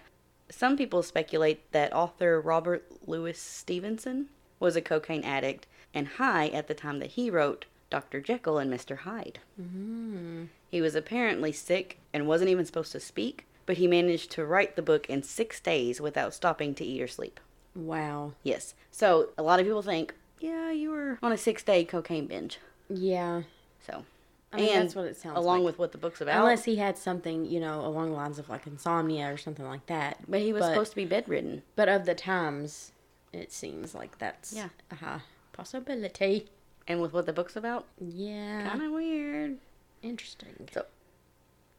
Some 0.50 0.76
people 0.76 1.02
speculate 1.02 1.70
that 1.72 1.92
author 1.92 2.40
Robert 2.40 2.84
Louis 3.06 3.38
Stevenson 3.38 4.28
was 4.58 4.76
a 4.76 4.82
cocaine 4.82 5.24
addict 5.24 5.66
and 5.94 6.06
high 6.06 6.48
at 6.48 6.68
the 6.68 6.74
time 6.74 6.98
that 6.98 7.12
he 7.12 7.30
wrote 7.30 7.66
Dr. 7.88 8.20
Jekyll 8.20 8.58
and 8.58 8.72
Mr. 8.72 8.98
Hyde. 8.98 9.40
Mm-hmm. 9.60 10.44
He 10.68 10.80
was 10.80 10.94
apparently 10.94 11.52
sick 11.52 11.98
and 12.12 12.26
wasn't 12.26 12.50
even 12.50 12.64
supposed 12.64 12.92
to 12.92 13.00
speak, 13.00 13.46
but 13.66 13.78
he 13.78 13.86
managed 13.86 14.30
to 14.32 14.44
write 14.44 14.76
the 14.76 14.82
book 14.82 15.08
in 15.08 15.22
six 15.22 15.60
days 15.60 16.00
without 16.00 16.34
stopping 16.34 16.74
to 16.74 16.84
eat 16.84 17.02
or 17.02 17.08
sleep. 17.08 17.40
Wow. 17.74 18.32
Yes. 18.42 18.74
So 18.90 19.30
a 19.36 19.42
lot 19.42 19.60
of 19.60 19.66
people 19.66 19.82
think, 19.82 20.14
yeah, 20.40 20.70
you 20.70 20.90
were 20.90 21.18
on 21.22 21.32
a 21.32 21.36
six 21.36 21.62
day 21.62 21.84
cocaine 21.84 22.26
binge. 22.26 22.58
Yeah. 22.90 23.42
So, 23.86 24.04
I 24.52 24.56
mean, 24.56 24.68
and 24.70 24.82
that's 24.82 24.94
what 24.94 25.06
it 25.06 25.16
sounds 25.16 25.36
like. 25.36 25.42
along 25.42 25.58
like. 25.60 25.66
with 25.66 25.78
what 25.78 25.92
the 25.92 25.98
book's 25.98 26.20
about. 26.20 26.40
Unless 26.40 26.64
he 26.64 26.76
had 26.76 26.98
something, 26.98 27.44
you 27.44 27.60
know, 27.60 27.80
along 27.80 28.10
the 28.10 28.16
lines 28.16 28.38
of 28.38 28.48
like 28.48 28.66
insomnia 28.66 29.32
or 29.32 29.36
something 29.36 29.66
like 29.66 29.86
that. 29.86 30.18
but 30.28 30.40
he 30.40 30.52
was 30.52 30.62
but- 30.62 30.70
supposed 30.70 30.90
to 30.90 30.96
be 30.96 31.04
bedridden. 31.04 31.62
But 31.76 31.88
of 31.88 32.04
the 32.04 32.14
times, 32.14 32.92
it 33.32 33.52
seems 33.52 33.94
like 33.94 34.18
that's 34.18 34.52
Yeah. 34.52 34.68
a 34.90 35.22
possibility. 35.52 36.48
And 36.88 37.00
with 37.00 37.12
what 37.12 37.26
the 37.26 37.32
book's 37.32 37.56
about, 37.56 37.86
Yeah. 37.98 38.68
kind 38.68 38.82
of 38.82 38.90
weird. 38.90 39.58
Interesting. 40.02 40.68
So, 40.72 40.86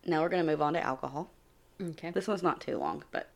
now 0.06 0.22
we're 0.22 0.30
going 0.30 0.46
to 0.46 0.50
move 0.50 0.62
on 0.62 0.74
to 0.74 0.82
alcohol. 0.82 1.30
Okay. 1.82 2.12
This 2.12 2.28
one's 2.28 2.44
not 2.44 2.62
too 2.62 2.78
long, 2.78 3.04
but 3.12 3.28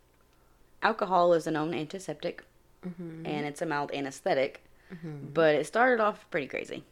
alcohol 0.81 1.33
is 1.33 1.47
a 1.47 1.51
known 1.51 1.73
antiseptic 1.73 2.43
mm-hmm. 2.85 3.25
and 3.25 3.45
it's 3.45 3.61
a 3.61 3.65
mild 3.65 3.91
anesthetic, 3.93 4.63
mm-hmm. 4.93 5.27
but 5.33 5.55
it 5.55 5.65
started 5.65 6.01
off 6.01 6.29
pretty 6.29 6.47
crazy. 6.47 6.83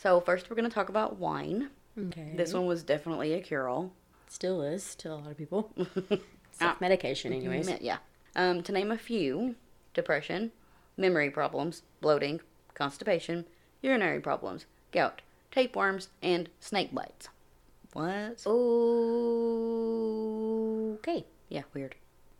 So, 0.00 0.18
first, 0.18 0.48
we're 0.48 0.56
going 0.56 0.68
to 0.68 0.74
talk 0.74 0.88
about 0.88 1.18
wine. 1.18 1.68
Okay. 1.98 2.32
This 2.34 2.54
one 2.54 2.64
was 2.64 2.82
definitely 2.82 3.34
a 3.34 3.40
cure 3.40 3.68
all. 3.68 3.92
still 4.28 4.62
is 4.62 4.94
to 4.94 5.12
a 5.12 5.16
lot 5.16 5.30
of 5.30 5.36
people. 5.36 5.70
Self 6.52 6.80
medication, 6.80 7.34
anyways. 7.34 7.70
Yeah. 7.82 7.98
Um, 8.34 8.62
to 8.62 8.72
name 8.72 8.90
a 8.90 8.96
few 8.96 9.56
depression, 9.92 10.52
memory 10.96 11.28
problems, 11.28 11.82
bloating, 12.00 12.40
constipation, 12.72 13.44
urinary 13.82 14.20
problems, 14.20 14.64
gout, 14.90 15.20
tapeworms, 15.50 16.08
and 16.22 16.48
snake 16.60 16.94
bites. 16.94 17.28
What? 17.92 18.46
Okay. 20.96 21.26
Yeah, 21.50 21.64
weird. 21.74 21.96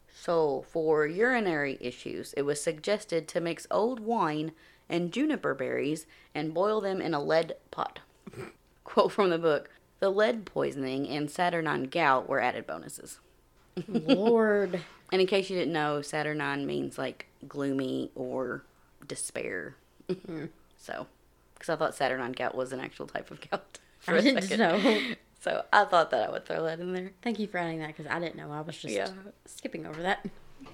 So, 0.09 0.65
for 0.67 1.07
urinary 1.07 1.77
issues, 1.79 2.33
it 2.39 2.43
was 2.43 2.63
suggested 2.63 3.29
to 3.29 3.39
mix 3.39 3.67
old 3.71 4.01
wine 4.01 4.53
and 4.91 5.12
juniper 5.12 5.55
berries 5.55 6.07
and 6.34 6.53
boil 6.53 6.80
them 6.80 7.01
in 7.01 7.14
a 7.14 7.22
lead 7.22 7.55
pot. 7.70 8.01
Quote 8.84 9.12
from 9.12 9.30
the 9.30 9.38
book 9.38 9.70
The 10.01 10.11
lead 10.11 10.45
poisoning 10.45 11.09
and 11.09 11.30
Saturnine 11.30 11.84
gout 11.84 12.28
were 12.28 12.41
added 12.41 12.66
bonuses. 12.66 13.20
Lord. 13.88 14.80
And 15.12 15.20
in 15.20 15.26
case 15.26 15.49
you 15.49 15.57
didn't 15.57 15.72
know, 15.72 16.03
Saturnine 16.03 16.66
means 16.66 16.99
like 16.99 17.26
gloomy 17.49 18.11
or 18.14 18.64
despair. 19.07 19.76
Mm-hmm. 20.09 20.47
so, 20.78 21.07
because 21.55 21.68
I 21.68 21.76
thought 21.76 21.95
Saturnine 21.95 22.32
gout 22.32 22.55
was 22.55 22.72
an 22.72 22.80
actual 22.80 23.07
type 23.07 23.30
of 23.30 23.41
gout. 23.51 23.78
for 24.01 24.16
I 24.16 24.20
didn't 24.20 24.59
know. 24.59 25.01
So 25.41 25.64
I 25.72 25.84
thought 25.86 26.11
that 26.11 26.28
I 26.28 26.30
would 26.30 26.45
throw 26.45 26.64
that 26.64 26.80
in 26.80 26.93
there. 26.93 27.12
Thank 27.22 27.38
you 27.38 27.47
for 27.47 27.57
adding 27.59 27.78
that 27.78 27.88
because 27.97 28.07
I 28.07 28.18
didn't 28.20 28.36
know. 28.36 28.53
I 28.53 28.61
was 28.61 28.76
just 28.76 28.95
Yeah. 28.95 29.09
skipping 29.47 29.86
over 29.86 30.03
that. 30.03 30.26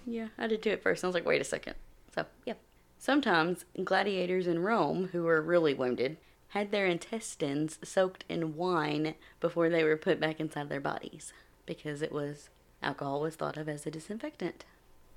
Yeah, 0.04 0.28
I 0.36 0.48
did 0.48 0.62
too 0.62 0.70
at 0.70 0.82
first. 0.82 1.04
I 1.04 1.06
was 1.06 1.14
like, 1.14 1.24
wait 1.24 1.40
a 1.40 1.44
second. 1.44 1.74
So, 2.14 2.26
yeah. 2.44 2.54
Sometimes 2.98 3.64
gladiators 3.84 4.46
in 4.46 4.60
Rome 4.60 5.10
who 5.12 5.22
were 5.22 5.40
really 5.42 5.74
wounded 5.74 6.16
had 6.48 6.70
their 6.70 6.86
intestines 6.86 7.78
soaked 7.82 8.24
in 8.28 8.56
wine 8.56 9.14
before 9.40 9.68
they 9.68 9.84
were 9.84 9.96
put 9.96 10.20
back 10.20 10.40
inside 10.40 10.68
their 10.68 10.80
bodies 10.80 11.32
because 11.66 12.02
it 12.02 12.12
was 12.12 12.48
alcohol 12.82 13.20
was 13.20 13.34
thought 13.36 13.56
of 13.56 13.68
as 13.68 13.86
a 13.86 13.90
disinfectant. 13.90 14.64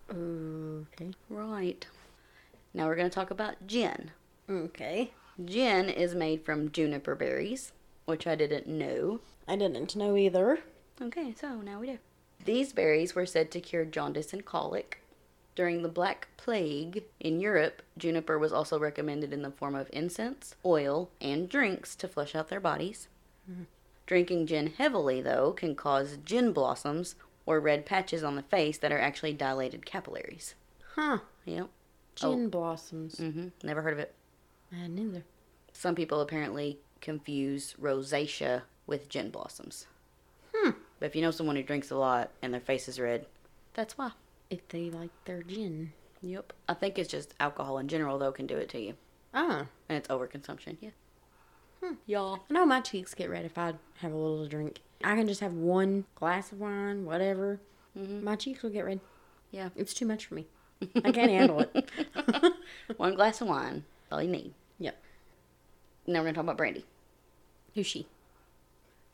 Okay. 0.09 1.11
Right. 1.29 1.85
Now 2.73 2.87
we're 2.87 2.95
going 2.95 3.09
to 3.09 3.13
talk 3.13 3.31
about 3.31 3.67
gin. 3.67 4.11
Okay. 4.49 5.11
Gin 5.43 5.89
is 5.89 6.15
made 6.15 6.43
from 6.43 6.71
juniper 6.71 7.15
berries, 7.15 7.71
which 8.05 8.27
I 8.27 8.35
didn't 8.35 8.67
know. 8.67 9.19
I 9.47 9.55
didn't 9.55 9.95
know 9.95 10.17
either. 10.17 10.59
Okay, 11.01 11.33
so 11.39 11.61
now 11.61 11.79
we 11.79 11.87
do. 11.87 11.97
These 12.43 12.73
berries 12.73 13.15
were 13.15 13.25
said 13.25 13.51
to 13.51 13.61
cure 13.61 13.85
jaundice 13.85 14.33
and 14.33 14.43
colic. 14.43 15.01
During 15.59 15.81
the 15.81 15.89
Black 15.89 16.29
Plague 16.37 17.03
in 17.19 17.41
Europe, 17.41 17.81
juniper 17.97 18.39
was 18.39 18.53
also 18.53 18.79
recommended 18.79 19.33
in 19.33 19.41
the 19.41 19.51
form 19.51 19.75
of 19.75 19.89
incense, 19.91 20.55
oil, 20.63 21.09
and 21.19 21.49
drinks 21.49 21.97
to 21.97 22.07
flush 22.07 22.33
out 22.33 22.47
their 22.47 22.61
bodies. 22.61 23.09
Drinking 24.05 24.47
gin 24.47 24.67
heavily, 24.67 25.21
though, 25.21 25.51
can 25.51 25.75
cause 25.75 26.17
gin 26.23 26.53
blossoms 26.53 27.15
or 27.45 27.59
red 27.59 27.85
patches 27.85 28.23
on 28.23 28.37
the 28.37 28.43
face 28.43 28.77
that 28.77 28.93
are 28.93 29.01
actually 29.01 29.33
dilated 29.33 29.85
capillaries. 29.85 30.55
Huh. 30.95 31.17
Yep. 31.43 31.67
Gin 32.15 32.47
blossoms. 32.47 33.15
Mm-hmm. 33.15 33.47
Never 33.61 33.81
heard 33.81 33.91
of 33.91 33.99
it. 33.99 34.13
I 34.71 34.87
neither. 34.87 35.25
Some 35.73 35.93
people 35.93 36.21
apparently 36.21 36.79
confuse 37.01 37.75
rosacea 37.77 38.61
with 38.87 39.09
gin 39.09 39.29
blossoms. 39.29 39.87
Hmm. 40.55 40.69
But 40.99 41.07
if 41.07 41.17
you 41.17 41.21
know 41.21 41.31
someone 41.31 41.57
who 41.57 41.63
drinks 41.63 41.91
a 41.91 41.97
lot 41.97 42.31
and 42.41 42.53
their 42.53 42.61
face 42.61 42.87
is 42.87 42.97
red, 42.97 43.25
that's 43.73 43.97
why. 43.97 44.11
If 44.49 44.67
they 44.69 44.89
like 44.89 45.11
their 45.25 45.43
gin. 45.43 45.93
Yep. 46.21 46.53
I 46.67 46.73
think 46.73 46.97
it's 46.99 47.09
just 47.09 47.33
alcohol 47.39 47.77
in 47.77 47.87
general, 47.87 48.17
though, 48.17 48.31
can 48.31 48.47
do 48.47 48.57
it 48.57 48.69
to 48.69 48.79
you. 48.79 48.95
Ah. 49.33 49.67
And 49.87 49.97
it's 49.97 50.07
overconsumption. 50.07 50.77
Yeah. 50.81 50.89
Hmm. 51.83 51.93
Y'all. 52.05 52.39
I 52.49 52.53
know 52.53 52.65
my 52.65 52.81
cheeks 52.81 53.13
get 53.13 53.29
red 53.29 53.45
if 53.45 53.57
I 53.57 53.73
have 53.99 54.11
a 54.11 54.17
little 54.17 54.47
drink. 54.47 54.81
I 55.03 55.15
can 55.15 55.27
just 55.27 55.39
have 55.41 55.53
one 55.53 56.05
glass 56.15 56.51
of 56.51 56.59
wine, 56.59 57.05
whatever. 57.05 57.59
Mhm. 57.97 58.23
My 58.23 58.35
cheeks 58.35 58.63
will 58.63 58.69
get 58.71 58.85
red. 58.85 58.99
Yeah. 59.51 59.69
It's 59.75 59.93
too 59.93 60.05
much 60.05 60.25
for 60.25 60.35
me. 60.35 60.47
I 61.03 61.11
can't 61.11 61.31
handle 61.31 61.59
it. 61.59 61.89
One 62.97 63.15
glass 63.15 63.41
of 63.41 63.47
wine. 63.49 63.83
All 64.11 64.21
you 64.21 64.29
need. 64.29 64.53
Yep. 64.77 64.97
Now 66.07 66.19
we're 66.19 66.23
going 66.23 66.33
to 66.33 66.37
talk 66.37 66.43
about 66.45 66.57
Brandy. 66.57 66.85
Who's 67.75 67.85
she? 67.85 68.07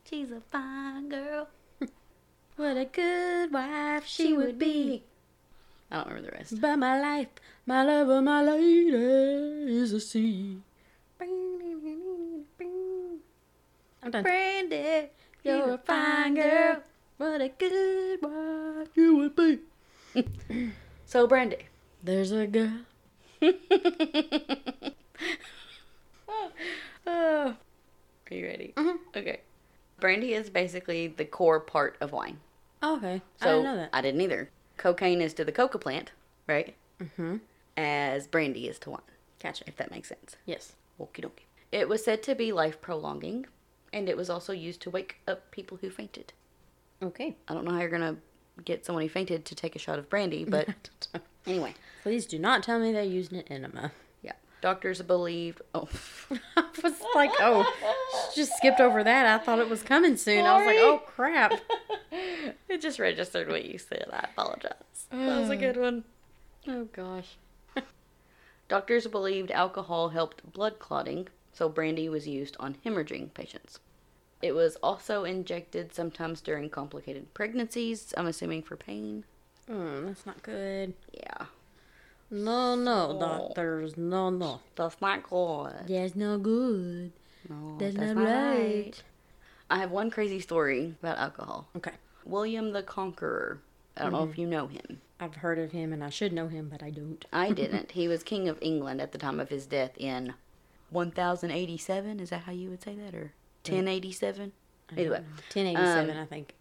She's 0.07 0.29
a 0.31 0.41
fine 0.51 1.09
girl. 1.09 1.47
What 2.55 2.77
a 2.77 2.85
good 2.85 3.51
wife 3.51 4.05
she 4.05 4.31
would 4.33 4.57
be. 4.59 5.03
I 5.91 5.97
don't 5.97 6.07
remember 6.07 6.31
the 6.31 6.37
rest. 6.37 6.59
But 6.61 6.77
my 6.77 6.99
life, 6.99 7.27
my 7.65 7.83
lover, 7.83 8.21
my 8.21 8.41
lady 8.43 8.89
is 9.75 9.93
a 9.93 9.99
sea. 9.99 10.61
I'm 14.01 14.11
done. 14.11 14.23
Brandy, 14.23 15.09
You're 15.43 15.73
a 15.73 15.77
fine 15.79 16.35
girl. 16.35 16.81
What 17.17 17.41
a 17.41 17.49
good 17.49 18.19
wife 18.21 18.89
you 18.95 19.15
would 19.17 19.35
be. 19.35 19.59
So, 21.07 21.27
Brandy. 21.27 21.67
There's 22.03 22.31
a 22.31 22.47
girl. 22.47 22.79
Oh. 27.07 27.55
Are 28.31 28.35
you 28.35 28.45
ready? 28.47 28.73
Mhm. 28.75 28.97
Okay. 29.15 29.41
Brandy 29.99 30.33
is 30.33 30.49
basically 30.49 31.07
the 31.07 31.23
core 31.25 31.59
part 31.59 31.95
of 32.01 32.11
wine. 32.11 32.39
Okay. 32.81 33.21
I 33.41 33.43
So 33.43 33.49
didn't 33.51 33.63
know 33.63 33.75
that. 33.75 33.89
I 33.93 34.01
didn't 34.01 34.21
either. 34.21 34.49
Cocaine 34.77 35.21
is 35.21 35.33
to 35.35 35.45
the 35.45 35.51
coca 35.51 35.77
plant, 35.77 36.11
right? 36.47 36.75
Mm-hmm. 37.01 37.37
As 37.77 38.27
brandy 38.27 38.67
is 38.67 38.79
to 38.79 38.91
wine, 38.91 39.01
Gotcha. 39.41 39.65
if 39.67 39.75
that 39.77 39.91
makes 39.91 40.09
sense. 40.09 40.35
Yes. 40.45 40.73
Okie 40.99 41.21
dokie. 41.21 41.43
It 41.71 41.89
was 41.89 42.03
said 42.03 42.23
to 42.23 42.35
be 42.35 42.51
life 42.51 42.79
prolonging, 42.81 43.47
and 43.91 44.07
it 44.07 44.15
was 44.15 44.29
also 44.29 44.53
used 44.53 44.81
to 44.83 44.89
wake 44.89 45.17
up 45.27 45.51
people 45.51 45.77
who 45.81 45.89
fainted. 45.89 46.31
Okay. 47.03 47.35
I 47.47 47.53
don't 47.53 47.65
know 47.65 47.71
how 47.71 47.79
you're 47.81 47.89
gonna 47.89 48.15
get 48.63 48.85
someone 48.85 49.03
who 49.03 49.09
fainted 49.09 49.43
to 49.45 49.55
take 49.55 49.75
a 49.75 49.79
shot 49.79 49.99
of 49.99 50.09
brandy, 50.09 50.45
but 50.47 50.69
anyway, 51.45 51.73
Please 52.03 52.25
do 52.25 52.39
not 52.39 52.63
tell 52.63 52.79
me 52.79 52.91
they're 52.93 53.03
using 53.03 53.39
an 53.39 53.45
enema. 53.49 53.91
yeah. 54.21 54.33
Doctors 54.61 55.01
believed. 55.01 55.61
Oh, 55.73 55.89
I 56.55 56.63
was 56.81 56.93
like, 57.13 57.31
oh, 57.39 57.65
just 58.35 58.53
skipped 58.57 58.79
over 58.79 59.03
that. 59.03 59.25
I 59.25 59.43
thought 59.43 59.59
it 59.59 59.67
was 59.69 59.83
coming 59.83 60.15
soon. 60.17 60.45
I 60.45 60.57
was 60.57 60.65
like, 60.65 60.77
oh 60.79 61.01
crap. 61.05 61.53
it 62.69 62.81
just 62.81 62.99
registered 62.99 63.47
what 63.49 63.65
you 63.65 63.77
said. 63.77 64.05
I 64.11 64.27
apologize. 64.31 65.07
That 65.11 65.39
was 65.41 65.49
a 65.49 65.57
good 65.57 65.77
one. 65.77 66.03
Oh 66.67 66.85
gosh. 66.85 67.37
Doctors 68.67 69.07
believed 69.07 69.51
alcohol 69.51 70.09
helped 70.09 70.51
blood 70.51 70.79
clotting, 70.79 71.27
so 71.53 71.69
brandy 71.69 72.09
was 72.09 72.27
used 72.27 72.55
on 72.59 72.77
hemorrhaging 72.85 73.33
patients. 73.33 73.79
It 74.41 74.53
was 74.53 74.75
also 74.77 75.23
injected 75.23 75.93
sometimes 75.93 76.41
during 76.41 76.69
complicated 76.69 77.33
pregnancies, 77.33 78.13
I'm 78.17 78.27
assuming 78.27 78.63
for 78.63 78.75
pain. 78.75 79.23
Mm, 79.69 80.07
that's 80.07 80.25
not 80.25 80.43
good. 80.43 80.93
Yeah. 81.13 81.45
No, 82.29 82.75
no, 82.75 83.17
doctors. 83.19 83.97
No, 83.97 84.29
no. 84.29 84.59
That's 84.75 84.99
not 84.99 85.23
good. 85.23 85.87
That's 85.87 86.15
not 86.15 86.43
good. 86.43 87.11
No, 87.49 87.77
That's, 87.79 87.95
that's 87.95 88.07
not 88.13 88.15
not 88.17 88.25
right. 88.25 88.83
right. 88.85 89.03
I 89.69 89.77
have 89.79 89.91
one 89.91 90.09
crazy 90.11 90.39
story 90.39 90.95
about 91.01 91.17
alcohol. 91.17 91.67
Okay. 91.77 91.91
William 92.25 92.71
the 92.73 92.83
Conqueror. 92.83 93.61
I 93.97 94.03
don't 94.03 94.11
know 94.11 94.27
if 94.29 94.37
you 94.37 94.45
know 94.47 94.67
him. 94.67 94.99
I've 95.19 95.35
heard 95.35 95.57
of 95.59 95.71
him 95.71 95.93
and 95.93 96.03
I 96.03 96.09
should 96.09 96.33
know 96.33 96.47
him, 96.49 96.67
but 96.69 96.83
I 96.83 96.89
don't. 96.89 97.23
I 97.31 97.51
didn't. 97.61 97.91
he 97.91 98.07
was 98.09 98.23
king 98.23 98.49
of 98.49 98.57
England 98.61 98.99
at 98.99 99.11
the 99.13 99.17
time 99.17 99.39
of 99.39 99.47
his 99.49 99.65
death 99.65 99.91
in 99.97 100.33
1087. 100.89 102.19
Is 102.19 102.29
that 102.31 102.43
how 102.43 102.51
you 102.51 102.69
would 102.69 102.83
say 102.83 102.95
that? 102.95 103.13
Or 103.15 103.31
1087? 103.63 104.51
Either 104.91 105.01
way. 105.11 105.19
1087, 105.53 106.09
Um, 106.17 106.21
I 106.21 106.25
think. 106.25 106.53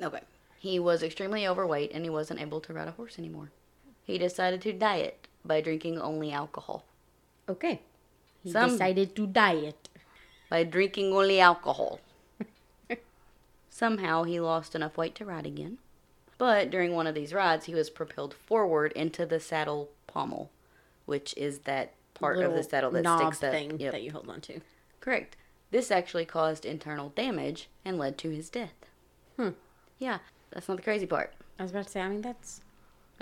Okay. 0.00 0.20
He 0.58 0.78
was 0.78 1.02
extremely 1.02 1.46
overweight 1.46 1.92
and 1.92 2.04
he 2.04 2.10
wasn't 2.10 2.40
able 2.40 2.60
to 2.62 2.72
ride 2.72 2.88
a 2.88 2.92
horse 2.92 3.18
anymore. 3.18 3.50
He 4.04 4.18
decided 4.18 4.62
to 4.62 4.72
diet 4.72 5.28
by 5.44 5.60
drinking 5.60 6.00
only 6.00 6.32
alcohol. 6.32 6.84
Okay. 7.48 7.82
He 8.42 8.50
Some- 8.50 8.70
decided 8.70 9.14
to 9.16 9.26
diet. 9.26 9.88
By 10.50 10.64
drinking 10.64 11.12
only 11.12 11.40
alcohol. 11.40 12.00
Somehow 13.78 14.24
he 14.24 14.40
lost 14.40 14.74
enough 14.74 14.96
weight 14.96 15.14
to 15.14 15.24
ride 15.24 15.46
again. 15.46 15.78
But 16.36 16.68
during 16.68 16.94
one 16.94 17.06
of 17.06 17.14
these 17.14 17.32
rides, 17.32 17.66
he 17.66 17.76
was 17.76 17.90
propelled 17.90 18.34
forward 18.34 18.90
into 18.92 19.24
the 19.24 19.38
saddle 19.38 19.90
pommel, 20.08 20.50
which 21.06 21.32
is 21.36 21.60
that 21.60 21.92
part 22.14 22.38
of 22.40 22.54
the 22.54 22.64
saddle 22.64 22.90
that 22.90 23.02
knob 23.02 23.34
sticks 23.34 23.44
up. 23.44 23.52
thing 23.52 23.78
Yep. 23.78 23.92
that 23.92 24.02
you 24.02 24.10
hold 24.10 24.28
on 24.28 24.40
to. 24.42 24.60
Correct. 25.00 25.36
This 25.70 25.92
actually 25.92 26.24
caused 26.24 26.64
internal 26.64 27.10
damage 27.10 27.68
and 27.84 27.98
led 27.98 28.18
to 28.18 28.30
his 28.30 28.50
death. 28.50 28.74
Hmm. 29.36 29.50
Yeah, 30.00 30.18
that's 30.50 30.66
not 30.66 30.78
the 30.78 30.82
crazy 30.82 31.06
part. 31.06 31.32
I 31.56 31.62
was 31.62 31.70
about 31.70 31.84
to 31.84 31.90
say, 31.92 32.00
I 32.00 32.08
mean, 32.08 32.22
that's. 32.22 32.62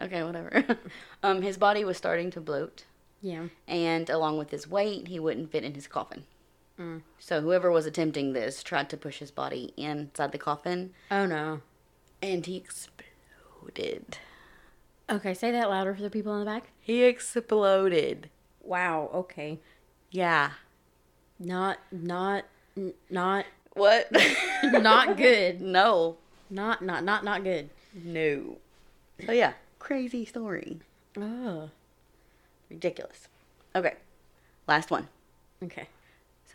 Okay, 0.01 0.23
whatever. 0.23 0.65
um, 1.23 1.43
his 1.43 1.59
body 1.59 1.85
was 1.85 1.99
starting 1.99 2.31
to 2.31 2.41
bloat, 2.41 2.85
Yeah. 3.21 3.49
and 3.69 4.09
along 4.09 4.39
with 4.39 4.51
his 4.53 4.67
weight, 4.67 5.09
he 5.09 5.21
wouldn't 5.21 5.53
fit 5.53 5.65
in 5.65 5.75
his 5.75 5.87
coffin. 5.87 6.25
Mm. 6.79 7.03
So 7.19 7.41
whoever 7.41 7.71
was 7.71 7.87
attempting 7.87 8.33
this 8.33 8.63
tried 8.63 8.91
to 8.91 8.97
push 8.97 9.19
his 9.19 9.31
body 9.31 9.73
inside 9.77 10.33
the 10.33 10.39
coffin, 10.39 10.93
Oh, 11.11 11.25
no. 11.27 11.61
and 12.23 12.45
he 12.45 12.57
exploded. 12.57 14.19
Okay, 15.09 15.35
say 15.35 15.51
that 15.53 15.71
louder 15.71 15.95
for 15.95 16.03
the 16.03 16.11
people 16.11 16.33
in 16.35 16.41
the 16.41 16.45
back. 16.47 16.71
He 16.81 17.03
exploded. 17.05 18.29
Wow, 18.63 19.11
okay. 19.15 19.61
Yeah. 20.11 20.51
Not, 21.39 21.79
not, 21.93 22.45
n- 22.77 22.95
not, 23.09 23.47
What? 23.75 24.09
not 24.65 25.17
good. 25.17 25.61
no. 25.61 26.17
Not, 26.51 26.83
not, 26.83 27.05
not, 27.05 27.25
not 27.25 27.43
good. 27.45 27.71
No. 27.95 28.59
So 29.25 29.33
yeah, 29.33 29.55
crazy 29.79 30.25
story. 30.25 30.81
Oh, 31.19 31.71
Ridiculous. 32.71 33.29
Okay, 33.75 33.95
last 34.67 34.91
one. 34.91 35.09
okay. 35.63 35.89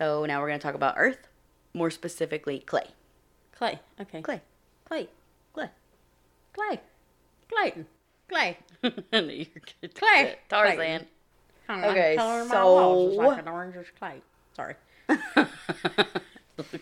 So 0.02 0.26
now 0.26 0.42
we're 0.42 0.48
going 0.48 0.60
to 0.60 0.64
talk 0.64 0.74
about 0.74 0.96
Earth, 0.98 1.28
more 1.76 1.92
specifically 1.92 2.58
clay. 2.58 2.88
Clay. 3.56 3.80
Okay. 4.00 4.24
Clay. 4.24 4.42
Clay. 4.86 5.08
Clay. 5.54 5.70
Clay. 6.54 6.80
Clayton. 7.48 7.86
Clay. 8.28 8.58
I 9.14 9.20
knew 9.22 9.34
you 9.34 9.46
were 9.54 9.62
gonna 9.62 9.76
do 9.84 9.88
Clay. 9.90 10.36
Tarzan. 10.50 11.06
Kinda 11.68 11.88
Okay, 11.92 12.16
color 12.18 12.46
my 12.46 12.64
walls 12.64 13.16
so- 13.16 13.22
like 13.22 13.40
an 13.42 13.48
orange 13.48 13.76
is 13.76 13.86
clay. 14.00 14.22
Sorry. 14.56 14.74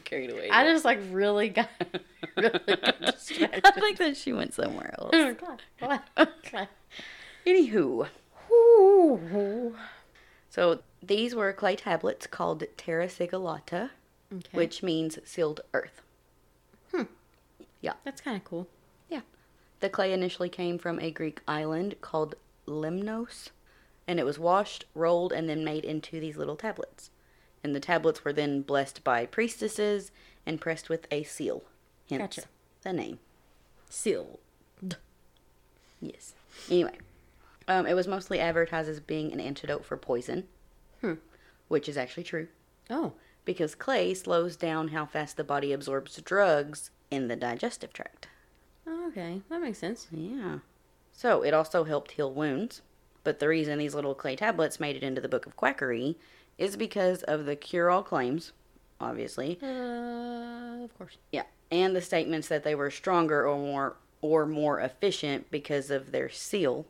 Carried 0.05 0.31
away. 0.31 0.49
I 0.49 0.63
just 0.71 0.85
like 0.85 0.99
really 1.11 1.49
got 1.49 1.67
really 2.37 2.59
got 2.67 3.01
distracted. 3.05 3.61
I 3.65 3.71
think 3.71 3.97
that 3.97 4.15
she 4.15 4.31
went 4.31 4.53
somewhere 4.53 4.95
else. 4.97 5.11
clay. 5.11 5.57
Clay. 6.15 6.27
Clay. 6.45 6.67
Anywho, 7.45 8.07
Ooh. 8.51 9.75
So 10.49 10.79
these 11.01 11.35
were 11.35 11.53
clay 11.53 11.75
tablets 11.75 12.27
called 12.27 12.63
terra 12.77 13.07
sigillata, 13.09 13.91
Okay. 14.31 14.49
which 14.57 14.83
means 14.83 15.17
sealed 15.25 15.61
earth. 15.73 16.01
Hmm. 16.93 17.03
Yeah. 17.81 17.93
That's 18.03 18.21
kind 18.21 18.37
of 18.37 18.43
cool. 18.43 18.67
Yeah. 19.09 19.21
The 19.79 19.89
clay 19.89 20.11
initially 20.13 20.49
came 20.49 20.77
from 20.77 20.99
a 20.99 21.11
Greek 21.11 21.41
island 21.47 21.95
called 22.01 22.35
Lemnos, 22.67 23.49
and 24.07 24.19
it 24.19 24.25
was 24.25 24.37
washed, 24.39 24.85
rolled, 24.93 25.31
and 25.33 25.49
then 25.49 25.63
made 25.63 25.85
into 25.85 26.19
these 26.19 26.37
little 26.37 26.55
tablets. 26.55 27.09
And 27.63 27.75
the 27.75 27.79
tablets 27.79 28.23
were 28.23 28.33
then 28.33 28.61
blessed 28.61 29.03
by 29.03 29.25
priestesses 29.25 30.11
and 30.45 30.61
pressed 30.61 30.89
with 30.89 31.07
a 31.11 31.23
seal. 31.23 31.63
Hence 32.09 32.35
Gotcha. 32.37 32.47
the 32.83 32.93
name. 32.93 33.19
Seal. 33.89 34.39
Yes. 36.01 36.33
Anyway, 36.69 36.97
um, 37.69 37.85
it 37.85 37.93
was 37.93 38.07
mostly 38.07 38.39
advertised 38.39 38.89
as 38.89 38.99
being 38.99 39.31
an 39.31 39.39
antidote 39.39 39.85
for 39.85 39.95
poison, 39.95 40.47
Hmm. 41.01 41.13
which 41.69 41.87
is 41.87 41.97
actually 41.97 42.23
true 42.23 42.47
Oh. 42.89 43.13
because 43.45 43.75
clay 43.75 44.13
slows 44.13 44.55
down 44.57 44.89
how 44.89 45.05
fast 45.05 45.37
the 45.37 45.43
body 45.45 45.71
absorbs 45.71 46.17
drugs 46.21 46.91
in 47.09 47.27
the 47.29 47.35
digestive 47.37 47.93
tract. 47.93 48.27
oh. 48.85 49.07
Okay. 49.09 49.41
That 49.49 49.61
makes 49.61 49.77
sense. 49.79 50.07
Yeah. 50.11 50.59
So 51.11 51.41
it 51.43 51.53
also 51.53 51.83
helped 51.85 52.11
heal 52.11 52.31
wounds. 52.33 52.81
But 53.23 53.39
the 53.39 53.47
reason 53.47 53.77
these 53.79 53.95
little 53.95 54.13
clay 54.15 54.35
tablets 54.35 54.79
made 54.79 54.95
it 54.95 55.03
into 55.03 55.19
the 55.21 55.27
Book 55.27 55.45
of 55.45 55.55
Quackery 55.55 56.15
is 56.57 56.77
because 56.77 57.21
of 57.23 57.45
the 57.45 57.55
cure 57.55 57.89
all 57.89 58.01
claims, 58.03 58.53
obviously. 59.01 59.59
Uh, 59.61 60.83
of 60.85 60.95
course. 60.97 61.17
Yeah. 61.31 61.43
And 61.71 61.95
the 61.95 62.01
statements 62.01 62.47
that 62.47 62.63
they 62.63 62.75
were 62.75 62.89
stronger 62.91 63.47
or 63.47 63.57
more 63.57 63.95
or 64.21 64.45
more 64.45 64.79
efficient 64.79 65.49
because 65.51 65.89
of 65.91 66.11
their 66.11 66.29
seal, 66.29 66.85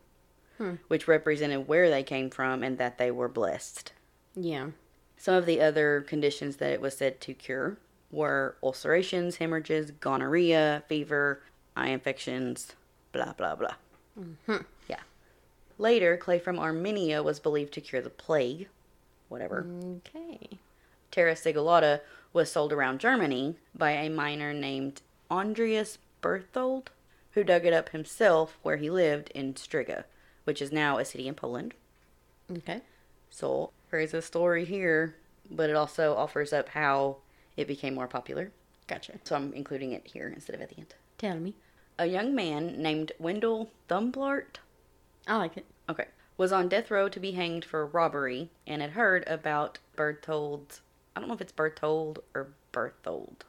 Hmm. 0.60 0.74
which 0.90 1.08
represented 1.08 1.68
where 1.68 1.90
they 1.90 2.04
came 2.04 2.30
from 2.30 2.64
and 2.64 2.78
that 2.78 2.98
they 2.98 3.12
were 3.12 3.30
blessed. 3.30 3.94
Yeah. 4.36 4.72
Some 5.18 5.34
of 5.34 5.46
the 5.46 5.62
other 5.62 6.02
conditions 6.02 6.58
that 6.58 6.72
it 6.72 6.82
was 6.82 6.98
said 6.98 7.22
to 7.22 7.34
cure 7.34 7.78
were 8.12 8.58
ulcerations, 8.62 9.38
hemorrhages, 9.38 9.92
gonorrhea, 9.92 10.84
fever, 10.88 11.42
eye 11.78 11.88
infections, 11.90 12.76
blah, 13.14 13.34
blah, 13.34 13.56
blah. 13.56 13.76
Yeah. 14.90 15.00
Later, 15.78 16.18
clay 16.18 16.40
from 16.40 16.60
Armenia 16.60 17.24
was 17.24 17.40
believed 17.40 17.74
to 17.76 17.82
cure 17.82 18.02
the 18.02 18.10
plague, 18.10 18.68
whatever. 19.30 19.66
Okay. 19.98 20.60
Terra 21.10 21.38
sigillata 21.38 22.02
was 22.34 22.52
sold 22.52 22.74
around 22.74 23.00
Germany 23.00 23.56
by 23.74 23.92
a 23.92 24.10
miner 24.10 24.52
named 24.54 25.02
Andreas 25.32 26.00
Berthold, 26.20 26.92
who 27.32 27.46
dug 27.46 27.66
it 27.66 27.74
up 27.74 27.90
himself 27.90 28.58
where 28.62 28.78
he 28.78 28.90
lived 28.90 29.30
in 29.34 29.54
Striga, 29.54 30.04
which 30.44 30.62
is 30.62 30.72
now 30.72 30.98
a 30.98 31.06
city 31.06 31.28
in 31.28 31.36
Poland. 31.36 31.74
Okay. 32.52 32.82
So 33.30 33.72
there's 33.92 34.14
a 34.14 34.22
story 34.22 34.66
here, 34.66 35.16
but 35.52 35.70
it 35.70 35.76
also 35.76 36.16
offers 36.16 36.52
up 36.54 36.70
how 36.70 37.18
it 37.58 37.68
became 37.68 37.94
more 37.96 38.08
popular. 38.08 38.52
Gotcha. 38.88 39.20
So 39.24 39.36
I'm 39.36 39.54
including 39.54 39.92
it 39.92 40.08
here 40.08 40.28
instead 40.34 40.56
of 40.56 40.62
at 40.62 40.70
the 40.70 40.78
end. 40.78 40.96
Tell 41.18 41.38
me. 41.38 41.54
A 42.00 42.06
young 42.06 42.34
man 42.34 42.82
named 42.82 43.12
Wendell 43.20 43.70
Thumblart, 43.90 44.58
I 45.28 45.36
like 45.36 45.58
it. 45.58 45.66
okay, 45.90 46.06
was 46.38 46.52
on 46.54 46.70
death 46.70 46.90
row 46.90 47.10
to 47.10 47.20
be 47.20 47.34
hanged 47.34 47.66
for 47.66 47.86
robbery 47.86 48.50
and 48.66 48.82
had 48.82 48.92
heard 48.92 49.28
about 49.28 49.80
Berthold's. 49.98 50.82
I 51.16 51.20
don't 51.20 51.28
know 51.28 51.36
if 51.36 51.42
it's 51.42 51.52
Berthold 51.52 52.20
or 52.34 52.48
Berthold. 52.72 53.44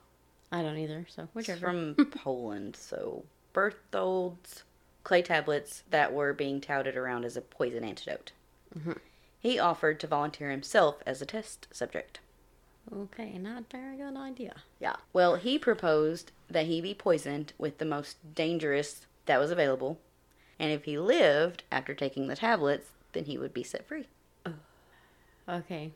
I 0.51 0.63
don't 0.63 0.77
either. 0.79 1.07
So 1.09 1.23
It's 1.23 1.35
whichever. 1.35 1.61
from 1.61 1.95
Poland, 2.11 2.75
so 2.75 3.25
Berthold's 3.55 4.65
clay 5.05 5.23
tablets 5.23 5.83
that 5.91 6.13
were 6.13 6.33
being 6.33 6.61
touted 6.61 6.97
around 6.97 7.25
as 7.25 7.37
a 7.37 7.41
poison 7.41 7.85
antidote. 7.85 8.33
Mm-hmm. 8.79 8.93
He 9.39 9.59
offered 9.59 9.99
to 10.01 10.07
volunteer 10.07 10.51
himself 10.51 11.03
as 11.07 11.23
a 11.23 11.27
test 11.27 11.69
subject. 11.73 12.21
Okay. 12.93 13.39
Not 13.39 13.71
very 13.71 13.97
good 13.97 14.17
idea. 14.17 14.57
Yeah. 14.79 14.97
Well, 15.13 15.37
he 15.37 15.59
proposed 15.59 16.33
that 16.51 16.67
he 16.67 16.81
be 16.81 16.95
poisoned 16.95 17.53
with 17.59 17.79
the 17.79 17.85
most 17.85 18.17
dangerous 18.35 19.07
that 19.27 19.39
was 19.39 19.51
available, 19.51 19.99
and 20.59 20.73
if 20.73 20.85
he 20.85 20.99
lived 20.99 21.63
after 21.71 21.95
taking 21.95 22.27
the 22.27 22.37
tablets, 22.37 22.89
then 23.13 23.25
he 23.25 23.39
would 23.39 23.55
be 23.55 23.63
set 23.63 23.87
free. 23.87 24.07
Okay. 25.49 25.93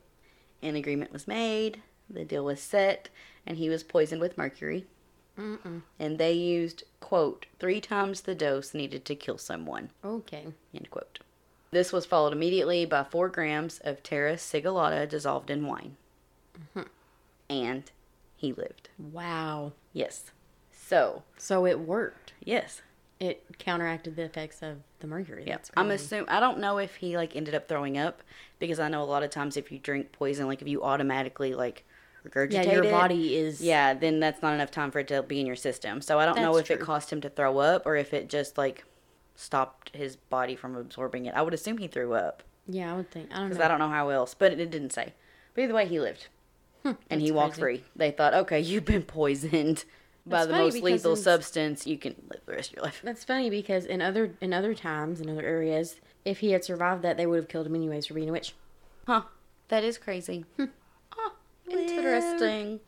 An 0.63 0.77
agreement 0.77 1.13
was 1.13 1.29
made, 1.29 1.83
the 2.09 2.25
deal 2.25 2.45
was 2.45 2.61
set, 2.61 3.09
and 3.47 3.59
he 3.59 3.69
was 3.69 3.83
poisoned 3.83 4.21
with 4.21 4.39
mercury. 4.39 4.87
Mm-mm. 5.39 5.83
And 5.99 6.19
they 6.19 6.33
used, 6.33 6.85
quote, 7.01 7.47
three 7.59 7.81
times 7.81 8.23
the 8.23 8.35
dose 8.35 8.73
needed 8.75 9.05
to 9.07 9.15
kill 9.15 9.39
someone, 9.39 9.91
Okay. 10.05 10.47
end 10.75 10.91
quote. 10.91 11.19
This 11.71 11.93
was 11.93 12.07
followed 12.07 12.33
immediately 12.33 12.85
by 12.85 13.03
four 13.05 13.29
grams 13.29 13.81
of 13.81 14.03
Terra 14.03 14.39
sigillata 14.39 15.07
dissolved 15.09 15.51
in 15.51 15.67
wine. 15.67 15.97
Mm-hmm. 16.77 16.89
And 17.51 17.91
he 18.37 18.53
lived. 18.53 18.91
Wow. 18.99 19.73
Yes. 19.93 20.31
So, 20.73 21.25
So 21.37 21.67
it 21.67 21.81
worked. 21.81 22.33
yes. 22.45 22.83
It 23.21 23.45
counteracted 23.59 24.17
the 24.17 24.23
effects 24.25 24.61
of 24.61 24.79
the 24.99 25.07
mercury. 25.07 25.45
Yeah, 25.47 25.59
I'm 25.77 25.91
assuming. 25.93 26.29
I 26.29 26.41
don't 26.41 26.59
know 26.59 26.79
if 26.79 26.97
he 26.97 27.17
like 27.17 27.37
ended 27.37 27.55
up 27.55 27.69
throwing 27.69 27.97
up 27.97 28.23
because 28.59 28.81
I 28.81 28.89
know 28.89 29.03
a 29.03 29.05
lot 29.05 29.23
of 29.23 29.31
times 29.31 29.57
if 29.57 29.71
you 29.71 29.79
drink 29.79 30.11
poison, 30.13 30.47
like 30.49 30.61
if 30.61 30.69
you 30.69 30.83
automatically 30.83 31.55
like 31.55 31.85
regurgitate 32.27 32.53
Yeah, 32.53 32.73
your 32.73 32.85
it, 32.85 32.91
body 32.91 33.37
is. 33.37 33.61
yeah, 33.61 33.95
then 33.95 34.21
that's 34.21 34.43
not 34.43 34.55
enough 34.55 34.71
time 34.71 34.91
for 34.91 34.99
it 35.01 35.09
to 35.09 35.23
be 35.23 35.41
in 35.41 35.47
your 35.47 35.57
system. 35.57 36.01
So 36.01 36.19
I 36.19 36.27
don't 36.27 36.37
know 36.41 36.57
if 36.57 36.71
it 36.71 36.77
true. 36.77 36.85
caused 36.87 37.11
him 37.11 37.21
to 37.23 37.29
throw 37.31 37.59
up 37.59 37.87
or 37.87 37.97
if 37.97 38.13
it 38.15 38.29
just 38.29 38.57
like 38.59 38.85
stopped 39.37 39.95
his 39.95 40.17
body 40.17 40.57
from 40.57 40.77
absorbing 40.77 41.27
it. 41.27 41.35
I 41.35 41.43
would 41.43 41.55
assume 41.55 41.79
he 41.79 41.89
threw 41.89 42.15
up 42.15 42.43
Yeah, 42.69 42.93
I 42.93 42.97
would 42.97 43.11
think. 43.11 43.31
I 43.33 43.39
don't 43.39 43.49
because. 43.49 43.63
I 43.65 43.69
don't 43.69 43.79
know 43.79 43.89
how 43.89 44.09
else, 44.11 44.35
but 44.35 44.53
it, 44.53 44.61
it 44.61 44.71
didn't 44.71 44.93
say. 44.93 45.13
But 45.55 45.63
either 45.63 45.75
way, 45.75 45.87
he 45.87 46.01
lived 46.01 46.29
hmm, 46.83 46.93
and 47.11 47.21
he 47.21 47.31
walked 47.33 47.59
crazy. 47.59 47.79
free. 47.83 47.91
They 47.97 48.11
thought, 48.11 48.35
okay, 48.35 48.61
you've 48.61 48.85
been 48.85 49.03
poisoned 49.03 49.85
by 50.27 50.39
That's 50.47 50.47
the 50.49 50.53
most 50.59 50.83
lethal 50.83 51.17
substance. 51.17 51.87
You 51.87 51.99
can 51.99 52.15
live 52.31 52.41
the 52.47 52.53
rest 52.53 52.71
of 52.71 52.77
your 52.77 52.85
life. 52.85 53.01
That's 53.05 53.25
funny 53.25 53.51
because 53.51 53.85
in 53.85 54.01
other 54.01 54.35
in 54.41 54.53
other 54.55 54.75
times 54.75 55.21
in 55.21 55.29
other 55.29 55.43
areas, 55.45 55.97
if 56.25 56.39
he 56.39 56.53
had 56.53 56.65
survived 56.65 57.03
that, 57.03 57.17
they 57.17 57.27
would 57.27 57.37
have 57.37 57.49
killed 57.49 57.67
him 57.67 57.75
anyways 57.75 58.07
for 58.07 58.15
being 58.15 58.29
a 58.31 58.33
witch. 58.33 58.55
Huh. 59.07 59.23
That 59.69 59.85
is 59.85 59.99
crazy. 59.99 60.45
oh, 60.59 60.69
Interesting. 61.79 62.81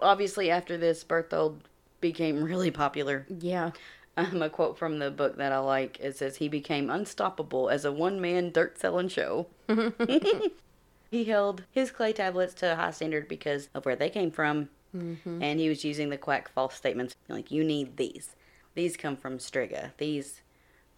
Obviously, 0.00 0.50
after 0.50 0.76
this, 0.76 1.04
Berthold 1.04 1.68
became 2.00 2.42
really 2.42 2.70
popular. 2.70 3.26
Yeah. 3.40 3.70
Um, 4.18 4.40
a 4.40 4.48
quote 4.48 4.78
from 4.78 4.98
the 4.98 5.10
book 5.10 5.36
that 5.36 5.52
I 5.52 5.58
like 5.58 5.98
it 6.00 6.16
says, 6.16 6.36
He 6.36 6.48
became 6.48 6.88
unstoppable 6.90 7.68
as 7.68 7.84
a 7.84 7.92
one 7.92 8.20
man 8.20 8.50
dirt 8.50 8.78
selling 8.78 9.08
show. 9.08 9.46
he 11.10 11.24
held 11.24 11.64
his 11.70 11.90
clay 11.90 12.12
tablets 12.12 12.54
to 12.54 12.72
a 12.72 12.76
high 12.76 12.90
standard 12.90 13.28
because 13.28 13.68
of 13.74 13.84
where 13.84 13.96
they 13.96 14.08
came 14.08 14.30
from, 14.30 14.68
and 15.42 15.60
he 15.60 15.68
was 15.68 15.84
using 15.84 16.08
the 16.08 16.16
quack 16.16 16.48
false 16.48 16.74
statements 16.74 17.14
like, 17.28 17.50
You 17.50 17.62
need 17.64 17.96
these. 17.96 18.34
These 18.74 18.96
come 18.96 19.16
from 19.16 19.38
Striga. 19.38 19.92
These 19.98 20.40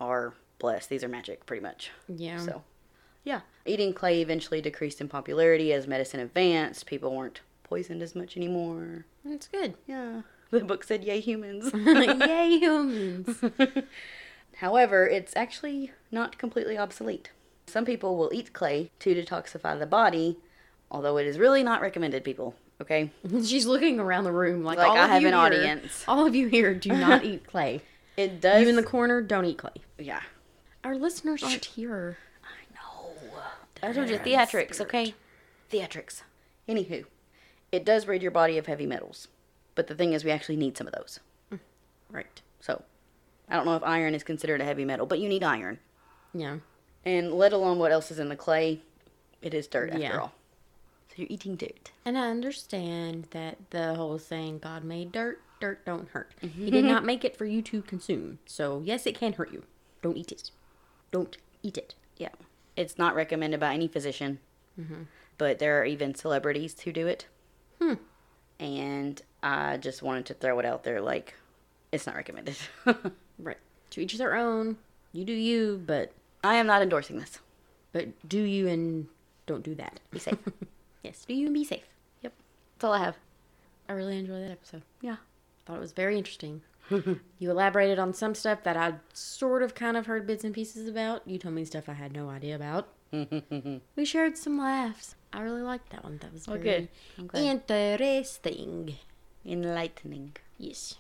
are 0.01 0.35
blessed. 0.59 0.89
These 0.89 1.03
are 1.03 1.09
magic, 1.09 1.47
pretty 1.47 1.63
much. 1.63 1.91
Yeah. 2.09 2.39
So, 2.39 2.63
yeah. 3.29 3.41
Eating 3.67 3.93
clay 3.93 4.23
eventually 4.23 4.61
decreased 4.63 5.01
in 5.01 5.09
popularity 5.09 5.73
as 5.75 5.87
medicine 5.87 6.21
advanced. 6.21 6.87
People 6.87 7.15
weren't 7.15 7.41
poisoned 7.65 8.03
as 8.03 8.15
much 8.15 8.37
anymore. 8.37 9.05
That's 9.25 9.47
good. 9.49 9.75
Yeah. 9.87 10.23
The 10.51 10.61
book 10.61 10.83
said, 10.83 11.05
Yay, 11.05 11.21
humans. 11.21 11.71
Yay, 11.75 12.59
humans. 12.65 13.37
However, 14.57 15.07
it's 15.07 15.35
actually 15.37 15.93
not 16.11 16.39
completely 16.39 16.79
obsolete. 16.79 17.31
Some 17.67 17.85
people 17.85 18.17
will 18.17 18.31
eat 18.33 18.55
clay 18.55 18.91
to 19.01 19.15
detoxify 19.15 19.79
the 19.79 19.85
body, 19.87 20.39
although 20.91 21.19
it 21.19 21.27
is 21.27 21.39
really 21.39 21.63
not 21.63 21.83
recommended, 21.83 22.25
people. 22.25 22.55
Okay? 22.81 23.11
She's 23.45 23.67
looking 23.67 24.01
around 24.01 24.25
the 24.25 24.33
room 24.33 24.65
like, 24.65 24.79
Like 24.79 24.89
all 24.89 24.97
I 24.97 25.05
of 25.05 25.11
have 25.11 25.21
you 25.23 25.29
an 25.29 25.35
here- 25.35 25.43
audience. 25.43 26.05
All 26.09 26.27
of 26.27 26.35
you 26.35 26.49
here 26.49 26.73
do 26.75 26.91
not 26.91 27.25
eat 27.25 27.47
clay. 27.47 27.83
It 28.17 28.41
does. 28.41 28.63
You 28.63 28.69
in 28.71 28.77
the 28.77 28.83
corner, 28.83 29.21
don't 29.21 29.45
eat 29.45 29.59
clay. 29.59 29.73
yeah. 29.99 30.21
Our 30.83 30.97
listeners 30.97 31.43
aren't 31.43 31.65
here. 31.67 32.17
I 33.83 33.93
told 33.93 34.09
you, 34.09 34.19
theatrics, 34.19 34.81
okay? 34.81 35.15
Theatrics. 35.71 36.23
Anywho, 36.69 37.05
it 37.73 37.85
does 37.85 38.07
rid 38.07 38.23
your 38.23 38.31
body 38.31 38.59
of 38.59 38.67
heavy 38.67 38.87
metals. 38.87 39.29
But 39.75 39.87
the 39.87 39.95
thing 39.95 40.13
is, 40.13 40.25
we 40.25 40.31
actually 40.31 40.57
need 40.57 40.77
some 40.77 40.87
of 40.87 40.93
those. 40.93 41.21
Mm. 41.53 41.61
Right. 42.11 42.43
So, 42.61 42.83
I 43.49 43.55
don't 43.57 43.67
know 43.67 43.77
if 43.77 43.83
iron 43.85 44.15
is 44.15 44.25
considered 44.25 44.61
a 44.61 44.65
heavy 44.65 44.85
metal, 44.85 45.07
but 45.07 45.21
you 45.21 45.29
need 45.29 45.45
iron. 45.45 45.79
Yeah. 46.35 46.59
And 47.05 47.33
let 47.33 47.53
alone 47.53 47.79
what 47.79 47.93
else 47.93 48.11
is 48.11 48.19
in 48.19 48.29
the 48.29 48.37
clay, 48.37 48.81
it 49.41 49.55
is 49.55 49.67
dirt 49.67 49.91
after 49.91 50.01
Yeah. 50.03 50.19
all. 50.19 50.33
So 51.09 51.15
you're 51.23 51.29
eating 51.31 51.57
dirt. 51.57 51.93
And 52.05 52.19
I 52.19 52.29
understand 52.29 53.29
that 53.31 53.71
the 53.71 53.95
whole 53.95 54.19
saying, 54.19 54.59
God 54.59 54.85
made 54.85 55.13
dirt, 55.13 55.41
dirt 55.61 55.85
don't 55.87 56.09
hurt. 56.09 56.35
Mm-hmm. 56.43 56.65
He 56.65 56.71
did 56.71 56.85
not 56.85 57.05
make 57.05 57.25
it 57.25 57.37
for 57.37 57.45
you 57.45 57.63
to 57.63 57.83
consume. 57.83 58.41
So, 58.47 58.83
yes, 58.85 59.07
it 59.07 59.19
can 59.19 59.35
hurt 59.35 59.53
you. 59.53 59.63
Don't 60.03 60.17
eat 60.17 60.33
it. 60.33 60.51
Don't 61.11 61.37
eat 61.63 61.79
it. 61.79 61.95
Yeah. 62.17 62.31
It's 62.79 62.97
not 62.97 63.15
recommended 63.17 63.59
by 63.59 63.75
any 63.75 63.89
physician, 63.89 64.39
but 65.37 65.59
there 65.59 65.81
are 65.81 65.85
even 65.85 66.15
celebrities 66.15 66.79
who 66.81 66.93
do 66.93 67.09
it. 67.09 67.27
Hmm. 67.83 67.95
And 68.61 69.21
I 69.43 69.79
just 69.79 70.01
wanted 70.01 70.27
to 70.27 70.35
throw 70.35 70.59
it 70.61 70.65
out 70.65 70.85
there 70.85 71.01
like, 71.01 71.35
it's 71.93 72.07
not 72.07 72.15
recommended. 72.17 72.57
Right. 73.41 73.57
To 73.91 74.01
each 74.01 74.17
their 74.19 74.35
own. 74.35 74.79
You 75.13 75.25
do 75.25 75.33
you, 75.33 75.81
but 75.87 76.13
I 76.43 76.55
am 76.57 76.67
not 76.67 76.83
endorsing 76.83 77.19
this. 77.19 77.39
but 77.93 78.09
do 78.29 78.41
you 78.43 78.67
and 78.69 79.07
don't 79.47 79.63
do 79.65 79.75
that. 79.77 80.01
Be 80.11 80.19
safe. 80.19 80.39
Yes, 81.05 81.25
do 81.25 81.35
you 81.35 81.47
and 81.47 81.55
be 81.55 81.65
safe. 81.65 81.85
yep. 82.23 82.33
That's 82.75 82.85
all 82.85 82.93
I 82.93 82.99
have. 82.99 83.17
I 83.89 83.93
really 83.93 84.19
enjoyed 84.19 84.43
that 84.43 84.51
episode. 84.51 84.83
Yeah. 85.01 85.17
Thought 85.67 85.77
it 85.77 85.81
was 85.81 85.93
very 85.93 86.19
interesting. 86.19 86.63
you 87.39 87.51
elaborated 87.51 87.99
on 87.99 88.15
some 88.15 88.35
stuff 88.35 88.63
that 88.65 88.77
I'd 88.77 89.01
sort 89.13 89.63
of 89.63 89.75
kind 89.75 89.97
of 89.97 90.07
heard 90.07 90.27
bits 90.27 90.45
and 90.45 90.55
pieces 90.55 90.89
about. 90.89 91.27
You 91.27 91.39
told 91.39 91.55
me 91.55 91.65
stuff 91.65 91.89
I 91.89 91.93
had 91.95 92.13
no 92.13 92.29
idea 92.31 92.57
about. 92.57 92.89
we 93.97 94.05
shared 94.05 94.37
some 94.37 94.59
laughs. 94.59 95.15
I 95.33 95.41
really 95.43 95.63
liked 95.63 95.91
that 95.91 96.05
one. 96.05 96.19
That 96.23 96.33
was 96.33 96.49
Oh, 96.49 96.57
good. 96.59 96.89
Interesting. 97.35 98.97
Enlightening. 99.47 100.37
Yes. 100.59 100.95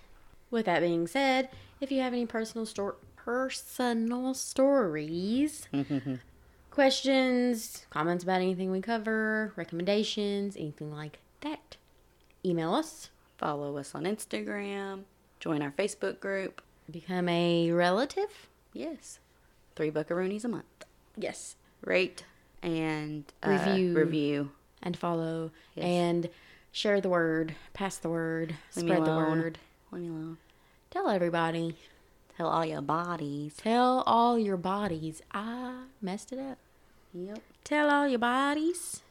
With 0.51 0.66
that 0.66 0.80
being 0.80 1.07
said, 1.07 1.51
if 1.80 1.91
you 1.93 2.01
have 2.01 2.12
any 2.12 2.26
personal 2.26 2.64
stor- 2.66 2.97
personal 3.16 4.32
stories, 4.34 5.68
questions, 6.70 7.86
comments 7.91 8.24
about 8.24 8.41
anything 8.41 8.70
we 8.70 8.80
cover, 8.80 9.53
recommendations, 9.57 10.57
anything 10.57 10.93
like 10.95 11.18
that, 11.41 11.76
email 12.45 12.72
us. 12.74 13.11
Follow 13.36 13.76
us 13.76 13.95
on 13.95 14.05
Instagram. 14.05 15.03
Join 15.41 15.62
our 15.62 15.70
Facebook 15.70 16.20
group. 16.20 16.62
Become 16.91 17.28
a 17.28 17.70
relative. 17.70 18.49
Yes. 18.72 19.18
Three 19.76 19.91
buckaroonies 19.91 20.45
a 20.45 20.49
month. 20.49 20.64
Yes. 21.16 21.57
Rate 21.84 22.24
and 22.62 23.24
uh, 23.43 23.51
Review. 23.51 23.95
Review. 23.95 24.51
And 24.82 24.97
follow 24.97 25.51
Yes. 25.74 25.84
and 25.84 26.28
share 26.72 27.01
the 27.01 27.09
word, 27.09 27.55
pass 27.74 27.97
the 27.97 28.09
word, 28.09 28.55
Leave 28.76 28.84
spread 28.86 29.05
the 29.05 29.11
word. 29.16 29.59
Leave 29.91 30.03
me 30.03 30.09
alone. 30.09 30.39
Tell 30.91 31.09
everybody. 31.09 31.76
Tell 32.36 32.47
all 32.49 32.64
your 32.64 32.80
bodies. 32.80 33.55
Tell 33.57 34.03
all 34.07 34.39
your 34.39 34.57
bodies. 34.57 35.22
I 35.32 35.82
messed 36.01 36.32
it 36.32 36.39
up. 36.39 36.59
Yep. 37.12 37.41
Tell 37.64 37.91
all 37.91 38.07
your 38.07 38.20
bodies. 38.20 39.03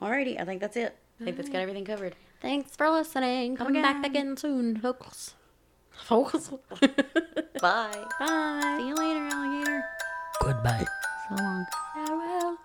Alrighty, 0.00 0.40
I 0.40 0.44
think 0.44 0.60
that's 0.60 0.76
it. 0.76 0.96
I 1.20 1.24
think 1.24 1.36
that's 1.36 1.48
got 1.48 1.60
everything 1.60 1.84
covered. 1.84 2.16
Thanks 2.42 2.74
for 2.76 2.90
listening. 2.90 3.56
Come, 3.56 3.68
again. 3.68 3.82
back 3.82 4.04
again 4.04 4.36
soon, 4.36 4.76
folks. 4.76 5.34
Folks. 5.92 6.48
Bye. 7.60 8.04
Bye. 8.18 8.76
See 8.78 8.88
you 8.88 8.94
later, 8.96 9.28
alligator. 9.30 9.84
Goodbye. 10.40 10.84
So 11.28 11.34
long. 11.36 11.66
Farewell. 11.94 12.58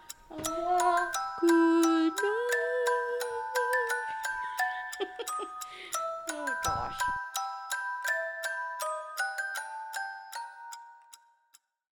Good. 1.41 1.76